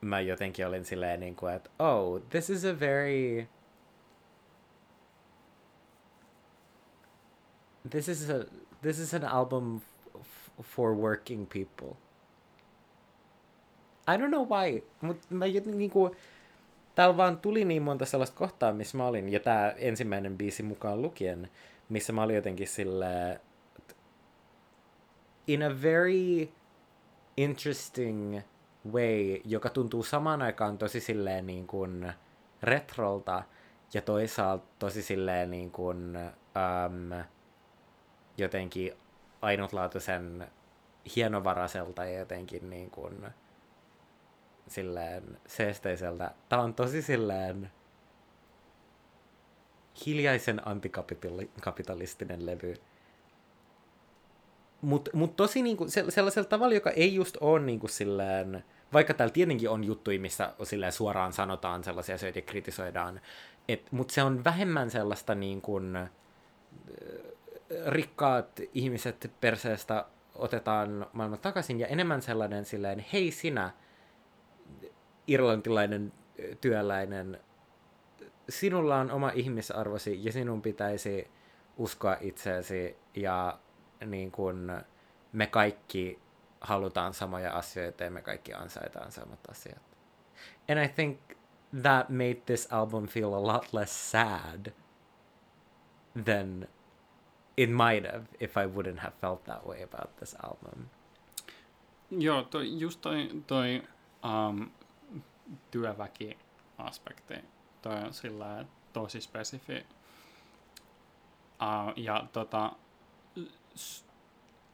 [0.00, 3.46] mä jotenkin olin silleen, niinku, että oh, this is a very
[7.90, 8.44] this is a
[8.82, 9.80] this is an album
[10.20, 11.96] f- for working people.
[14.14, 16.16] I don't know why, mutta mä jotenkin niinku,
[16.94, 21.02] täällä vaan tuli niin monta sellaista kohtaa, missä mä olin, ja tää ensimmäinen biisi mukaan
[21.02, 21.50] lukien,
[21.88, 23.40] missä mä olin jotenkin sille
[25.46, 26.48] in a very
[27.36, 28.40] interesting
[28.92, 32.12] way, joka tuntuu samaan aikaan tosi silleen niin kuin
[32.62, 33.42] retrolta,
[33.94, 37.24] ja toisaalta tosi silleen niin kuin, um,
[38.38, 38.92] jotenkin
[39.42, 40.46] ainutlaatuisen
[41.16, 43.26] hienovaraiselta ja jotenkin niin kuin
[44.70, 46.30] silleen seesteiseltä.
[46.48, 47.70] Tää on tosi silleen
[50.06, 52.74] hiljaisen antikapitalistinen levy.
[54.80, 59.32] Mutta mut tosi niinku, se, sellaisella tavalla, joka ei just ole niinku silleen, vaikka täällä
[59.32, 63.20] tietenkin on juttuja, missä silleen suoraan sanotaan sellaisia asioita ja kritisoidaan,
[63.90, 65.98] mutta se on vähemmän sellaista niin kuin,
[67.86, 73.70] rikkaat ihmiset perseestä otetaan maailman takaisin ja enemmän sellainen silleen, hei sinä,
[75.30, 76.12] irlantilainen
[76.60, 77.40] työläinen,
[78.48, 81.30] sinulla on oma ihmisarvosi ja sinun pitäisi
[81.76, 83.58] uskoa itseesi ja
[84.06, 84.72] niin kuin
[85.32, 86.18] me kaikki
[86.60, 89.82] halutaan samoja asioita ja me kaikki ansaitaan samat asiat.
[90.70, 91.18] And I think
[91.82, 94.72] that made this album feel a lot less sad
[96.24, 96.68] than
[97.56, 100.88] it might have if I wouldn't have felt that way about this album.
[102.18, 103.82] Joo, toi, just toi, toi
[104.22, 104.70] um,
[105.70, 107.34] työväki-aspekti,
[107.82, 109.86] toi on sillä tosi spesifi.
[111.62, 112.72] Uh, ja tota,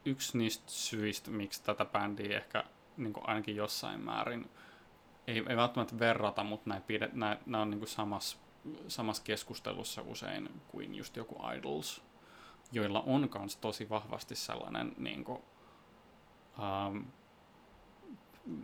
[0.04, 2.64] yksi niistä syistä, miksi tätä bändiä ehkä
[2.96, 4.50] niin ainakin jossain määrin
[5.26, 8.38] ei, ei välttämättä verrata, mutta nämä, pidet, nämä, on niin samassa
[8.88, 12.02] samassa keskustelussa usein kuin just joku Idols,
[12.72, 15.42] joilla on myös tosi vahvasti sellainen niin kuin,
[16.58, 17.04] um,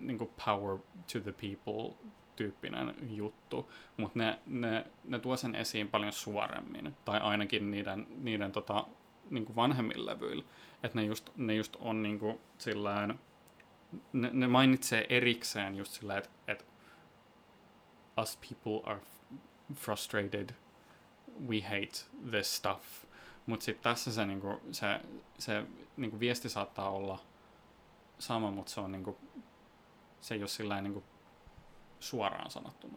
[0.01, 0.79] niin kuin power
[1.13, 1.97] to the people
[2.37, 8.53] tyyppinen juttu, mutta ne, ne, ne tuo sen esiin paljon suoremmin, tai ainakin niiden, niiden
[8.53, 8.87] tota,
[9.31, 10.45] niin kuin vanhemmilla levyillä,
[10.83, 13.19] että ne just, ne just on niin kuin sillään,
[14.13, 16.65] ne, ne mainitsee erikseen just sillä, että, että
[18.23, 19.01] us people are
[19.75, 20.51] frustrated,
[21.49, 22.85] we hate this stuff,
[23.47, 25.01] mutta sitten tässä se, niinku, se,
[25.39, 27.19] se niinku viesti saattaa olla
[28.19, 29.19] sama, mutta se on niinku,
[30.23, 31.05] se ei ole sillä niinku
[32.01, 32.95] suoraan sanottuna.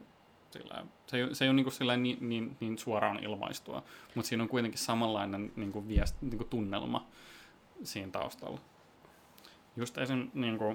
[0.51, 3.83] Sillä, se ei, se ei ole niinku sillä niin, niin, niin suoraan ilmaistua,
[4.15, 7.07] mutta siinä on kuitenkin samanlainen niinku viest, niinku tunnelma
[7.83, 8.59] siinä taustalla.
[9.75, 10.31] Just esim.
[10.33, 10.65] Niinku,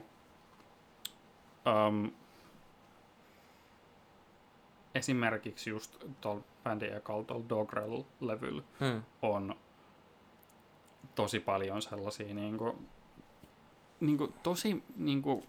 [1.66, 2.10] um,
[4.94, 9.02] esimerkiksi just tuolla bändin ekalla tuolla Dogrel-levyllä Hmm.
[9.22, 9.54] on
[11.14, 12.78] tosi paljon sellaisia niinku,
[14.00, 15.44] niinku, tosi niinku,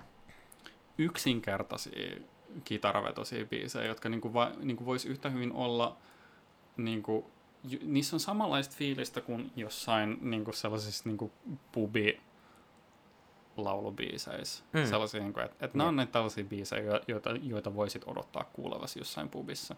[0.97, 2.15] yksinkertaisia
[2.63, 5.97] kitaravetoisia biisejä, jotka niinku, va, niinku voisi yhtä hyvin olla
[6.77, 7.31] niinku,
[7.83, 11.31] niissä on samanlaista fiilistä kuin jossain niinku, sellaisissa niinku,
[11.71, 12.21] pubi
[13.57, 14.63] laulubiiseissä.
[14.73, 14.79] Mm.
[14.79, 14.85] Mm.
[14.85, 18.43] Sellaisia, niin kuin, että, että nämä on näitä tällaisia biisejä, jo- joita, joita voisit odottaa
[18.53, 19.75] kuulevasi jossain pubissa.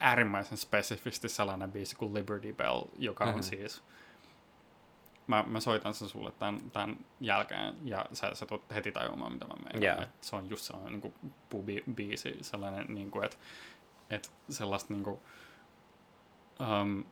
[0.00, 3.34] Äärimmäisen spesifisti sellainen biisi kuin Liberty Bell, joka Mhm.
[3.34, 3.82] on siis...
[5.26, 9.46] Mä, mä soitan sen sulle tämän, tämän jälkeen, ja sä, sä tulet heti tajumaan, mitä
[9.46, 9.54] mä.
[9.80, 10.02] Joo.
[10.02, 11.14] Et se on just sellainen niin kuin
[11.50, 13.36] pubi-biisi, sellainen, niin kuin, että,
[14.10, 15.20] että sellaista niin kuin,
[16.60, 17.04] um,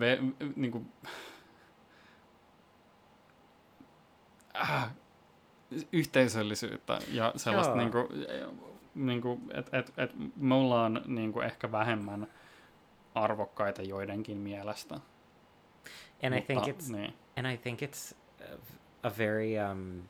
[0.00, 0.18] ve,
[0.56, 0.92] niin kuin,
[4.56, 4.90] äh,
[5.92, 7.78] yhteisöllisyyttä ja sellaista Joo.
[7.78, 8.08] niinku,
[8.94, 12.26] niinku, että et, et me ollaan niinku ehkä vähemmän
[13.14, 15.00] arvokkaita joidenkin mielestä.
[16.22, 16.90] And I think it's
[17.36, 18.14] and I think it's
[19.02, 20.02] a, very um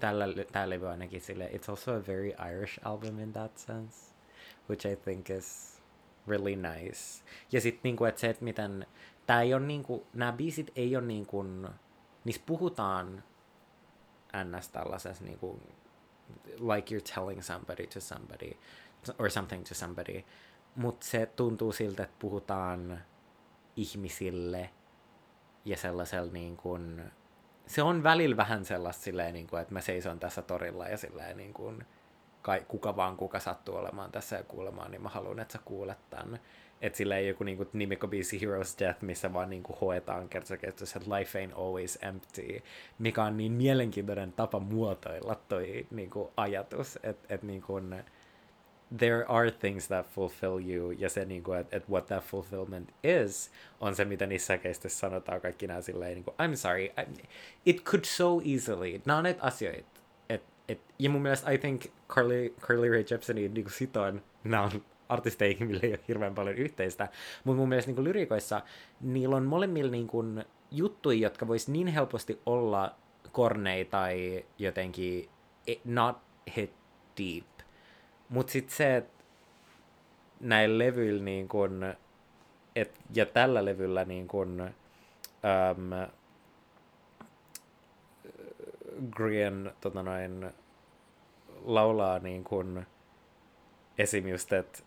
[0.00, 0.86] tällä, tää levy
[1.56, 4.14] it's also a very Irish album in that sense,
[4.68, 5.80] which I think is
[6.26, 7.24] really nice.
[7.52, 8.86] Ja sit niinku, että se, että miten,
[9.26, 11.44] tää ei on niinku, nämä biisit ei ole niinku,
[12.24, 13.22] niissä puhutaan
[14.44, 14.68] ns.
[14.68, 15.60] tällaisessa niinku
[16.60, 18.52] like you're telling somebody to somebody
[19.18, 20.24] or something to somebody.
[20.76, 23.02] Mutta se tuntuu siltä, että puhutaan
[23.76, 24.70] ihmisille
[25.64, 27.02] ja sellaisella niin kuin,
[27.66, 31.36] se on välillä vähän sellaista silleen, niin kuin, että mä seison tässä torilla ja silleen
[31.36, 31.86] niin kuin,
[32.42, 36.10] kai, kuka vaan kuka sattuu olemaan tässä ja kuulemaan, niin mä haluan, että sä kuulet
[36.10, 36.40] tämän.
[36.80, 41.46] Että sillä ei joku niinku nimikobiisi Hero's Death, missä vaan niinku hoetaan kertakäytössä, että life
[41.46, 42.62] ain't always empty,
[42.98, 47.80] mikä on niin mielenkiintoinen tapa muotoilla toi niinku ajatus, että et niinku,
[48.98, 53.50] there are things that fulfill you, ja se niinku, että et what that fulfillment is,
[53.80, 57.22] on se, mitä niissä keistissä sanotaan kaikki nämä silleen, niinku, I'm sorry, I,
[57.66, 61.82] it could so easily, nämä on näitä asioita, et, et, ja mun mielestä I think
[62.08, 67.08] Carly, Carly Rae Jepsenin niinku sitoin, nämä on artisteihin, millä ei ole hirveän paljon yhteistä.
[67.44, 68.62] Mutta mun mielestä niin lyrikoissa
[69.00, 72.94] niillä on molemmilla niin kuin, juttuja, jotka vois niin helposti olla
[73.32, 75.28] kornei tai jotenkin
[75.66, 76.16] e, not
[76.56, 76.72] hit
[77.18, 77.44] deep.
[78.32, 79.24] Mutta sitten se, että
[80.40, 81.94] näillä levyillä niin kun,
[82.76, 86.10] et, ja tällä levyllä niin kun, äm,
[89.10, 90.52] Grien tota noin,
[91.64, 92.86] laulaa niin kun,
[93.98, 94.28] esim.
[94.28, 94.82] just, että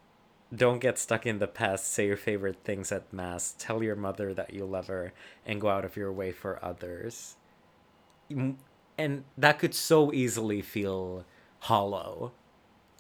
[0.56, 1.86] don't get stuck in the past.
[1.86, 3.54] Say your favorite things at Mass.
[3.54, 5.14] Tell your mother that you love her
[5.46, 7.38] and go out of your way for others.
[8.98, 11.26] And that could so easily feel
[11.60, 12.32] hollow.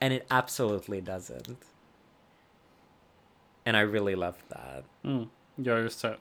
[0.05, 1.57] And it absolutely doesn't.
[3.65, 4.85] And I really love that.
[5.03, 5.29] Mm.
[5.57, 6.19] Joo, just se,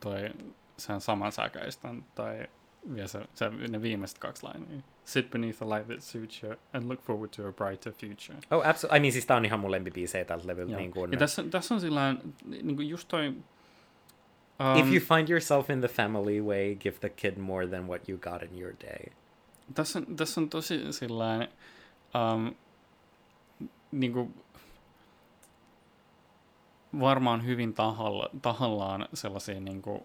[0.00, 0.30] toi,
[0.76, 2.46] sen saman säkeistön, tai
[2.94, 4.82] vielä se, se, ne viimeiset kaksi lainia.
[5.04, 8.38] Sit beneath a light that suits you and look forward to a brighter future.
[8.50, 8.96] Oh, absolutely.
[8.96, 10.76] I mean, siis tää on ihan mun lempibiisejä tältä levyltä.
[10.76, 11.12] Niin kun...
[11.12, 13.26] Ja tässä, tässä on sillä niin kuin just toi...
[13.28, 18.08] Um, If you find yourself in the family way, give the kid more than what
[18.08, 19.12] you got in your day.
[19.74, 21.48] Tässä, tässä on tosi sillä
[22.14, 22.54] um,
[23.92, 24.34] niin kuin,
[27.00, 30.02] varmaan hyvin tahalla, tahallaan sellaisia niin kuin,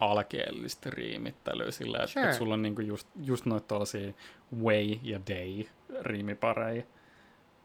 [0.00, 2.30] alkeellista riimittelyä sillä, että sure.
[2.30, 4.12] et sulla on niinku just, just noita tuollaisia
[4.62, 5.64] way ja day
[6.00, 6.82] riimipareja,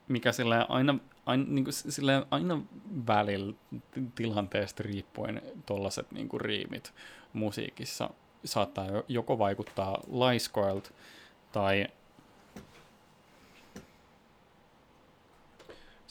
[0.07, 2.61] mikä sillä aina, aina, niinku, sillä aina
[3.07, 3.53] välillä
[4.15, 6.93] tilanteesta riippuen tuollaiset niinku riimit
[7.33, 8.09] musiikissa
[8.45, 10.89] saattaa joko vaikuttaa laiskoilta
[11.51, 11.87] tai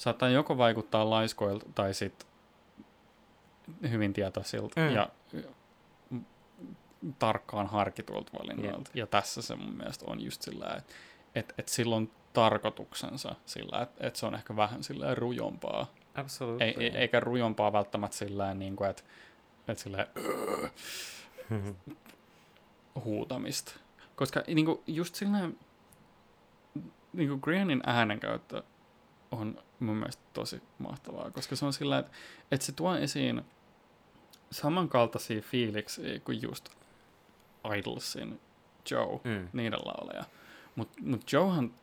[0.05, 2.28] saattaa joko vaikuttaa laiskoilta tai sitten
[3.90, 4.81] hyvin tietoisilta.
[4.81, 4.90] Mm.
[4.90, 5.09] Ja
[7.18, 8.90] tarkkaan harkitulta valinnoilta.
[8.90, 8.97] Yep.
[8.97, 10.94] Ja tässä se mun mielestä on just sillä, että
[11.35, 15.86] et, et sillä on tarkoituksensa sillä, että et se on ehkä vähän sillä rujompaa.
[16.14, 16.85] Absolutely.
[16.85, 19.02] Ei, e, eikä rujompaa välttämättä sillä niin kuin, että
[19.68, 20.06] et sillä
[23.05, 23.72] huutamista.
[24.16, 25.39] Koska niin kuin, just sillä
[27.12, 28.62] niin kuin Grianin äänenkäyttö
[29.31, 32.12] on mun mielestä tosi mahtavaa, koska se on sillä, että,
[32.51, 33.42] että se tuo esiin
[34.51, 36.68] samankaltaisia fiiliksiä kuin just
[37.78, 38.40] Idolsin
[38.90, 39.48] Joe, mm.
[39.52, 40.24] niiden lauleja.
[40.76, 41.74] Mutta mut Joehan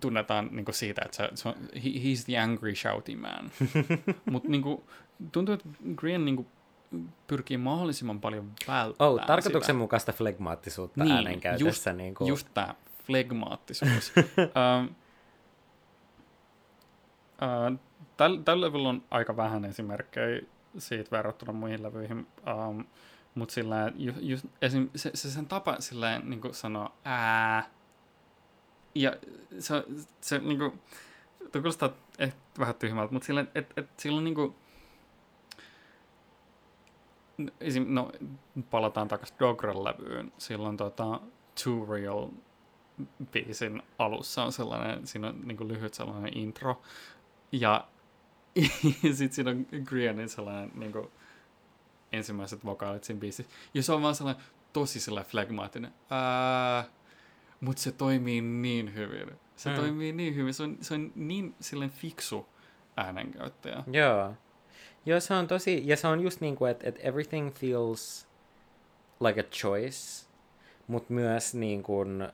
[0.00, 3.50] tunnetaan niinku siitä, että se, se on, he, he's the angry shouty man.
[4.30, 4.84] Mutta niinku,
[5.32, 6.46] tuntuu, että Green niinku,
[7.26, 11.90] pyrkii mahdollisimman paljon välttämään Oh, tarkoituksenmukaista flegmaattisuutta niin, äänenkäytössä.
[11.90, 12.28] Just, niin kuin...
[12.28, 12.74] just tämä
[13.06, 14.12] flegmaattisuus.
[14.16, 14.94] uh,
[18.16, 20.42] tällä täl levyllä on aika vähän esimerkkejä
[20.78, 22.26] siitä verrattuna muihin levyihin.
[22.68, 22.84] Um,
[23.34, 27.70] mutta sillä ju, just, esim, se, se sen tapa sillä niin sanoa ää.
[28.94, 29.16] Ja
[29.58, 29.84] se,
[30.20, 30.80] se niin kuin,
[31.38, 34.54] tuo kuulostaa ehkä vähän tyhmältä, mutta sillä, että et, silloin niin kuin,
[37.60, 38.12] esim, no,
[38.70, 40.32] palataan takaisin Doggerel-levyyn.
[40.38, 41.20] Silloin tota,
[41.64, 42.28] Too Real
[43.32, 46.82] biisin alussa on sellainen, siinä on niin kuin lyhyt sellainen intro.
[47.60, 47.88] Ja,
[49.02, 51.08] sitten siinä on Greenin sellainen niin kuin,
[52.12, 53.52] ensimmäiset vokaalit siinä biisissä.
[53.74, 55.92] Ja se on vaan sellainen tosi sellainen flegmaattinen.
[57.60, 59.30] mutta se toimii niin hyvin.
[59.56, 59.76] Se mm.
[59.76, 60.54] toimii niin hyvin.
[60.54, 62.46] Se on, se on niin sellainen fiksu
[62.96, 63.84] äänenkäyttäjä.
[63.92, 64.34] Joo.
[65.06, 68.28] Joo, se on tosi, ja se on just niin kuin, että, että everything feels
[69.20, 70.26] like a choice,
[70.86, 72.28] mutta myös niin kuin,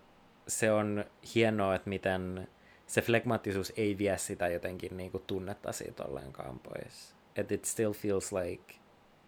[0.49, 2.49] se on hienoa, että miten
[2.91, 7.15] se flegmaattisuus ei vie sitä jotenkin niin kuin tunnetta siitä ollenkaan pois.
[7.37, 8.75] Että it still feels like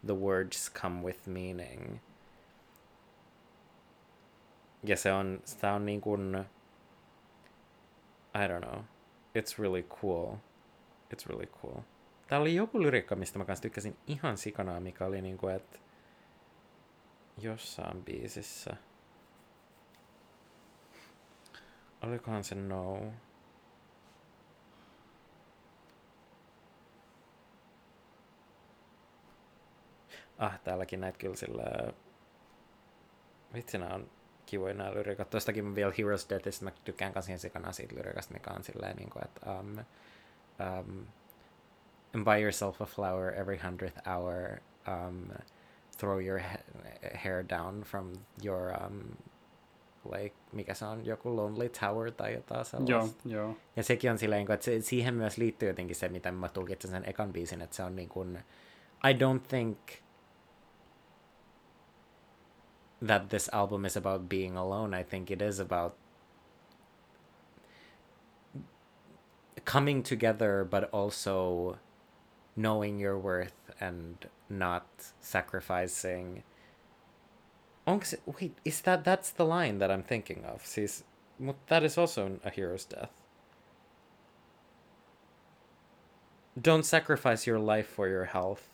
[0.06, 1.98] the words come with meaning.
[4.84, 6.44] Ja se on, sitä on niin kuin,
[8.34, 8.84] I don't know.
[9.38, 10.36] It's really cool.
[11.14, 11.80] It's really cool.
[12.26, 15.78] Tää oli joku lyrikka, mistä mä kanssa tykkäsin ihan sikanaa, mikä oli niinku, että
[17.38, 18.76] jossain biisissä.
[22.02, 23.12] Olikohan se No?
[30.38, 31.92] Ah, täälläkin näitä kyllä sillä...
[33.54, 34.10] Vitsi, nämä on
[34.46, 35.30] kivoja nämä lyrikat.
[35.30, 39.24] Tuostakin vielä Heroes Deathista, mä tykkään kanssa sikana siitä lyrikasta, mikä on silleen, niin kuin,
[39.24, 41.06] että um, um,
[42.14, 45.28] and buy yourself a flower every hundredth hour, um,
[45.98, 48.12] throw your ha- hair down from
[48.44, 49.00] your um,
[50.12, 52.92] like, mikä se on, joku Lonely Tower tai jotain sellaista.
[52.92, 53.56] Joo, joo.
[53.76, 57.08] Ja sekin on silleen, että se, siihen myös liittyy jotenkin se, mitä mä tulkitsen sen
[57.08, 58.38] ekan biisin, että se on niin kuin,
[59.10, 59.78] I don't think
[63.02, 64.94] that this album is about being alone.
[64.94, 65.96] I think it is about
[69.64, 71.78] coming together, but also
[72.54, 74.86] knowing your worth and not
[75.20, 76.44] sacrificing.
[77.86, 80.64] Onko se, wait, is that, that's the line that I'm thinking of.
[81.40, 83.10] But that is also a hero's death.
[86.60, 88.71] Don't sacrifice your life for your health.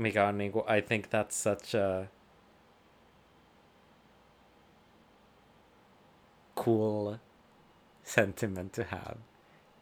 [0.00, 2.08] Mikä on niinku, I think that's such a
[6.54, 7.18] cool
[8.02, 9.18] sentiment to have.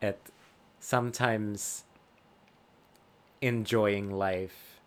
[0.02, 0.32] It
[0.80, 1.84] sometimes
[3.40, 4.80] enjoying life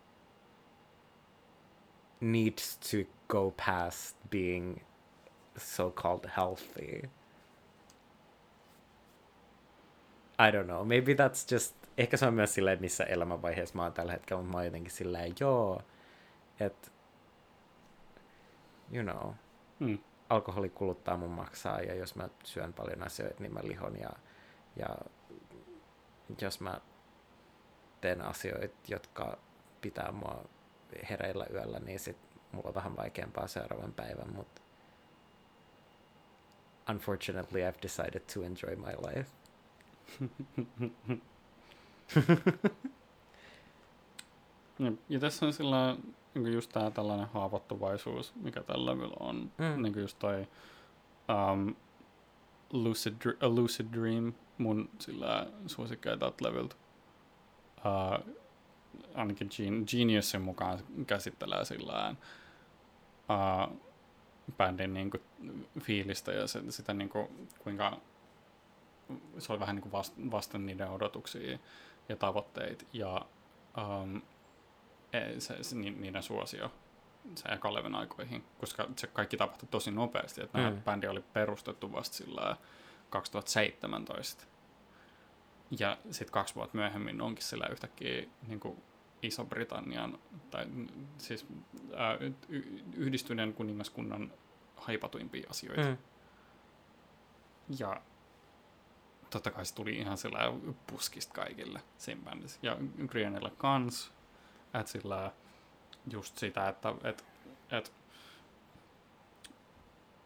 [2.20, 4.80] needs to go past being
[5.56, 7.04] so-called healthy.
[10.38, 10.84] I don't know.
[10.84, 11.72] Maybe that's just...
[11.98, 14.92] Ehkä se on myös silleen, missä elämänvaiheessa mä oon tällä hetkellä, mutta mä oon jotenkin
[14.92, 15.82] silleen, joo,
[16.60, 16.90] että
[18.92, 19.32] you know,
[19.78, 19.98] Mm.
[20.28, 24.10] alkoholi kuluttaa mun maksaa ja jos mä syön paljon asioita, niin mä lihon ja,
[24.76, 24.86] ja
[26.40, 26.80] jos mä
[28.00, 29.38] teen asioita, jotka
[29.80, 30.44] pitää mua
[31.10, 32.16] hereillä yöllä, niin sit
[32.52, 34.62] mulla on vähän vaikeampaa seuraavan päivän, mutta
[36.90, 39.30] unfortunately I've decided to enjoy my life.
[44.78, 45.96] Ja, ja tässä on sillä
[46.34, 49.52] niin just tää tällainen haavoittuvaisuus, mikä tällä levyllä on.
[49.58, 49.82] Mm.
[49.82, 50.48] Niin just toi
[51.52, 51.74] um,
[52.72, 56.76] Lucid, A Lucid Dream, mun sillä suosikkeja tältä levyltä.
[57.78, 58.34] Uh,
[59.14, 62.14] ainakin Gen- Geniusin mukaan käsittelee sillä
[63.30, 63.76] uh,
[64.56, 65.18] bändin niinku
[65.80, 68.00] fiilistä ja se, sitä niinku, kuinka
[69.38, 71.58] se oli vähän niinku vast, vasten niiden odotuksia
[72.08, 73.26] ja tavoitteita ja
[74.02, 74.22] um,
[75.38, 76.72] se, se, ni- niiden suosio
[77.34, 80.82] se eka levyn aikoihin, koska se kaikki tapahtui tosi nopeasti, että mm.
[80.82, 82.56] Bändi oli perustettu vasta sillä
[83.10, 84.44] 2017.
[85.78, 88.82] Ja sitten kaksi vuotta myöhemmin onkin sillä yhtäkkiä niin kuin
[89.22, 90.18] Iso-Britannian,
[90.50, 90.66] tai
[91.18, 91.46] siis
[91.96, 92.14] ää,
[92.48, 94.32] y- yhdistyneen kuningaskunnan
[94.76, 95.82] haipatuimpia asioita.
[95.82, 95.96] Mm.
[97.78, 98.00] Ja
[99.32, 100.38] totta kai se tuli ihan sillä
[100.86, 102.58] puskista kaikille siinä bändissä.
[102.62, 102.76] Ja
[103.06, 104.12] Grianilla kans,
[104.74, 105.32] että sillä
[106.10, 107.24] just sitä, että et,
[107.70, 107.92] et,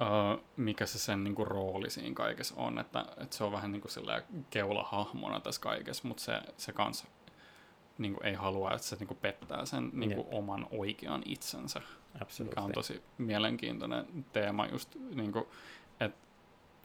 [0.01, 3.89] uh, mikä se sen niinku rooli siinä kaikessa on, että et se on vähän niinku
[3.89, 7.07] sillä keulahahmona tässä kaikessa, mutta se, se kans
[7.99, 10.35] niinku ei halua, että se niinku pettää sen niinku Jep.
[10.35, 12.65] oman oikean itsensä, mikä Absolutely.
[12.65, 15.49] on tosi mielenkiintoinen teema just niinku,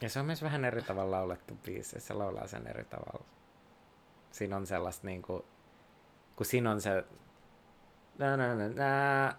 [0.01, 1.99] Ja se on myös vähän eri tavalla laulettu biisi.
[1.99, 3.25] Se laulaa sen eri tavalla.
[4.31, 5.45] Siinä on sellaista niinku,
[6.35, 7.03] kun siinä on se
[8.19, 9.33] na, na, na, na,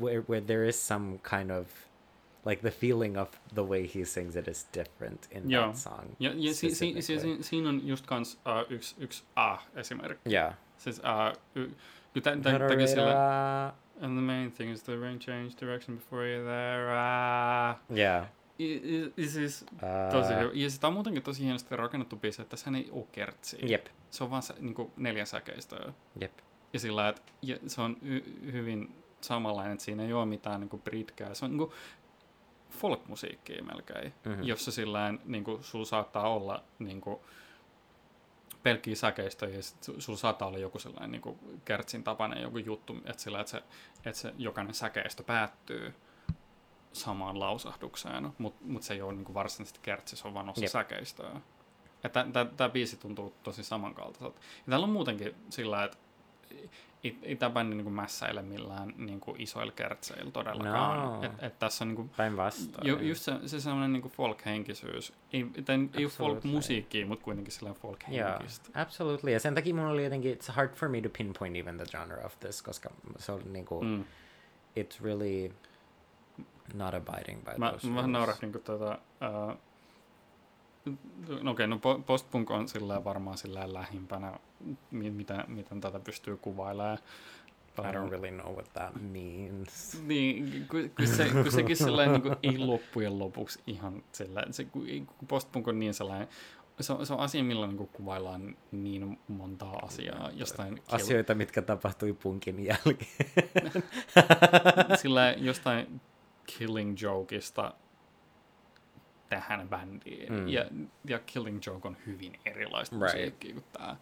[0.00, 1.66] where, where there is some kind of
[2.44, 5.66] like the feeling of the way he sings it is different in Joo.
[5.66, 6.16] that song.
[6.18, 10.30] Ja, ja si, si, si, si, siinä on just kans uh, yksi, yksi A-esimerkki.
[10.30, 10.54] Yeah.
[10.76, 11.70] Siis uh, y,
[12.14, 16.22] y, tä, tä, tämäkin sillä, and the main thing is the rain change direction before
[16.26, 16.90] you're there.
[16.90, 18.26] Uh, Yeah.
[19.16, 19.64] I, siis
[20.12, 20.50] tosi hyvä.
[20.54, 23.58] Ja sitä on muutenkin tosi hienosti rakennettu biisi, että tässä ei ole kertsiä.
[23.66, 23.86] Jep.
[24.10, 25.92] Se on vaan niin kuin neljä säkeistöä.
[26.20, 26.32] Jep.
[26.72, 28.20] Ja sillä että ja se on y,
[28.52, 31.34] hyvin samanlainen, että siinä ei ole mitään niin kuin britkää.
[31.34, 31.70] Se on niin kuin
[32.70, 34.42] folk-musiikkia melkein, Mhm.
[34.42, 37.18] jossa sillä niin kuin, sulla saattaa olla niin kuin,
[38.62, 42.58] pelkkiä säkeistöjä ja sit su- sulla saattaa olla joku sellainen niin kuin kertsin tapainen joku
[42.58, 43.62] juttu, että, sillä, että, se,
[44.04, 45.94] että se jokainen säkeistö päättyy
[46.92, 50.60] samaan lausahdukseen, mutta mut se ei ole niin kuin varsinaisesti kertsi, se on vaan osa
[50.60, 50.70] Jep.
[50.70, 51.40] säkeistöä.
[52.56, 54.40] Tämä biisi tuntuu tosi samankaltaiselta.
[54.66, 55.96] Ja täällä on muutenkin sillä, että
[57.04, 61.12] ei, ei tämä bändi niin mässäile millään niin kuin isoilla kertseillä todellakaan.
[61.12, 61.22] No.
[61.22, 62.86] Et, et tässä on niin kuin, Päinvastoin.
[62.88, 65.12] ju, just se, se sellainen niin folk-henkisyys.
[65.32, 68.70] Ei, tai, ei ole folk-musiikkia, mutta kuitenkin sellainen Yeah, folk-henkistä.
[68.74, 69.30] absolutely.
[69.30, 72.24] Ja sen takia mun oli jotenkin, it's hard for me to pinpoint even the genre
[72.24, 74.04] of this, koska se oli niinku, Mm.
[74.80, 75.52] it's really
[76.74, 79.56] not abiding by Mä, those mä vähän kun tota, ää,
[81.42, 84.32] no okei, no po- postpunk on sillä varmaan sillä lähimpänä,
[84.90, 86.98] mi- mitä, miten tätä pystyy kuvailemaan.
[87.78, 90.02] I don't really know what that means.
[90.06, 94.86] Niin, kun, kun, se, kun sekin sellainen niin ei loppujen lopuksi ihan sillä, se, kun,
[95.18, 96.28] kun postpunk on niin sellainen,
[96.80, 101.62] se on, se on asia, millä niin kuvaillaan niin montaa asiaa jostain kiel- Asioita, mitkä
[101.62, 103.30] tapahtui punkin jälkeen.
[105.02, 106.00] sillä jostain
[106.46, 107.74] Killing Jokeista
[109.28, 110.32] tähän bändiin.
[110.32, 110.48] Mm.
[110.48, 110.64] Ja,
[111.04, 113.12] ja Killing Joke on hyvin erilaista Right.
[113.12, 113.96] musiikkia kuin tämä.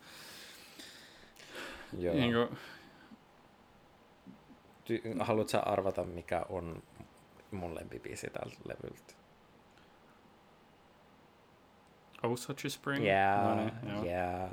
[1.98, 2.14] Joo.
[2.14, 2.58] Niin kuin,
[4.88, 6.82] Ty- Haluatko arvata, mikä on
[7.50, 9.14] mun lempibiisi tältä levyltä?
[12.22, 13.04] oh, Such a Spring?
[13.04, 13.72] Yeah, No niin,
[14.10, 14.50] joo.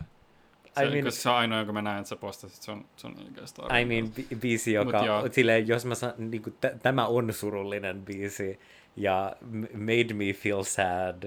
[0.80, 0.92] Yeah.
[0.92, 3.08] Se, I mean, se on ainoa, jonka mä näen, että sä postasit, se on, se
[3.08, 3.80] on oikeastaan.
[3.80, 7.34] I mean bi- biisi, joka, Mut silleen, jos mä san, niin kuin, t- tämä on
[7.34, 8.60] surullinen biisi
[8.96, 9.36] ja
[9.74, 11.24] made me feel sad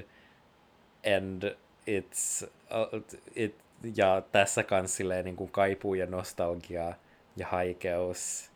[1.16, 1.42] and
[1.86, 3.02] it's, uh,
[3.34, 3.54] it,
[3.96, 6.94] ja tässä kans silleen niin kuin kaipuu ja nostalgia
[7.36, 8.50] ja haikeus.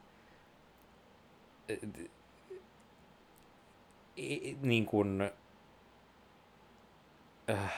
[4.16, 5.30] I- niin kuin,
[7.50, 7.74] äh,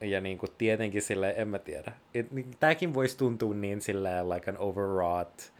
[0.00, 1.92] ja niin kuin tietenkin sille en mä tiedä.
[2.30, 5.52] Niin, tääkin voisi tuntua niin silleen like an overwrought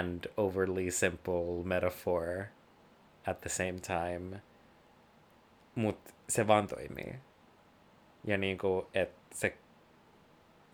[0.00, 2.44] and overly simple metaphor
[3.26, 4.40] at the same time.
[5.74, 7.14] Mut se vaan toimii.
[8.24, 9.56] Ja niin kuin, että se,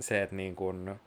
[0.00, 1.00] se että niin kuin,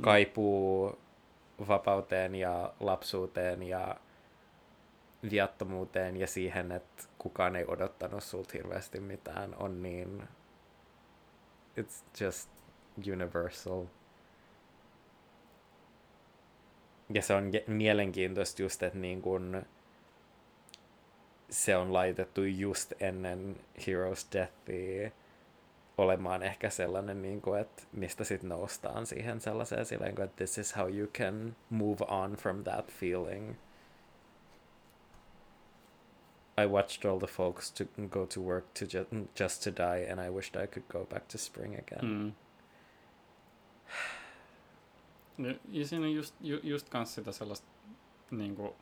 [0.00, 0.98] kaipuu
[1.68, 3.96] vapauteen ja lapsuuteen ja
[5.30, 10.22] viattomuuteen ja siihen, että kukaan ei odottanut sulta hirveästi mitään, on niin...
[11.80, 12.50] It's just
[13.12, 13.84] universal.
[17.14, 19.62] Ja se on mielenkiintoista just, että niin kun
[21.50, 25.10] se on laitettu just ennen Heroes Deathia
[25.98, 30.76] olemaan ehkä sellainen, niin kuin, että mistä sitten noustaan siihen sellaiseen silleen, että this is
[30.76, 33.54] how you can move on from that feeling.
[36.62, 40.20] I watched all the folks to go to work to ju- just to die, and
[40.26, 42.04] I wished I could go back to spring again.
[42.04, 42.32] Mm.
[45.68, 47.66] Ja, siinä on just, ju, just kans sitä sellaista
[48.30, 48.72] niin kuin,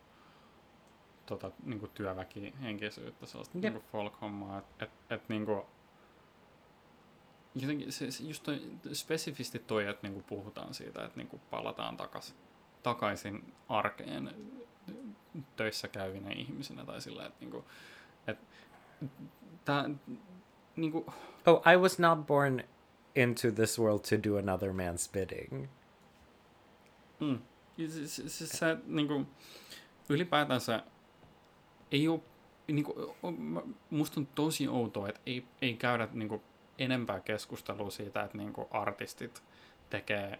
[1.25, 3.63] tota, niin kuin työväkihenkisyyttä, sellaista Jep.
[3.63, 5.61] niin kuin folk-hommaa, että et, et, niin kuin,
[7.55, 8.61] jotenkin se, se just toi,
[8.93, 12.35] spesifisti toi, että niin kuin puhutaan siitä, että niin kuin palataan takas,
[12.83, 14.35] takaisin arkeen
[15.55, 17.63] töissä käyvinä ihmisinä tai sillä, että niin kuin,
[18.27, 18.45] että
[19.65, 19.89] tää,
[20.75, 21.05] niin kuin,
[21.45, 22.63] Oh, I was not born
[23.15, 25.67] into this world to do another man's bidding.
[27.19, 27.39] Mm.
[27.77, 29.27] Se, se, se, se niin kuin,
[30.09, 30.83] ylipäätänsä
[31.91, 32.19] ei ole,
[32.67, 32.95] niin kuin,
[33.89, 36.41] musta on tosi outoa, että ei, ei käydä niin kuin,
[36.77, 39.43] enempää keskustelua siitä, että niin kuin, artistit
[39.89, 40.39] tekee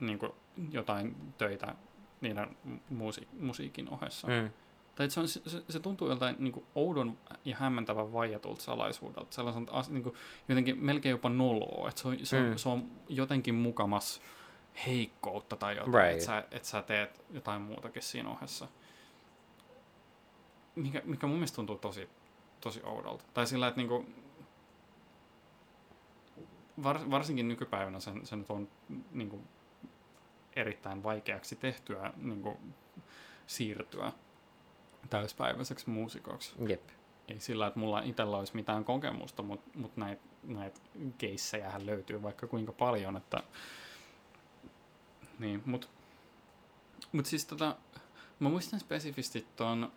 [0.00, 0.32] niin kuin,
[0.70, 1.74] jotain töitä
[2.20, 2.56] niiden
[2.90, 4.28] musi, musiikin ohessa.
[4.28, 4.50] Mm.
[4.94, 9.34] Tai se, on, se, se tuntuu joltain niin kuin, oudon ja hämmentävän vaietulta salaisuudelta.
[9.34, 10.14] Sellaiset as, niin kuin,
[10.48, 11.88] jotenkin melkein jopa noloa.
[11.88, 12.56] Että se on, se, on, Mm.
[12.56, 14.22] se on jotenkin mukamas
[14.86, 16.12] heikkoutta tai jotain, Right.
[16.12, 18.68] että sä, et sä teet jotain muutakin siinä ohessa.
[20.74, 22.08] Mikä, mikä mun mielestä tuntuu tosi,
[22.60, 23.24] tosi oudolta.
[23.34, 24.06] Tai sillä, että niinku,
[26.82, 28.68] var, varsinkin nykypäivänä sen, se on
[29.12, 29.40] niinku,
[30.60, 32.60] erittäin vaikeaksi tehtyä niinku,
[33.46, 34.12] siirtyä
[35.10, 36.54] täyspäiväiseksi muusikoksi.
[36.68, 36.88] Jep.
[37.28, 40.82] Ei sillä, että mulla itsellä olisi mitään kokemusta, mutta mut näitä näit
[41.18, 43.42] keissejähän löytyy vaikka kuinka paljon, että
[45.38, 45.90] niin, mut,
[47.12, 47.76] mut siis tota,
[48.40, 49.92] mä muistan spesifisti ton,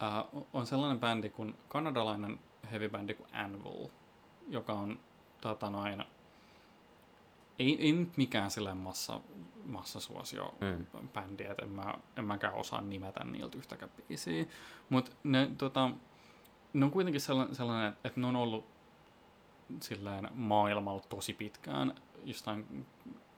[0.00, 2.38] ää, on sellainen bändi kuin, kanadalainen
[2.72, 3.88] heavy-bändi kuin Anvil,
[4.48, 5.00] joka on
[5.40, 6.04] tota noin,
[7.60, 9.20] ei, ei nyt mikään sellainen massa,
[9.66, 11.08] massasuosio Mm.
[11.08, 14.44] bändi, että en, mä, en mäkään osaa nimetä niiltä yhtäkään biisiä.
[14.88, 15.90] Mutta ne, tota,
[16.72, 18.64] ne on kuitenkin sellainen, sellainen että ne on ollut
[19.80, 22.86] silleen maailmalla tosi pitkään, jostain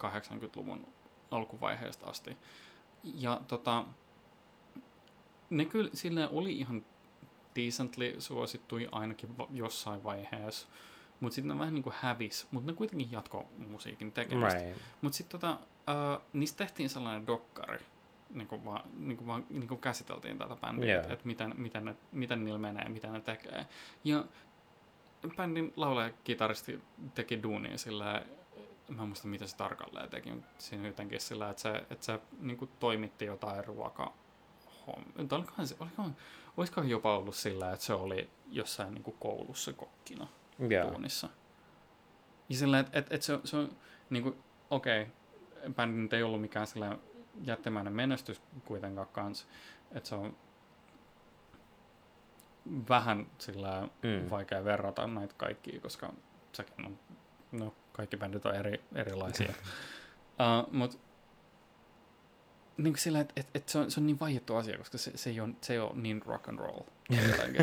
[0.05, 0.86] 80-luvun
[1.31, 2.36] alkuvaiheesta asti.
[3.05, 3.85] Ja tota,
[5.51, 6.85] ne kyllä silleen oli ihan
[7.57, 10.69] decently suosittuja ainakin va- jossain vaiheessa,
[11.23, 14.59] mutta sitten ne vähän niin kuin hävis, mutta ne kuitenkin jatko musiikin tekemistä.
[14.59, 14.78] Right.
[15.01, 17.78] Mutta sitten tota, uh, niistä tehtiin sellainen dokkari,
[18.31, 21.03] niin kuin vaan, niin kuin vaan niin kuin käsiteltiin tätä bändiä, yeah.
[21.03, 23.66] että et miten, miten, ne, miten niillä menee, mitä ne tekee.
[24.05, 24.24] Ja
[25.36, 26.81] bändin laulaja kitaristi
[27.15, 28.24] teki duunia sillä
[28.89, 32.20] mä en muista mitä se tarkalleen teki, mutta siinä jotenkin sillä, että se, että se
[32.40, 34.16] niin kuin toimitti jotain ruokaa.
[35.31, 36.16] Olikohan se, olikohan,
[36.57, 40.27] olisikohan jopa ollut sillä, että se oli jossain niin kuin koulussa kokkina
[40.59, 40.91] Joo.
[40.91, 41.29] duunissa.
[42.49, 43.77] Ja sillä, että että että se, se on,
[44.11, 44.37] niin kuin,
[44.70, 46.99] okei, okay, bändi nyt ei ollut mikään sillä
[47.45, 49.49] jättimäinen menestys kuitenkaan kans,
[49.93, 50.37] että se on
[52.89, 54.31] vähän sillä Mm.
[54.31, 56.12] vaikea verrata näitä kaikkia, koska
[56.53, 56.99] sekin on,
[57.53, 59.53] no, kaikki bändit on eri, erilaisia.
[59.53, 60.99] uh, Mutta
[62.77, 65.31] niin sillä, että et, et se, on, se on niin vaiettu asia, koska se, se,
[65.31, 66.81] ei, ole, se ei ole niin rock and roll.
[67.31, 67.61] jotenkin?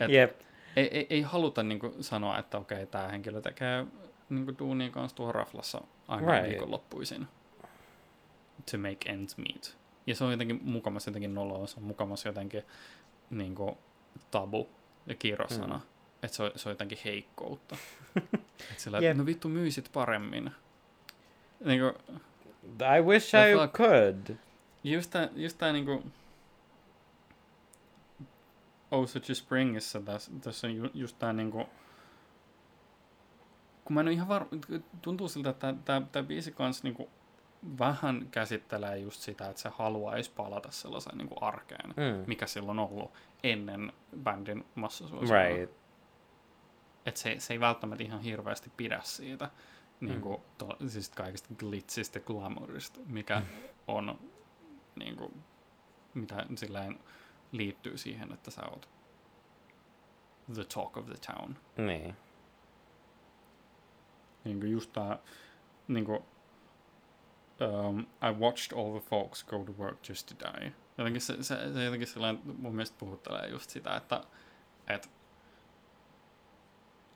[0.00, 0.40] Et Jep.
[0.76, 3.86] Ei, ei, ei haluta niin kuin, sanoa, että okei, tämä henkilö tekee
[4.28, 6.48] niin kuin, duunia kanssa tuolla raflassa aina Right.
[6.48, 7.26] viikonloppuisin.
[8.70, 9.76] To make ends meet.
[10.06, 12.62] Ja se on jotenkin mukamas jotenkin noloa, se on mukamas jotenkin
[13.30, 13.76] niin kuin,
[14.30, 14.68] tabu
[15.06, 15.76] ja kirosana.
[15.76, 15.82] Mm.
[16.22, 17.76] Että se on, se on jotenkin heikkoutta.
[18.72, 20.50] Et sillä, että no vittu myisit paremmin.
[21.64, 21.92] Niin kuin,
[22.98, 23.72] I wish I fuck?
[23.72, 24.36] could.
[24.84, 26.02] just tää, just tää niinku
[28.92, 31.68] Osage Springissä tässä, tässä on ju, just tää niinku
[33.84, 34.48] kun mä en ole ihan varma,
[35.02, 37.08] tuntuu siltä, että tää, tää, tää biisi kans niinku
[37.78, 42.24] vähän käsittelee just sitä, että se haluaisi palata sellaiseen niinku arkeen, Mm.
[42.26, 43.10] mikä silloin on ollut
[43.42, 43.92] ennen
[44.22, 45.42] bändin massasuosioa.
[45.42, 45.70] Right.
[47.06, 49.50] Et se, se ei välttämättä ihan hirveästi pidä siitä
[50.00, 53.42] niin kuin, to, siis kaikista glitzistä ja glamourista, mikä
[53.88, 54.18] on
[54.96, 55.42] niin kuin,
[56.14, 56.98] mitä silleen
[57.52, 58.88] liittyy siihen, että sä oot
[60.54, 61.56] the talk of the town.
[61.76, 62.16] Niin.
[64.44, 65.18] Niin kuin just tää,
[65.88, 66.22] niin kuin,
[67.60, 70.72] um, I watched all the folks go to work just to die.
[70.98, 74.24] Jotenkin se, se, se jotenkin sellainen, mun mielestä puhuttelee just sitä, että
[74.86, 75.10] et,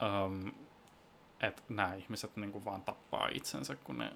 [0.03, 0.53] um,
[1.41, 4.13] että nämä ihmiset niin kuin vaan tappaa itsensä, kun ne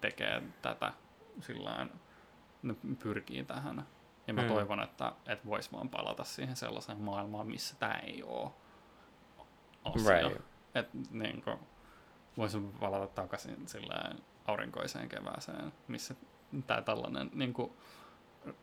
[0.00, 0.92] tekee tätä
[1.40, 2.00] sillään,
[2.62, 3.86] ne pyrkii tähän.
[4.30, 4.48] Ja mä Mm.
[4.48, 8.50] toivon, että, että vois vaan palata siihen sellaiseen maailmaan, missä tämä ei ole
[9.84, 10.28] asia.
[10.28, 10.42] Right.
[10.74, 11.58] Että niin kuin,
[12.36, 16.14] voisi palata takaisin silleen aurinkoiseen kevääseen, missä
[16.66, 17.72] tämä tällainen niin kuin,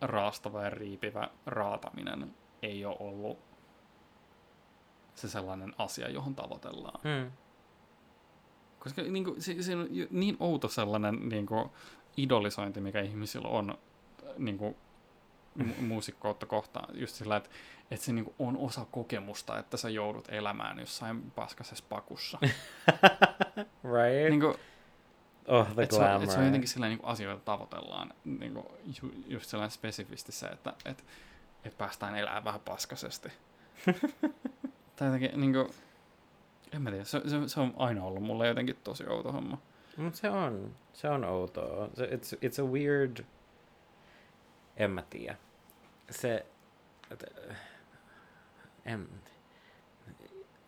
[0.02, 3.40] raastava ja riipivä raataminen ei ole ollut
[5.16, 7.00] se sellainen asia, johon tavoitellaan.
[7.04, 7.32] Mm.
[8.80, 11.70] Koska niin kuin, se, se on niin outo sellainen niin kuin,
[12.18, 13.78] idolisointi, mikä ihmisillä on
[14.38, 14.76] niin kuin,
[15.58, 17.00] mu- muusikkoutta kohtaan.
[17.00, 17.50] Just sillä, että,
[17.92, 22.40] että se niin kuin, on osa kokemusta, että sä joudut elämään jossain paskasessa pakussa.
[23.84, 24.30] Right.
[24.30, 24.56] niin kuin,
[25.48, 26.24] oh, the et se, on, glamour.
[26.24, 28.14] et se on jotenkin sellainen niin kuin, asioita tavoitellaan.
[28.26, 28.66] Niin kuin,
[29.02, 31.06] ju, just sellainen spesifisti se, että et,
[31.64, 33.30] et päästään elämään vähän paskasesti.
[34.96, 35.70] tai jotenkin, niin kuin,
[36.72, 39.58] en mä tiedä, se, se, se on aina ollut mulle jotenkin tosi outo homma.
[39.98, 40.76] Mut se on.
[40.94, 41.90] Se on outoa.
[41.94, 43.26] Se, it's, it's a weird...
[44.78, 45.38] En mä tiedä.
[46.12, 46.46] Se...
[48.86, 49.10] En,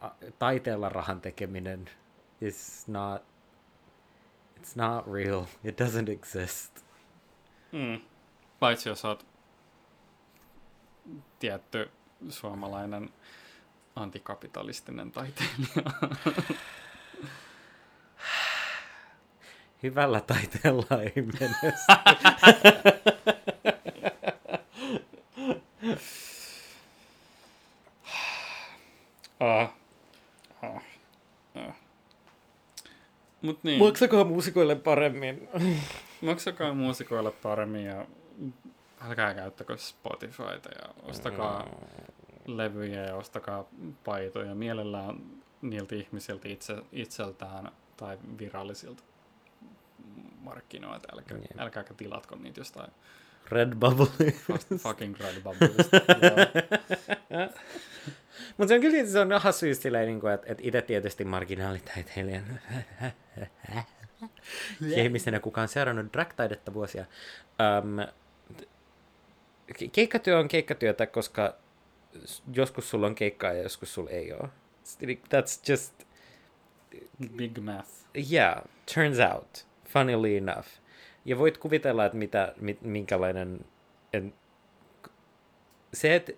[0.02, 1.90] a- taiteella rahan tekeminen
[2.42, 3.22] is not...
[4.58, 5.46] It's not real.
[5.64, 6.86] It doesn't exist.
[7.72, 8.02] Mm.
[8.60, 9.26] Paitsi jos oot
[11.40, 11.92] tietty
[12.30, 13.10] suomalainen
[13.96, 15.84] antikapitalistinen taiteilija.
[19.84, 21.74] Hyvällä taiteella ei mene.
[29.40, 29.70] ah.
[30.62, 30.82] Ah.
[31.56, 31.74] Ah.
[33.50, 35.50] Mut niin, Maksakaa muusikoille paremmin.
[36.22, 38.06] maksakaa muusikoille paremmin ja
[39.08, 41.68] älkää käyttäkö Spotifyta ja ostakaa
[42.46, 43.66] levyjä ja ostakaa
[44.04, 45.16] paitoja mielellään
[45.62, 49.04] niiltä ihmisiltä itse, itseltään tai virallisilta
[50.42, 51.08] markkinoilta.
[51.16, 51.60] Älkää, Jep.
[51.60, 52.92] älkääkä tilatko niitä jostain
[53.52, 54.32] Redbubble.
[54.48, 55.98] fast fucking Redbubblesta.
[55.98, 57.48] Joo.
[58.58, 61.26] Mutta se on kyllä se on hassu just silleen, niin kuin, että, että itse tietysti
[61.26, 62.60] marginaalitaiteilijan
[64.82, 67.06] ja ihmisenä, kuka on seurannut drag-taidetta vuosia.
[67.84, 68.08] Um,
[69.92, 71.56] keikkatyö on keikkatyötä, koska
[72.54, 74.50] joskus sulla on keikkaa ja joskus sulla ei ole.
[75.04, 75.94] That's just,
[77.36, 77.90] Big math.
[78.32, 78.64] yeah,
[78.94, 80.68] turns out, funnily enough.
[81.26, 83.66] Ja voit kuvitella, että mitä, mit, minkälainen...
[84.14, 84.34] En,
[85.94, 86.32] se, että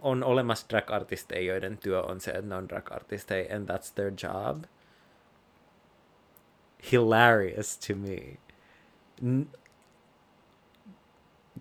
[0.00, 4.64] on olemassa drag-artisteja, joiden työ on se, että ne on drag-artisteja, and that's their job.
[6.92, 8.36] Hilarious to me.
[9.22, 9.58] N-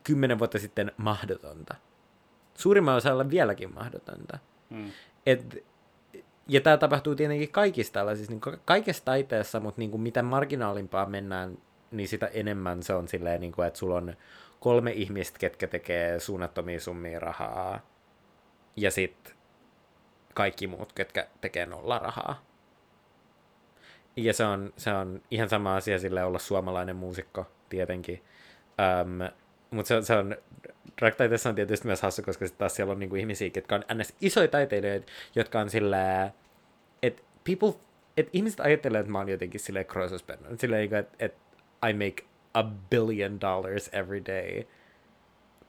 [0.04, 1.76] kymmenen vuotta sitten mahdotonta.
[2.54, 4.40] Suurimman osalla vieläkin mahdotonta.
[4.70, 4.92] Mm.
[5.26, 5.66] Et
[6.48, 11.58] ja tämä tapahtuu tietenkin kaikissa tällaisissa, niin kaikessa taiteessa, mutta niin kuin mitä marginaalimpaa mennään,
[11.92, 14.14] niin sitä enemmän se on silleen, niin kuin, että sulla on
[14.60, 17.80] kolme ihmistä, ketkä tekee suunnattomia summia rahaa,
[18.76, 19.34] ja sitten
[20.34, 22.46] kaikki muut, ketkä tekee nolla rahaa.
[24.16, 28.24] Ja se on, se on ihan sama asia sille olla suomalainen muusikko, tietenkin.
[29.02, 29.30] Um,
[29.72, 30.38] mutta se, se on,
[31.02, 31.14] drag
[31.50, 34.14] on tietysti myös hassu, koska sitten taas siellä on niinku ihmisiä, jotka on ns.
[34.22, 36.32] isoja taiteilijoita, jotka on sillä,
[37.04, 37.74] että people,
[38.18, 41.36] että ihmiset ajattelee, että mä oon jotenkin silleen kroisuspennon, silleen, niinku, että et
[41.90, 44.64] I make a billion dollars every day.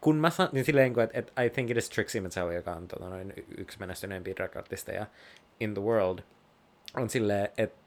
[0.01, 2.89] Kun mä sanon, niin silleen, että et I think it is Trixie Mattel, joka on
[2.89, 5.07] tota, noin yksi menestyneempiä drag-artisteja
[5.61, 6.19] in the world,
[6.97, 7.81] on silleen, että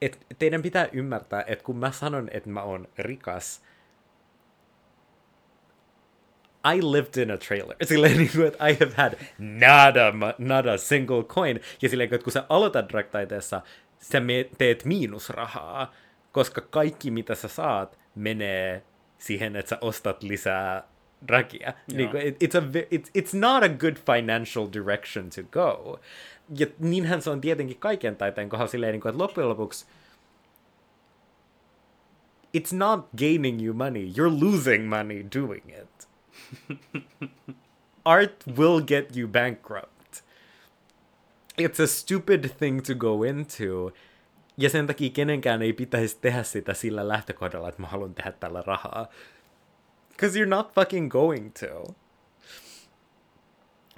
[0.00, 3.62] et teidän pitää ymmärtää, että kun mä sanon, että mä oon rikas,
[6.74, 7.76] I lived in a trailer.
[7.84, 9.14] Silleen niin kuin, että I have had
[10.38, 11.60] nada, a single coin.
[11.82, 13.60] Ja silleen, että kun sä aloitat drag-taiteessa,
[13.98, 14.20] sä
[14.58, 15.92] teet miinusrahaa,
[16.36, 18.82] koska kaikki mitä sä saat menee
[19.18, 20.88] siihen, että sä ostat lisää
[21.28, 21.72] dragia.
[21.92, 26.00] Niin kuin, it's, a, it's, it's not a good financial direction to go.
[26.58, 29.86] Ja niinhän se on tietenkin kaiken taiteen kohdalla silleen, niin kuin, että loppujen lopuksi
[32.56, 36.06] it's not gaining you money, you're losing money doing it.
[38.04, 40.22] Art will get you bankrupt.
[41.58, 43.92] It's a stupid thing to go into.
[44.58, 48.62] Ja sen takia kenenkään ei pitäisi tehdä sitä sillä lähtökohdalla, että mä haluan tehdä tällä
[48.66, 49.08] rahaa.
[50.08, 51.94] Because you're not fucking going to.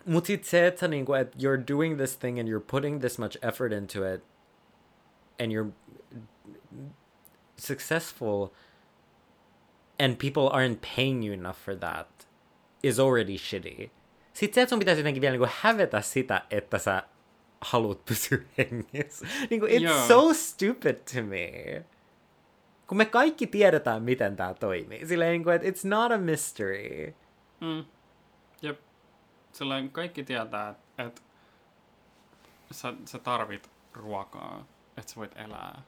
[0.06, 3.39] Mut sit se, että niinku, et you're doing this thing and you're putting this much
[3.43, 4.24] effort into it
[5.40, 5.72] and you're
[7.56, 8.48] successful
[9.98, 12.28] and people aren't paying you enough for that
[12.82, 13.90] is already shitty.
[14.32, 17.02] Sitten se, että sun pitäisi jotenkin vielä niinku hävetä sitä, että sä
[17.60, 19.26] haluat pysyä hengissä.
[19.51, 20.09] Niinku, it's yeah.
[20.09, 21.85] so stupid to me.
[22.86, 25.06] Kun me kaikki tiedetään, miten tämä toimii.
[25.06, 27.14] Silleen, niinku, että it's not a mystery.
[27.60, 27.85] Mm.
[28.62, 28.80] Jep.
[29.52, 31.22] Silleen kaikki tietää, että et
[32.70, 34.66] sä, sä tarvit ruokaa,
[34.97, 35.82] että sä voit elää.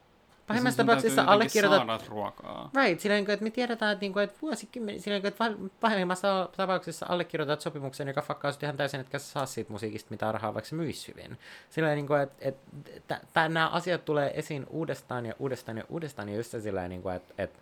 [0.47, 2.07] Pahimmassa tapauksessa allekirjoitat...
[2.07, 2.69] ruokaa.
[2.75, 7.05] Right, sillä niin että me tiedetään, että, niin kuin, että vuosikymmeni, sillä että pahimmassa tapauksessa
[7.09, 10.75] allekirjoitat sopimuksen, joka fakkaa ihan täysin, että sä saa siitä musiikista mitä rahaa, vaikka se
[10.75, 11.37] myisi hyvin.
[11.69, 16.29] Sillä niin kuin, että, että, että nämä asiat tulee esiin uudestaan ja uudestaan ja uudestaan,
[16.29, 17.59] ja just sillä niin kuin, että, että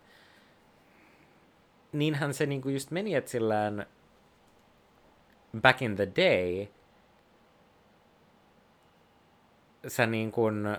[1.92, 3.86] niinhän se niin kuin just meni, että sillään
[5.60, 6.66] back in the day,
[9.88, 10.76] sä niin kuin,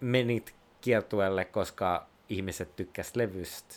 [0.00, 3.74] menit kiertueelle, koska ihmiset tykkäsivät levystä.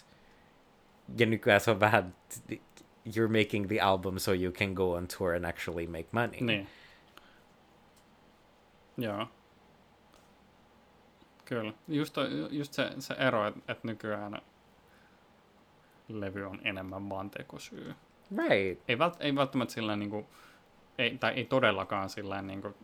[1.17, 2.15] Ja nykyään se on vähän,
[3.07, 6.41] you're making the album so you can go on tour and actually make money.
[6.41, 6.67] Niin.
[8.97, 9.27] Joo.
[11.45, 11.73] Kyllä.
[11.87, 12.15] Just,
[12.49, 14.41] just se, se ero, että et nykyään
[16.07, 17.93] levy on enemmän vaan tekosyy.
[18.37, 18.81] Right.
[18.87, 20.25] Ei, vält, ei välttämättä sillä niin kuin,
[20.97, 22.75] ei, tai ei todellakaan sillä niin kuin,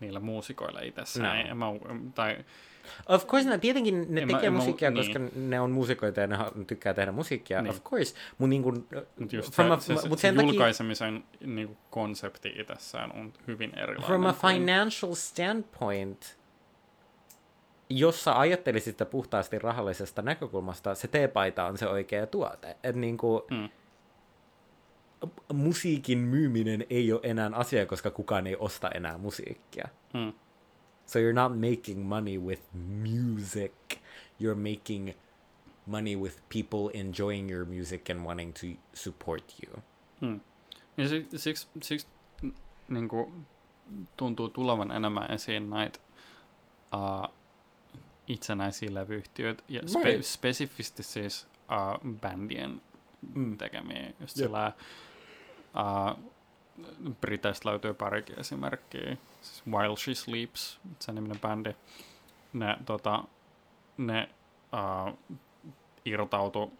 [0.00, 1.48] niillä muusikoilla itsessään.
[1.48, 1.54] No.
[1.54, 1.66] Mä,
[2.14, 2.44] tai,
[3.08, 5.50] Of course, ne, tietenkin ne tekee mä, musiikkia, mä, koska niin.
[5.50, 6.36] ne on muusikoita ja ne
[6.66, 7.70] tykkää tehdä musiikkia, niin.
[7.70, 8.14] of course.
[8.38, 8.86] Mutta niin kuin,
[9.18, 13.12] mut just from se, a, se, mut se, se julkaisemisen takia, niin kuin konsepti itsessään
[13.12, 14.06] on hyvin erilainen.
[14.06, 16.38] From a financial standpoint,
[17.90, 22.76] jos sä ajattelisit sitä puhtaasti rahallisesta näkökulmasta, se teepaita on se oikea tuote.
[22.82, 23.68] Et niin kuin, mm
[25.52, 29.88] musiikin myyminen ei ole enää asia, koska kukaan ei osta enää musiikkia.
[30.12, 30.32] Hmm.
[31.06, 33.72] So you're not making money with music.
[34.42, 35.12] You're making
[35.86, 39.82] money with people enjoying your music and wanting to support you.
[40.20, 40.40] Hmm.
[40.96, 42.06] Ja siksi, siksi, siksi
[42.88, 43.46] niin kuin,
[44.16, 45.98] tuntuu tulevan enemmän esiin näitä
[46.94, 47.34] uh,
[48.26, 52.82] itsenäisiä levyyhtiöitä ja spe- spesifisti siis uh, bändien
[53.34, 53.58] mm.
[53.58, 54.12] tekemiä.
[54.20, 54.72] Just sillä,
[55.76, 56.32] Uh,
[57.20, 59.16] Briteistä löytyy parikin esimerkkiä.
[59.40, 61.74] Siis While She Sleeps, se niminen bändi.
[62.52, 63.24] Ne, tota,
[63.96, 64.28] ne
[64.72, 65.36] uh,
[66.04, 66.72] irtautu,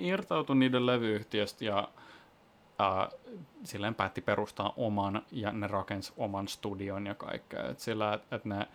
[0.00, 1.88] irtautu niiden levyyhtiöstä ja
[2.80, 3.18] uh,
[3.64, 7.68] silleen päätti perustaa oman ja ne rakensi oman studion ja kaikkea.
[7.68, 8.68] Et sillä, että et ne,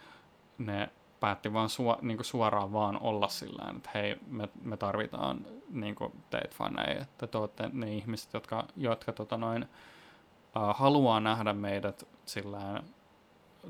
[0.57, 0.89] ne
[1.23, 5.95] päätti vaan su, niin suoraan vaan olla sillä että hei, me, me tarvitaan niin
[6.29, 12.07] teitä faneja, että te olette ne ihmiset, jotka, jotka tota noin, uh, haluaa nähdä meidät
[12.25, 12.83] sillä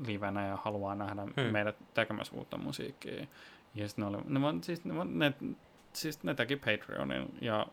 [0.06, 1.52] livenä ja haluaa nähdä hmm.
[1.52, 3.26] meidät tekemässä uutta musiikkia.
[3.74, 5.32] Ja ne, oli, ne, siis, ne, ne,
[5.92, 7.66] siis ne teki Patreonin ja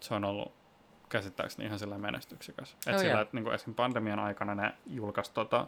[0.00, 0.52] se on ollut
[1.08, 2.72] käsittääkseni ihan sillä menestyksikäs.
[2.74, 3.22] Oh, että sillä, yeah.
[3.22, 3.74] että niin kuin esim.
[3.74, 5.66] pandemian aikana ne julkaisi tota,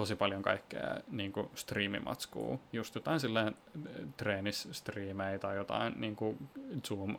[0.00, 3.56] tosi paljon kaikkea niin kuin striimimatskua, just jotain silleen
[4.16, 6.48] treenisstriimejä tai jotain niin kuin
[6.88, 7.16] Zoom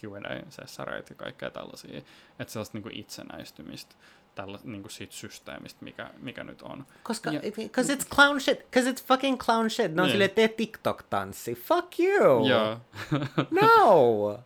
[0.00, 1.98] Q&A-sessareita ja kaikkea tällaisia,
[2.38, 3.94] että sellaista niin kuin itsenäistymistä
[4.34, 6.86] tällä, niin kuin siitä systeemistä, mikä, mikä nyt on.
[7.02, 9.94] Koska, Ja- cause it's clown shit, cause it's fucking clown shit.
[9.94, 10.10] No Niin.
[10.12, 11.54] silleen, tee TikTok-tanssi.
[11.54, 12.46] Fuck you!
[12.48, 12.78] Joo,
[13.60, 14.40] No!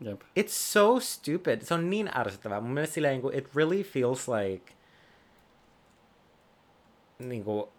[0.00, 0.20] jep.
[0.40, 1.62] It's so stupid.
[1.62, 2.60] Se on niin ärsyttävää.
[2.60, 4.72] Mun mielestä silleen, niin it really feels like...
[7.18, 7.70] Niin kuin,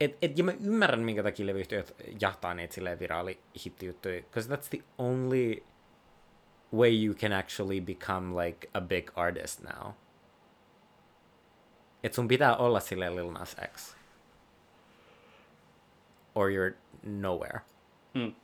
[0.00, 4.68] et, et, ja mä ymmärrän, minkä takia levyyhtiöt jahtaa niitä silleen viraali hittijuttuja, because that's
[4.70, 5.64] the only
[6.74, 9.92] way you can actually become like a big artist now.
[12.02, 13.96] Et sun pitää olla silleen Lil Nas X.
[16.34, 17.60] Or you're nowhere.
[18.14, 18.34] Mm.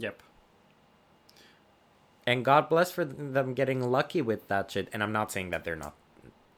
[0.00, 0.20] Jep.
[2.26, 4.94] And God bless for them getting lucky with that shit.
[4.94, 5.94] And I'm not saying that they're not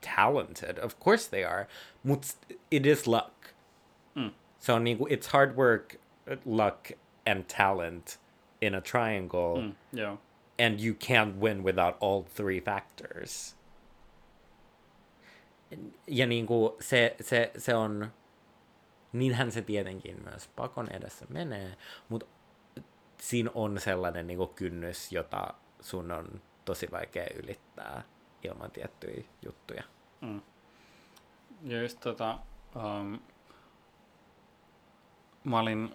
[0.05, 0.78] talented.
[0.78, 1.66] Of course they are.
[2.05, 2.36] But
[2.70, 3.55] it is luck.
[4.14, 4.31] Mm.
[4.59, 5.97] So niinku, it's hard work,
[6.44, 6.93] luck,
[7.26, 8.18] and talent
[8.60, 9.56] in a triangle.
[9.56, 9.74] Mm.
[9.93, 10.18] Joo.
[10.59, 13.56] And you can't win without all three factors.
[16.06, 18.12] Ja niinku, se, se, se on...
[19.12, 21.76] Niinhän se tietenkin myös pakon edessä menee,
[22.09, 22.26] mutta
[23.20, 28.02] siinä on sellainen niin kynnys, jota sun on tosi vaikea ylittää
[28.43, 29.82] ilman tiettyjä juttuja.
[30.24, 30.42] Mm.
[31.62, 32.38] Ja just tota,
[32.76, 33.18] um,
[35.44, 35.94] mä olin,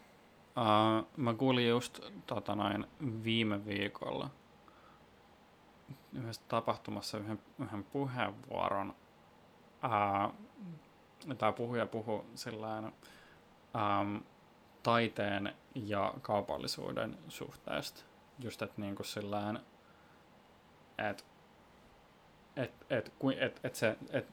[0.58, 2.88] uh, mä kuulin just tota noin
[3.24, 4.30] viime viikolla
[6.14, 8.96] yhdessä tapahtumassa yhden, yhden puheenvuoron.
[9.84, 10.34] Uh,
[11.38, 14.22] tämä puhuja puhui sillään um,
[14.84, 18.04] taiteen ja kaupallisuuden suhteesta.
[18.40, 19.60] Just, että niinku sillään,
[20.98, 21.24] että
[22.60, 24.28] et, et, et, et se, et,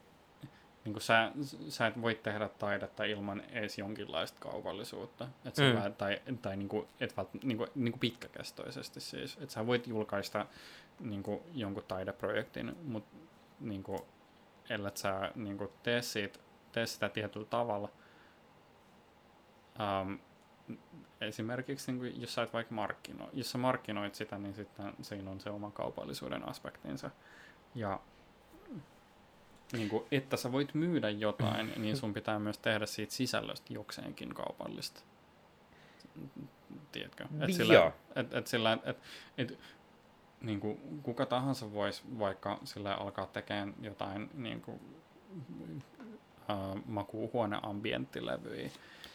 [0.85, 1.31] niin kuin sä,
[1.69, 5.27] sä et voi tehdä taidetta ilman edes jonkinlaista kaupallisuutta.
[5.45, 5.83] Et sä Mm.
[5.83, 5.93] mm.
[5.93, 9.37] tai tai niin kuin, et vält, niin kuin, niin kuin pitkäkestoisesti siis.
[9.41, 10.45] Että sä voit julkaista
[10.99, 13.17] niin kuin, jonkun taideprojektin, mutta
[13.59, 13.99] niin kuin,
[14.69, 16.39] ellät sä niin kuin, tee, siitä,
[16.71, 17.89] tee sitä tietyllä tavalla.
[20.01, 20.19] Um,
[21.21, 25.31] esimerkiksi niin kuin, jos sä et vaikka markkinoi, jos sä markkinoit sitä, niin sitten siinä
[25.31, 27.11] on se oma kaupallisuuden aspektinsa.
[27.75, 27.99] Ja
[29.71, 34.33] niin kuin, että sä voit myydä jotain, niin sun pitää myös tehdä siitä sisällöstä jokseenkin
[34.33, 35.01] kaupallista.
[36.91, 37.25] Tiedätkö?
[37.39, 37.93] Et sillä, Joo.
[38.15, 38.97] et, et sillä, et, et,
[39.37, 39.59] et,
[40.41, 44.79] niin kuin, kuka tahansa voisi vaikka sillä alkaa tekemään jotain niin kuin,
[46.49, 48.69] uh, makuuhuoneambienttilevyjä.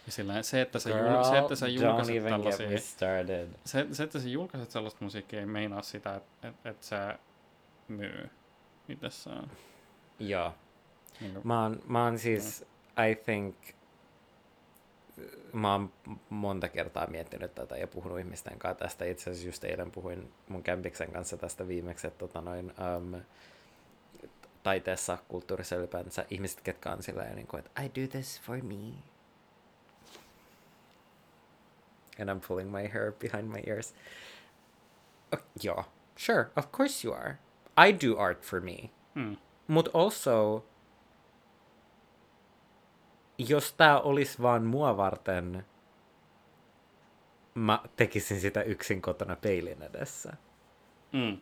[0.06, 2.68] Ja sillä, se, että sä, jul, se, että sä julkaiset tällaisia
[3.64, 6.96] se, se, että sä julkaiset sellaista musiikkia, ei meinaa sitä, että et, et se
[7.88, 8.30] myy
[8.88, 9.50] itsessään.
[10.18, 10.54] Joo.
[11.20, 12.64] Niin kuin, Mä oon, mä oon siis,
[13.10, 13.56] I think,
[15.52, 15.92] mä oon
[16.30, 19.04] monta kertaa miettinyt tätä ja puhunut ihmisten kanssa tästä.
[19.04, 23.20] Itse asiassa just eilen puhuin mun kämpiksen kanssa tästä viimeksi, että tota noin, um,
[24.62, 28.92] taiteessa, kulttuurissa ylipäänsä ihmiset, ketkä on sillä niin kuin, että I do this for me.
[32.20, 33.94] And I'm pulling my hair behind my ears.
[35.32, 35.84] Uh, joo,
[36.16, 37.38] sure, of course you are.
[37.88, 38.90] I do art for me.
[39.14, 39.36] mm,
[39.72, 40.64] Mut also,
[43.38, 45.64] jos tää olisi vaan mua varten,
[47.54, 50.32] mä tekisin sitä yksin kotona peilin edessä.
[51.12, 51.38] mm,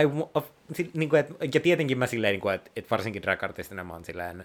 [0.00, 0.46] I, of,
[0.94, 4.04] niin kuin, et, ja tietenkin mä silleen, niin kuin, että et varsinkin drag-artistina mä oon
[4.04, 4.44] silleen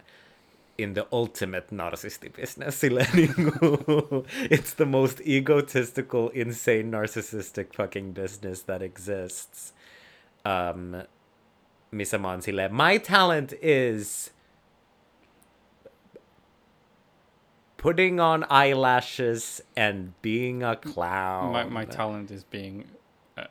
[0.78, 2.80] in the ultimate narcissisti business.
[2.80, 3.54] Silleen, niin kuin,
[4.56, 9.74] it's the most egotistical, insane, narcissistic fucking business that exists.
[10.46, 11.14] Um,
[11.94, 14.34] missä mä oon silleen, my talent is
[17.84, 21.52] putting on eyelashes and being a clown.
[21.52, 22.86] my, my talent is being
[23.38, 23.44] uh,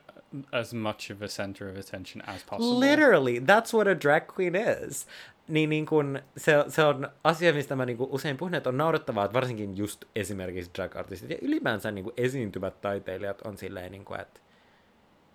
[0.51, 2.79] as much of a center of attention as possible.
[2.79, 5.05] Literally, that's what a drag queen is.
[5.47, 8.77] Niin, niin kun, se, se on asia, mistä mä niin kun usein puhun, että on
[8.77, 14.05] naurettavaa, että varsinkin just esimerkiksi drag-artistit ja ylipäänsä niin kun esiintyvät taiteilijat on silleen, niin
[14.05, 14.39] kuin, että,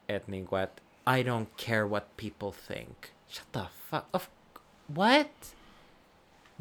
[0.08, 3.12] että, niin kuin, että I don't care what people think.
[3.28, 4.28] Shut the fuck of...
[4.94, 5.54] What?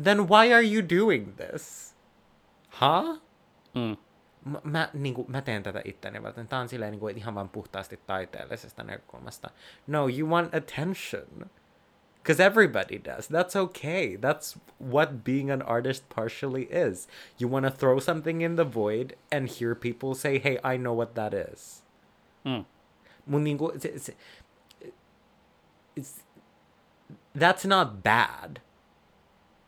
[0.03, 1.93] Then why are you doing this?
[2.69, 3.17] Huh?
[3.75, 3.97] Mm,
[4.45, 6.47] mä, mä, niin kuin, mä teen tätä itteni varten.
[6.47, 9.49] Tää on silleen niin kuin, ihan vaan puhtaasti taiteellisesta näkökulmasta.
[9.87, 11.49] No, you want attention.
[12.15, 13.29] Because everybody does.
[13.29, 14.17] That's okay.
[14.17, 14.59] That's
[14.93, 17.07] what being an artist partially is.
[17.39, 20.97] You want to throw something in the void and hear people say, hey, I know
[20.97, 21.83] what that is.
[22.45, 22.65] Mm.
[23.79, 24.13] Se, se,
[25.95, 26.23] it's,
[27.35, 28.61] that's not bad.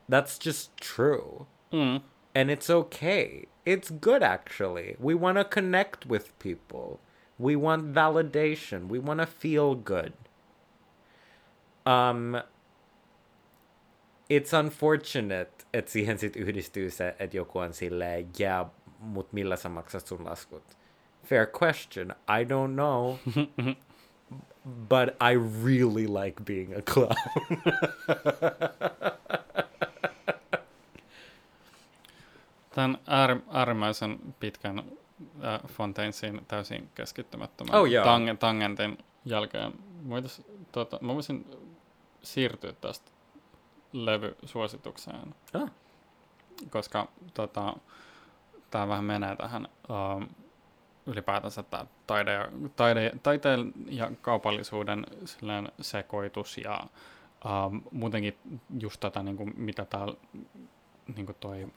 [0.07, 1.45] That's just true.
[1.71, 2.01] Mm.
[2.33, 3.45] And it's okay.
[3.65, 4.95] It's good actually.
[4.99, 6.99] We want to connect with people.
[7.37, 8.87] We want validation.
[8.87, 10.13] We want to feel good.
[11.85, 12.41] Um,
[14.29, 18.67] it's unfortunate, että siihen sit yhdistyy se, että joku on silleen, yeah,
[18.99, 20.78] mut millä sä maksat sun laskut?
[21.29, 22.15] Fair question.
[22.27, 23.17] I don't know.
[24.89, 25.33] but I
[25.63, 27.15] really like being a clown.
[32.75, 34.79] Tämän äär, äärimmäisen pitkän
[35.43, 38.05] äh, Fontainesin täysin keskittymättömän Oh, joo.
[38.05, 39.73] tang, tangentin jälkeen
[40.09, 40.41] voitais,
[40.71, 41.45] tota, mä voisin
[42.23, 43.11] siirtyä tästä
[43.93, 45.71] levysuositukseen, Ah.
[46.69, 47.73] koska tota,
[48.71, 50.23] tämä vähän menee tähän ähm,
[51.09, 55.05] ylipäätänsä tämä taide ja, taide, taiteen ja kaupallisuuden
[55.81, 56.79] sekoitus ja
[57.45, 58.37] ähm, muutenkin
[58.79, 60.15] just tätä, niin kuin, mitä täällä
[61.15, 61.67] niin kuin toi,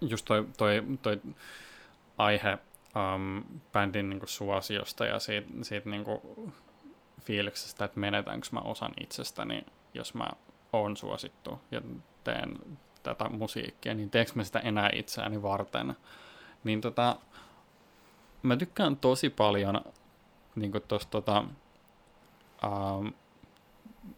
[0.00, 1.20] just toi, toi, toi
[2.18, 2.58] aihe
[2.96, 6.20] um, bändin niin kuin suosiosta ja siitä, siitä niin kuin
[7.22, 9.62] fiiliksestä, että menetänkö mä osan itsestäni,
[9.94, 10.26] jos mä
[10.72, 11.80] oon suosittu ja
[12.24, 12.58] teen
[13.02, 15.96] tätä musiikkia, niin teekö mä sitä enää itseäni varten.
[16.64, 17.16] Niin tota,
[18.42, 19.80] mä tykkään tosi paljon
[20.54, 21.44] niin tosta tota,
[22.66, 23.12] um,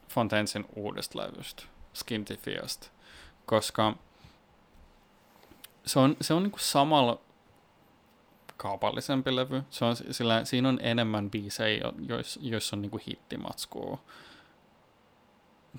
[0.08, 1.62] Fontainesin uudesta levystä,
[1.94, 2.88] Skintifiasta,
[3.46, 3.96] koska
[5.86, 7.20] se on, se on niin kuin samalla
[8.56, 9.62] kaupallisempi levy.
[9.70, 13.98] Se on, sillä, siinä on enemmän biisejä, joissa jois on niin kuin hittimatskua.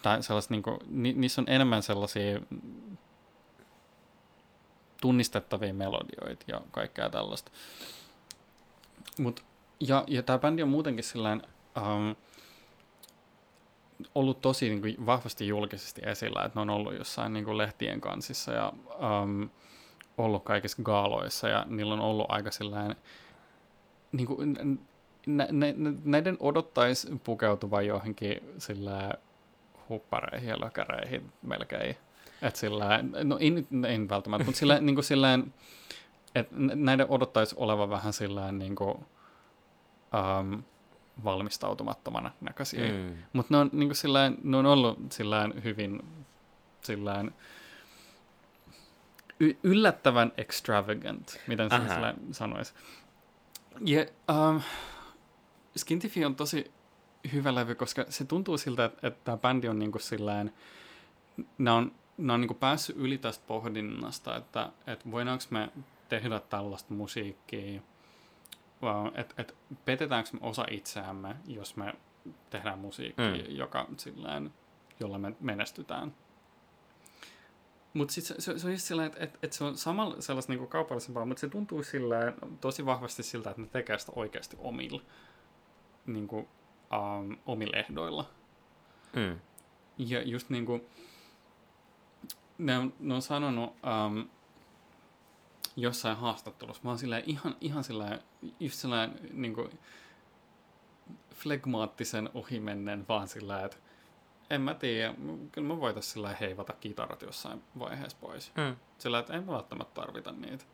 [0.02, 2.40] Tai sellaista, niin kuin, ni, niissä on enemmän sellaisia
[5.02, 7.52] tunnistettavia melodioita ja kaikkea tällaista.
[9.20, 9.46] Mut,
[9.80, 11.42] ja, ja tämä bändi on muutenkin sillään,
[11.78, 12.16] um,
[14.16, 18.02] ollut tosi niin kuin, vahvasti julkisesti esillä, että ne on ollut jossain niin kuin, lehtien
[18.02, 18.74] kansissa ja
[19.24, 19.50] um,
[20.18, 22.96] ollut kaikissa gaaloissa ja niillä on ollut aika sellainen,
[24.12, 24.80] niin kuin,
[25.26, 29.12] nä, nä, nä, näiden odottaisi pukeutuva johonkin sillä
[29.90, 31.98] huppareihin ja lökäreihin melkein.
[32.42, 35.06] Että sillä, no en, en välttämättä, mutta sillä, niin kuin
[36.36, 38.96] että näiden odottaisi olevan vähän sillä niin kuin,
[40.14, 40.64] um,
[41.24, 42.92] valmistautumattomana näköisiä.
[42.92, 43.18] Mm.
[43.34, 46.02] Mutta ne on, niin sillään, ne on ollut sillään hyvin
[46.82, 47.36] sillään,
[49.40, 51.94] y- yllättävän extravagant, miten sen Aha.
[51.94, 52.74] sillään sanoisi.
[53.86, 54.06] Ja
[54.50, 54.62] um,
[55.76, 56.72] Skintifi on tosi
[57.34, 60.54] hyvä levy, koska se tuntuu siltä, että, että tämä bändi on niinku sillään,
[61.58, 65.70] ne on, ne on niinku päässyt yli tästä pohdinnasta, että, että voidaanko me
[66.22, 67.82] tehdä tällaista musiikkia,
[69.16, 71.94] että et, petetäänkö me osa itseämme, jos me
[72.50, 73.56] tehdään musiikkia, Mm.
[73.56, 74.54] joka sillään,
[75.00, 76.16] jolla me menestytään.
[77.94, 80.52] Mutta sitten se, se, se on just sillä, että et, et se on samalla sellaista
[80.52, 82.18] niinku kaupallisempaa, mutta se tuntuu sillä
[82.62, 85.02] tosi vahvasti siltä, että ne tekee sitä oikeasti omilla,
[86.06, 88.26] niinku, um, omilla ehdoilla.
[89.16, 89.40] Mm.
[89.98, 90.86] Ja just niinku,
[92.58, 94.30] ne on, ne on sanonut um,
[95.76, 98.20] jossain haastattelussa, mä oon silleen ihan, ihan silleen,
[98.60, 99.70] just silleen niinku,
[101.34, 103.78] flegmaattisen ohimennen vaan sillä, että
[104.50, 105.14] en mä tiedä,
[105.52, 108.52] kyllä me voitais sillä heivata kitarat jossain vaiheessa pois.
[108.56, 108.76] Mm.
[108.98, 110.66] Sillä, että me välttämättä tarvita niitä.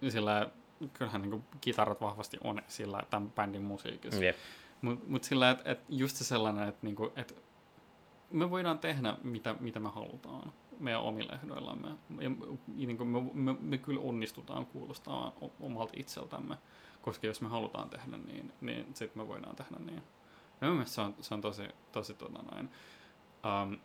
[0.00, 0.50] Ja sillä,
[0.92, 4.24] kyllähän niin kitarat vahvasti on sillä tämän bändin musiikissa.
[4.24, 4.36] Jep.
[4.82, 7.42] Mutta mut sillä, että et just se sellainen, että niinku, et
[8.30, 11.88] me voidaan tehdä mitä, mitä me halutaan meidän omilla ehdoillamme.
[11.88, 12.30] Ja,
[12.76, 16.58] ja niinku me, me, me kyllä onnistutaan kuulostaa omalta itseltämme,
[17.02, 20.02] koska jos me halutaan tehdä niin, niin sitten me voidaan tehdä niin.
[20.60, 22.70] Ja mun mielestä se on, se on tosi, tosi tota noin,
[23.62, 23.78] um,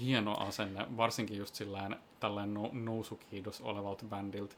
[0.00, 4.54] hieno asenne, varsinkin just sillään tällainen no, nousukiidos olevalta bändiltä,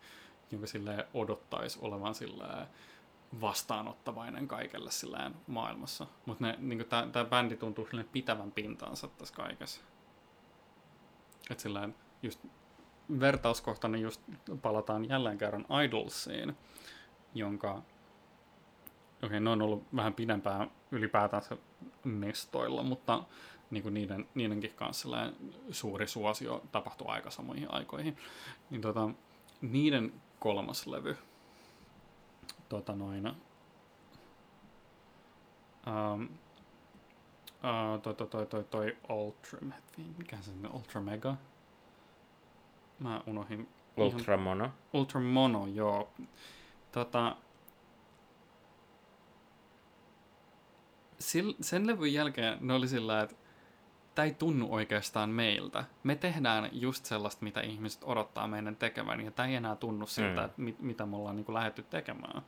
[0.51, 2.67] jonka silleen odottaisi olevan silleen
[3.41, 6.07] vastaanottavainen kaikelle silleen maailmassa.
[6.27, 9.81] Mutta niin tämä bändi tuntuu silleen pitävän pintaansa tässä kaikessa.
[11.51, 12.47] Et silleen just
[13.21, 14.23] vertauskohtana just
[14.63, 16.57] palataan jälleen kerran Idolsiin,
[17.35, 21.57] jonka okei, okay, ne on ollut vähän pidempään ylipäätänsä
[22.05, 23.25] mestoilla, mutta
[23.71, 25.09] niin kuin niiden, niidenkin kanssa
[25.71, 28.17] suuri suosio tapahtui aika samoihin aikoihin.
[28.71, 29.11] Niin tota,
[29.63, 31.17] niiden kolmas levy,
[32.69, 33.27] tota noin,
[35.87, 36.29] um,
[37.65, 39.59] Uh, toi, toi, toi, toi, toi Ultra,
[40.19, 41.37] mikä se on, Ultra Mega?
[42.99, 43.69] Mä unohin.
[43.97, 44.45] Ultra ihan...
[44.45, 44.71] Mono.
[44.93, 46.13] Ultra Mono, joo.
[46.93, 47.37] Tota,
[51.29, 53.37] sil, sen levyn jälkeen ne oli sillä, että
[54.15, 55.85] tämä ei tunnu oikeastaan meiltä.
[56.03, 60.41] Me tehdään just sellaista, mitä ihmiset odottaa meidän tekevän, ja tämä ei enää tunnu siltä,
[60.41, 60.45] mm.
[60.45, 62.43] että mit, mitä me ollaan niin lähetty tekemään.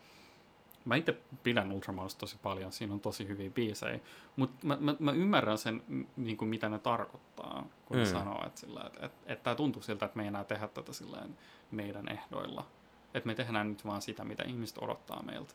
[0.86, 4.00] Mä itse pidän Ultramouse tosi paljon, siinä on tosi hyviä biisejä,
[4.36, 8.00] mutta mä, mä, mä ymmärrän sen, niin kuin mitä ne tarkoittaa, kun mm.
[8.00, 10.68] ne sanoo, että, sillä, että, että, että tämä tuntuu siltä, että me ei enää tehdä
[10.68, 11.38] tätä silleen
[11.70, 12.66] meidän ehdoilla.
[13.14, 15.54] Että me tehdään nyt vaan sitä, mitä ihmiset odottaa meiltä.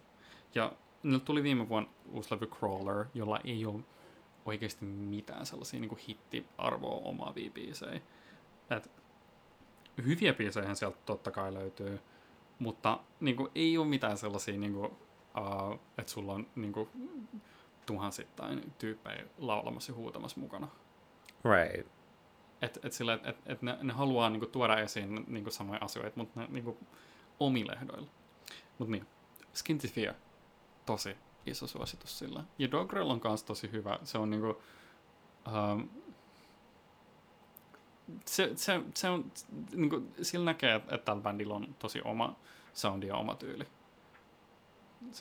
[0.56, 0.72] Ja
[1.04, 3.82] niille tuli viime vuonna uusi levy Crawler, jolla ei ole
[4.46, 8.02] oikeasti mitään sellaisia niin kuin hittiarvoa omaavia biisejä.
[8.70, 8.92] Et
[10.06, 12.00] hyviä biisejä sieltä totta kai löytyy,
[12.60, 14.92] mutta niin kuin, ei ole mitään sellaisia, niin kuin,
[15.38, 16.90] uh, että sulla on niin kuin,
[17.86, 20.68] tuhansittain tyyppejä laulamassa ja huutamassa mukana.
[21.46, 21.92] Right.
[22.62, 26.40] Et, et sillä, et, et, ne, ne haluaa niinku tuoda esiin niinku samoja asioita, mutta
[26.40, 26.78] ne niinku
[27.40, 28.08] omilla ehdoilla.
[28.78, 29.08] Mutta niin,
[29.54, 30.16] Skinty Fear,
[30.86, 32.44] tosi iso suositus sillä.
[32.58, 34.00] Ja Dogrel on kanssa tosi hyvä.
[34.04, 34.62] Se on niinku...
[35.48, 35.90] Um,
[38.26, 39.32] se, se, se on,
[39.76, 42.36] niinku, sillä näkee, että, että tällä bändillä on tosi oma
[42.74, 43.68] soundi ja oma tyyli.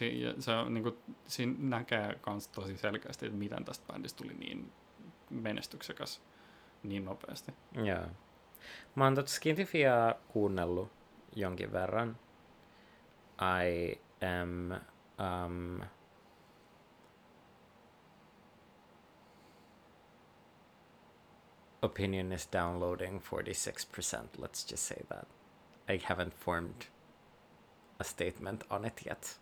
[0.00, 4.72] Ja se on, niinku, siinä näkee kans tosi selkeästi, että miten tästä bändistä tuli niin
[5.30, 6.22] menestyksekäs
[6.82, 7.54] niin nopeasti.
[7.72, 8.06] Joo.
[8.94, 10.92] Mä oon tota Skintifiaa kuunnellut
[11.36, 12.18] jonkin verran.
[13.40, 14.00] I
[14.38, 14.80] am...
[15.20, 15.80] Um,
[21.82, 24.38] opinion is downloading 46%.
[24.38, 25.28] Let's just say that.
[25.88, 26.86] I haven't formed
[27.98, 29.40] a statement on it yet.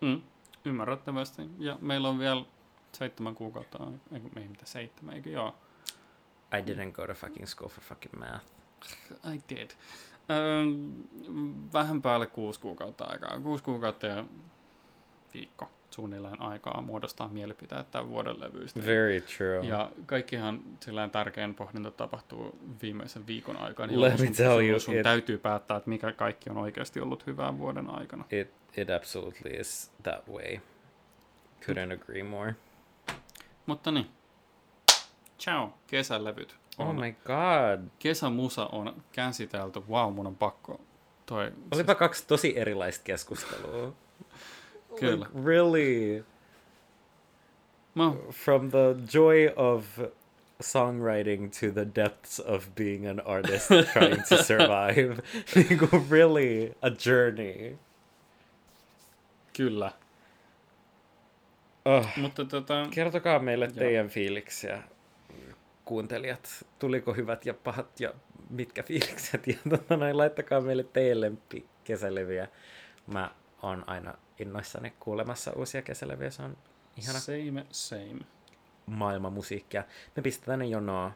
[0.00, 0.22] Mm,
[0.64, 1.42] ymmärrettävästi.
[1.58, 2.44] Ja meillä on vielä
[2.92, 3.78] seitsemän kuukautta,
[4.12, 5.54] eikö ei mitä seitsemän, eikö joo?
[6.58, 8.46] I didn't go to fucking school for fucking math.
[9.34, 9.70] I did.
[10.30, 10.64] Öö,
[11.72, 13.40] vähän päälle kuusi kuukautta aikaa.
[13.40, 14.24] Kuusi kuukautta ja
[15.34, 18.86] viikko suunnilleen aikaa muodostaa mielipiteet tämän vuoden levyistä.
[18.86, 19.66] Very true.
[19.66, 24.00] Ja kaikkihan sillä tärkein pohdinta tapahtuu viimeisen viikon aikana.
[24.00, 27.00] Let me sun, tell sun, you, sun it- täytyy päättää, että mikä kaikki on oikeasti
[27.00, 28.24] ollut hyvää vuoden aikana.
[28.30, 30.60] It it absolutely is that way.
[31.62, 32.54] Couldn't agree more.
[33.66, 34.10] Mutta niin.
[35.38, 36.56] Ciao, kesälevyt.
[36.78, 37.90] Oh on my god.
[37.98, 39.80] kesämusa on käsitelty.
[39.88, 40.80] Wow, mun on pakko
[41.26, 41.52] toi...
[41.74, 43.92] Olipa kaksi tosi erilaista keskustelua.
[45.00, 45.26] Kyllä.
[45.26, 46.24] Like, really?
[47.94, 49.84] Mä, From the joy of
[50.62, 55.22] songwriting to the depths of being an artist trying to survive.
[55.68, 57.78] Niinku, really a journey.
[59.56, 59.92] kyllä.
[61.84, 62.06] Oh.
[62.16, 63.74] Mutta tota, Kertokaa meille Joo.
[63.74, 64.82] teidän fiiliksiä,
[65.84, 66.66] kuuntelijat.
[66.78, 68.14] Tuliko hyvät ja pahat ja
[68.50, 69.46] mitkä fiilikset?
[69.48, 72.48] Ja tota, noin, laittakaa meille teidän lempi kesälevyjä.
[73.06, 73.30] Mä
[73.62, 76.30] oon aina innoissani kuulemassa uusia kesälevyjä.
[76.30, 76.56] Se on
[76.96, 78.20] ihana same, same.
[78.86, 79.84] maailmamusiikkia.
[80.16, 81.12] Me pistetään ne jonoa.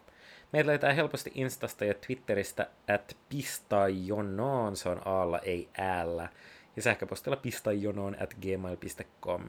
[0.53, 6.29] Meitä löytää helposti Instasta ja Twitteristä at pistajonoon, se on aalla, ei äällä.
[6.77, 9.49] Ja sähköpostilla pistajonoon at gmail.com.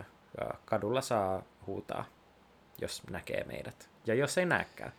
[0.66, 2.06] Kadulla saa huutaa,
[2.82, 3.90] jos näkee meidät.
[4.06, 4.94] Ja jos ei näkään,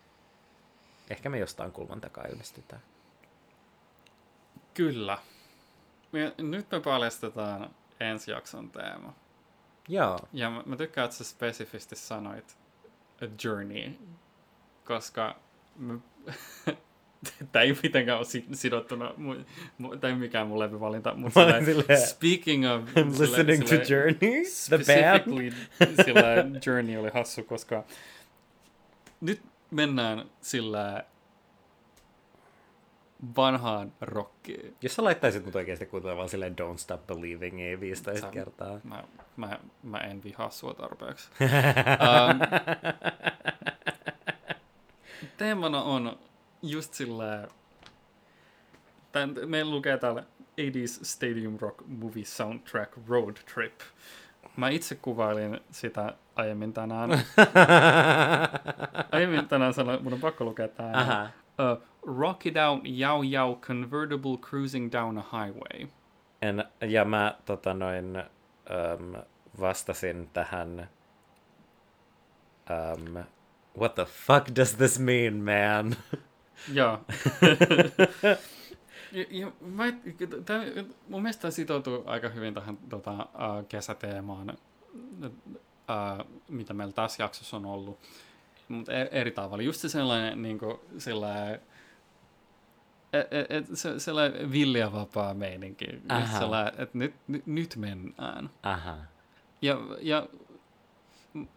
[1.10, 2.82] ehkä me jostain kulman takaa ilmestytään.
[4.74, 5.18] Kyllä.
[6.12, 7.70] Ja nyt me paljastetaan
[8.02, 9.14] ensi jakson teema.
[9.88, 12.56] Joo, Ja mä, mä tykkään, että sä spesifisti sanoit
[13.22, 13.90] a journey,
[14.84, 15.36] koska
[15.76, 15.94] mä,
[17.52, 19.14] Tämä ei mitenkään ole si- sidottuna,
[19.82, 22.82] mu- tai mikään mun levyvalinta, mutta silleen, silleen, speaking of...
[22.88, 24.16] I'm listening to Journey,
[24.68, 24.80] the band.
[24.84, 25.52] Specifically
[26.04, 26.20] sillä
[26.66, 27.84] Journey oli hassu, koska
[29.20, 31.04] nyt mennään sillä
[33.36, 34.76] vanhaan rockiin.
[34.82, 38.80] Jos sä laittaisit mut oikeasti kuuntelemaan silleen Don't Stop Believing 15 Sä- kertaa.
[38.84, 39.04] Mä,
[39.36, 41.30] mä, mä en vihaa sua tarpeeksi.
[41.40, 42.40] um,
[45.38, 46.18] teemana on
[46.62, 46.94] just.
[49.12, 50.24] Tän, meillä lukee täällä
[50.60, 53.80] 80s Stadium Rock Movie Soundtrack Road Trip.
[54.56, 57.10] Mä itse kuvailin sitä aiemmin tänään.
[59.12, 60.92] aiemmin tänään sanoin, mun on pakko lukea tää.
[61.58, 61.72] Aha.
[61.72, 65.88] Uh, rock it out, yow yow, convertible cruising down a highway.
[66.42, 69.22] En, ja mä tota noin, um,
[69.60, 70.88] vastasin tähän,
[72.70, 73.24] um,
[73.78, 75.96] what the fuck does this mean, man?
[76.72, 77.00] Joo.
[79.12, 79.84] ja, ja mä,
[80.44, 80.62] tää,
[81.08, 87.56] mun mielestä tämä sitoutuu aika hyvin tähän tota, uh, kesäteemaan, uh, mitä meillä tässä jaksossa
[87.56, 88.00] on ollut.
[88.72, 89.62] Mutta eri tavalla.
[89.62, 91.60] Just se sellainen, niin kuin, sellainen,
[93.12, 95.84] et, et, et, se, sellainen vilja vapaa meininki.
[96.78, 98.50] Että nyt, nyt, nyt mennään.
[98.62, 98.96] Aha.
[99.62, 100.28] Ja, ja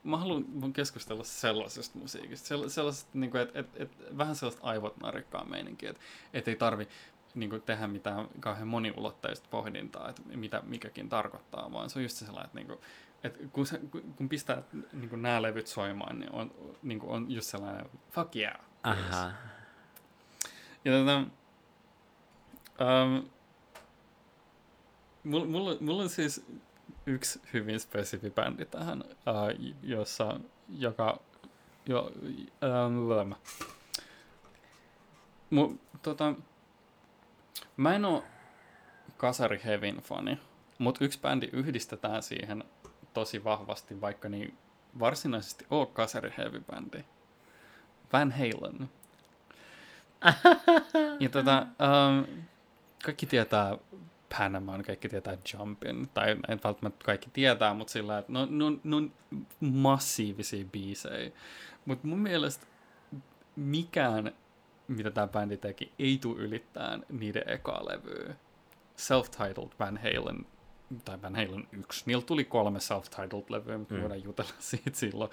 [0.04, 4.98] mä haluan keskustella sellaisesta musiikista, sell- sellaisesta, niin kuin, että et, et, vähän sellaista aivot
[4.98, 6.02] narikkaa meininkiä, että
[6.34, 6.88] et ei tarvi
[7.36, 12.18] niin kuin, tehdä mitään kauhean moniulotteista pohdintaa, että mitä mikäkin tarkoittaa, vaan se on just
[12.18, 12.80] sellainen, että, niin kuin,
[13.26, 13.81] että kun, se,
[14.15, 16.52] kun pistää niin kuin, nämä levyt soimaan, niin on,
[16.84, 18.56] niin kuin, on just sellainen fuck yeah.
[18.84, 19.31] Aha.
[20.85, 21.18] Ja tota,
[22.80, 23.30] um,
[25.23, 26.45] mulla, mulla, mulla on siis
[27.06, 30.39] yksi hyvin spesifi bändi tähän, uh, jossa,
[30.69, 31.19] joka,
[31.85, 32.11] jo,
[32.85, 33.35] um,
[35.49, 36.34] mu, tota,
[37.77, 38.23] mä en oo
[39.18, 40.39] Kasari Hevin fani,
[40.77, 42.64] mutta yksi bändi yhdistetään siihen
[43.16, 44.58] tosi vahvasti, vaikka niin
[45.00, 47.06] varsinaisesti oo Kasari Heavy bändi.
[48.14, 48.90] Van Halen.
[51.20, 52.44] ja tota, um,
[53.06, 53.78] kaikki tietää
[54.38, 59.12] Panaman, kaikki tietää Jumpin, tai en välttämättä kaikki tietää, mutta sillä että on, ne on
[59.60, 61.32] massiivisia biisejä.
[61.86, 62.66] Mutta mun mielestä
[63.56, 64.32] mikään,
[64.88, 68.36] mitä tämä bändi teki, ei tule ylittään niiden ekaa levyä.
[68.98, 70.46] Self-titled Van Halen,
[71.06, 72.03] tai Van Halen 1.
[72.06, 74.02] Niillä tuli kolme self-titled levyä, mutta mm.
[74.02, 75.32] voidaan jutella siitä silloin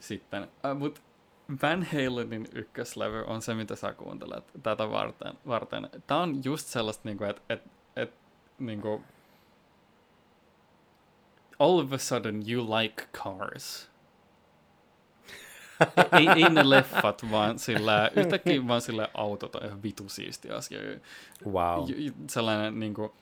[0.00, 0.42] sitten.
[0.42, 1.00] Uh, mutta
[1.62, 5.34] Van Halenin ykköslevy on se, mitä sä kuuntelet tätä varten.
[5.46, 5.90] varten.
[6.06, 7.62] Tämä on just sellaista, niin että et,
[7.96, 8.14] et,
[8.58, 9.04] niin kuin,
[11.58, 13.90] all of a sudden you like cars.
[16.12, 20.78] ei, ei ne leffat, vaan sillä, yhtäkkiä vaan sillä autot on ihan vitu siisti asia.
[21.46, 21.88] Wow.
[22.30, 23.12] Sellainen niin kuin,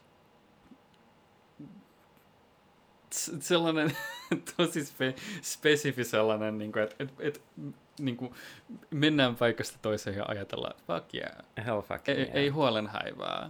[3.39, 3.97] sellainen
[4.57, 7.41] tosi spe, spesifi sellainen, niin kuin, että et, et,
[7.99, 8.33] niin kuin,
[8.91, 11.35] mennään paikasta toiseen ja ajatellaan, fuck yeah.
[11.65, 12.35] Hell fuck ei, yeah.
[12.35, 13.49] ei huolenhäivää.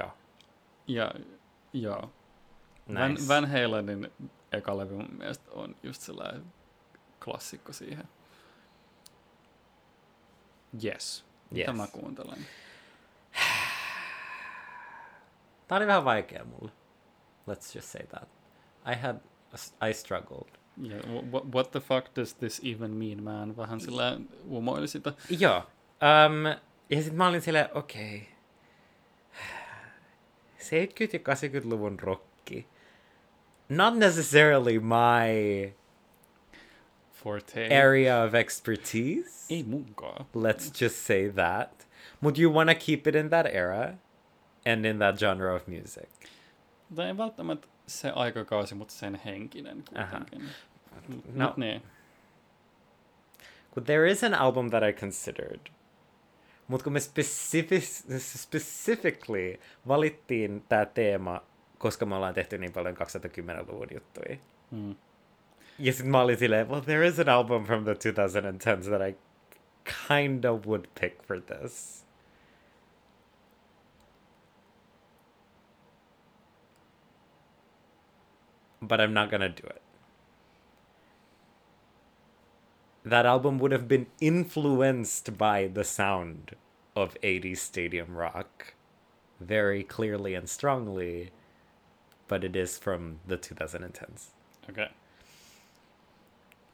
[0.00, 0.10] Joo.
[0.86, 1.12] Ja
[1.72, 2.10] joo.
[2.86, 3.00] Nice.
[3.00, 4.12] Van, Van Halenin
[4.52, 6.44] eka levy mun mielestä on just sellainen
[7.24, 8.08] klassikko siihen.
[10.84, 11.24] Yes.
[11.56, 11.76] Yes.
[11.76, 12.38] mä kuuntelen?
[15.68, 16.72] Tää oli vähän vaikea mulle.
[17.50, 18.35] Let's just say that.
[18.86, 19.16] I had,
[19.80, 20.58] I struggled.
[20.82, 21.00] Yeah,
[21.30, 23.56] what, what the fuck does this even mean, man?
[23.56, 24.18] Vähän sillä
[24.48, 25.12] umoili sitä.
[25.38, 25.56] Joo.
[25.56, 26.46] Um,
[26.90, 28.16] ja sitten mä olin silleen, okei.
[28.16, 28.36] Okay.
[30.58, 32.66] 70- ja 80-luvun rokki.
[33.68, 35.74] Not necessarily my
[37.12, 37.68] Forte.
[37.84, 39.54] area of expertise.
[39.54, 40.26] Ei munkaan.
[40.34, 41.86] Let's just say that.
[42.22, 43.94] But you wanna keep it in that era
[44.66, 46.08] and in that genre of music.
[46.98, 50.48] Ei välttämättä se aikakausi, mutta sen henkinen kuitenkin.
[51.34, 51.46] No.
[51.46, 51.82] Mut niin.
[53.74, 55.60] But there is an album that I considered.
[56.68, 61.42] Mutta kun me specific- specifically valittiin tämä teema,
[61.78, 64.36] koska me ollaan tehty niin paljon 2010-luvun juttuja.
[64.70, 64.96] Mm.
[65.78, 69.16] Ja sitten mä olin silleen, well, there is an album from the 2010s that I
[70.08, 72.05] kind of would pick for this.
[78.86, 79.82] But I'm not gonna do it.
[83.04, 86.56] That album would have been influenced by the sound
[86.94, 88.74] of 80s stadium rock
[89.40, 91.30] very clearly and strongly,
[92.26, 94.30] but it is from the 2010s.
[94.68, 94.88] Okay.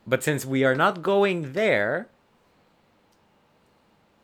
[0.06, 2.08] But since we are not going there,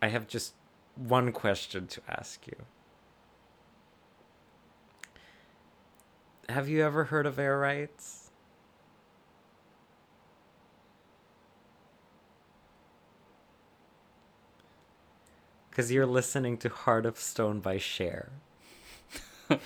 [0.01, 0.55] I have just
[0.97, 2.56] one question to ask you.
[6.49, 8.31] Have you ever heard of air rights?
[15.70, 18.31] Because you're listening to Heart of Stone by Cher.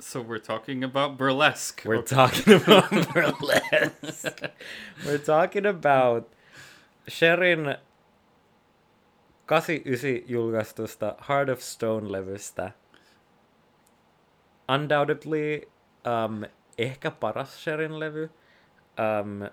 [0.00, 1.82] So we're talking about burlesque.
[1.84, 2.14] We're Okay.
[2.14, 4.40] talking about burlesque.
[5.04, 6.28] We're talking about
[7.10, 7.76] Sherin
[9.50, 12.72] 89 julkaistusta Heart of Stone-levystä.
[14.68, 15.64] Undoubtedly
[16.04, 16.44] um,
[16.78, 18.28] ehkä paras Sherin levy.
[18.98, 19.48] Um,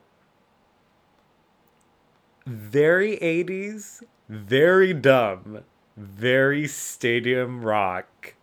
[2.46, 5.64] very 80s, very dumb,
[5.98, 8.36] very stadium rock.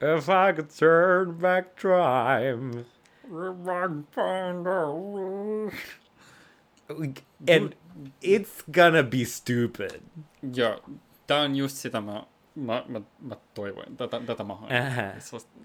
[0.00, 2.84] If I could turn back time.
[7.48, 7.74] And
[8.20, 10.02] it's gonna be stupid.
[10.52, 10.80] Joo,
[11.26, 13.96] tää on just sitä mä, mä, mä, mä toivoin.
[13.96, 14.72] Tätä, tätä mä hain.
[14.72, 15.14] Ähä.
[15.18, 15.58] Sellaista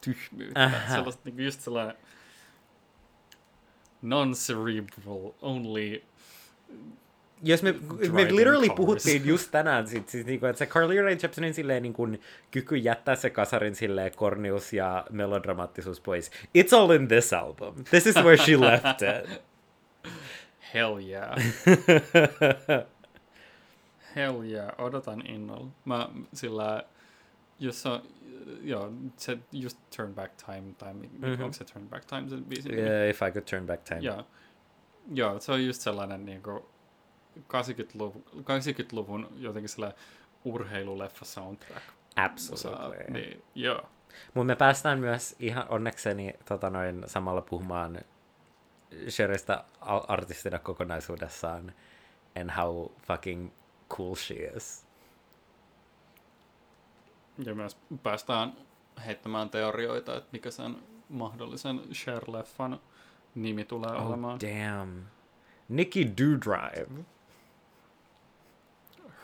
[0.00, 0.64] tyhmyyttä.
[0.64, 0.94] Ähä.
[0.94, 1.96] Sellaista niinku just sellainen
[4.02, 6.02] non-cerebral, only
[7.42, 7.74] jos me,
[8.12, 8.76] me literally cars.
[8.76, 12.20] puhuttiin just tänään, sit, siis niinku, että se Carly Rae Jepsenin silleen, niin kuin,
[12.50, 16.30] kyky jättää se kasarin silleen kornius ja melodramaattisuus pois.
[16.58, 17.74] It's all in this album.
[17.90, 19.42] This is where she left it.
[20.74, 21.36] Hell yeah.
[24.16, 25.70] Hell yeah, odotan innolla.
[25.84, 26.82] Mä sillä,
[27.58, 28.02] jos on,
[28.62, 31.30] joo, se just Turn Back Time, tai mm-hmm.
[31.30, 31.42] Mhm.
[31.42, 32.88] onko se Turn Back Time se biisin nimi?
[32.88, 34.00] yeah, if I could turn back time.
[34.00, 34.26] Joo.
[35.14, 36.68] Joo, se on just sellainen niinku
[37.38, 39.98] 80-luvun, 80-luvun jotenkin sellainen
[40.44, 41.82] urheiluleffa soundtrack.
[42.16, 43.04] Absolutely.
[43.08, 43.82] Niin, joo.
[44.34, 47.98] Mutta me päästään myös ihan onnekseni tota noin, samalla puhumaan
[49.08, 51.72] Sheristä al- artistina kokonaisuudessaan
[52.40, 53.50] and how fucking
[53.96, 54.84] cool she is.
[57.44, 58.52] Ja myös päästään
[59.06, 60.76] heittämään teorioita, että mikä sen
[61.08, 62.78] mahdollisen Cher-leffan
[63.34, 64.38] nimi tulee Oh, olemaan.
[64.40, 65.02] damn.
[65.68, 67.04] Nikki Doodrive.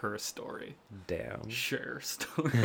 [0.03, 0.75] Her story.
[1.09, 1.49] Damn.
[1.51, 2.51] Cher story.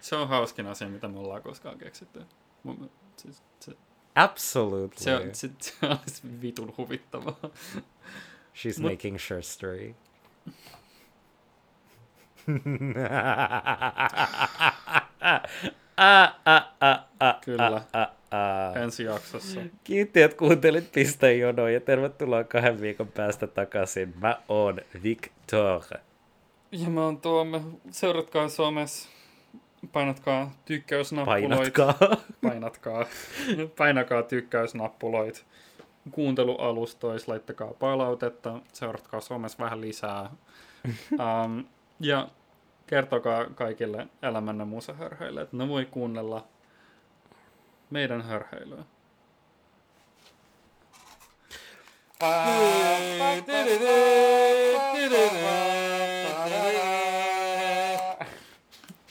[0.00, 2.22] se on hauskin asia, mitä me ollaan koskaan keksitty.
[3.16, 3.76] Siis, se,
[4.14, 4.96] Absolutely.
[4.96, 7.36] se, on- se, se olisi vitun huvittavaa.
[8.56, 9.94] She's Mut- making sure story.
[15.96, 17.82] ah, ah, ah, ah, Kyllä.
[18.82, 19.60] Ensi jaksossa.
[19.84, 24.14] Kiitti, että kuuntelit Pistejonoa ja tervetuloa kahden viikon päästä takaisin.
[24.20, 25.82] Mä oon Victor.
[26.72, 27.60] Ja mä oon Tuomme.
[27.90, 29.08] Seuratkaa somessa.
[29.92, 31.48] Painatkaa tykkäysnappuloita.
[31.56, 32.16] Painatkaa.
[32.42, 33.06] Painatkaa.
[33.78, 35.44] Painakaa tykkäysnappuloit.
[36.10, 38.58] Kuuntelualustois, laittakaa palautetta.
[38.72, 40.30] Seuratkaa somessa vähän lisää.
[41.12, 41.64] Um,
[42.00, 42.28] ja
[42.86, 46.46] kertokaa kaikille elämänne musahörheille, että ne voi kuunnella
[47.90, 48.84] meidän hörheilyä.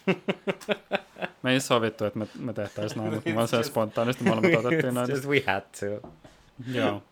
[1.43, 5.09] Me ei sovittu, että me, me tehtäisiin näin, mutta me se spontaanisti molemmat otettiin näin.
[5.09, 6.09] Just we had to.
[6.73, 7.03] Joo.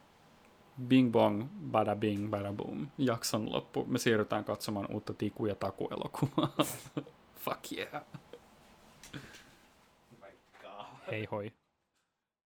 [0.88, 2.88] Bing bong, bada bing, bada boom.
[2.98, 3.86] Jakson loppu.
[3.86, 6.50] Me siirrytään katsomaan uutta Tiku ja Taku-elokuvaa.
[7.44, 8.04] Fuck yeah.
[11.12, 11.54] Hei hoi.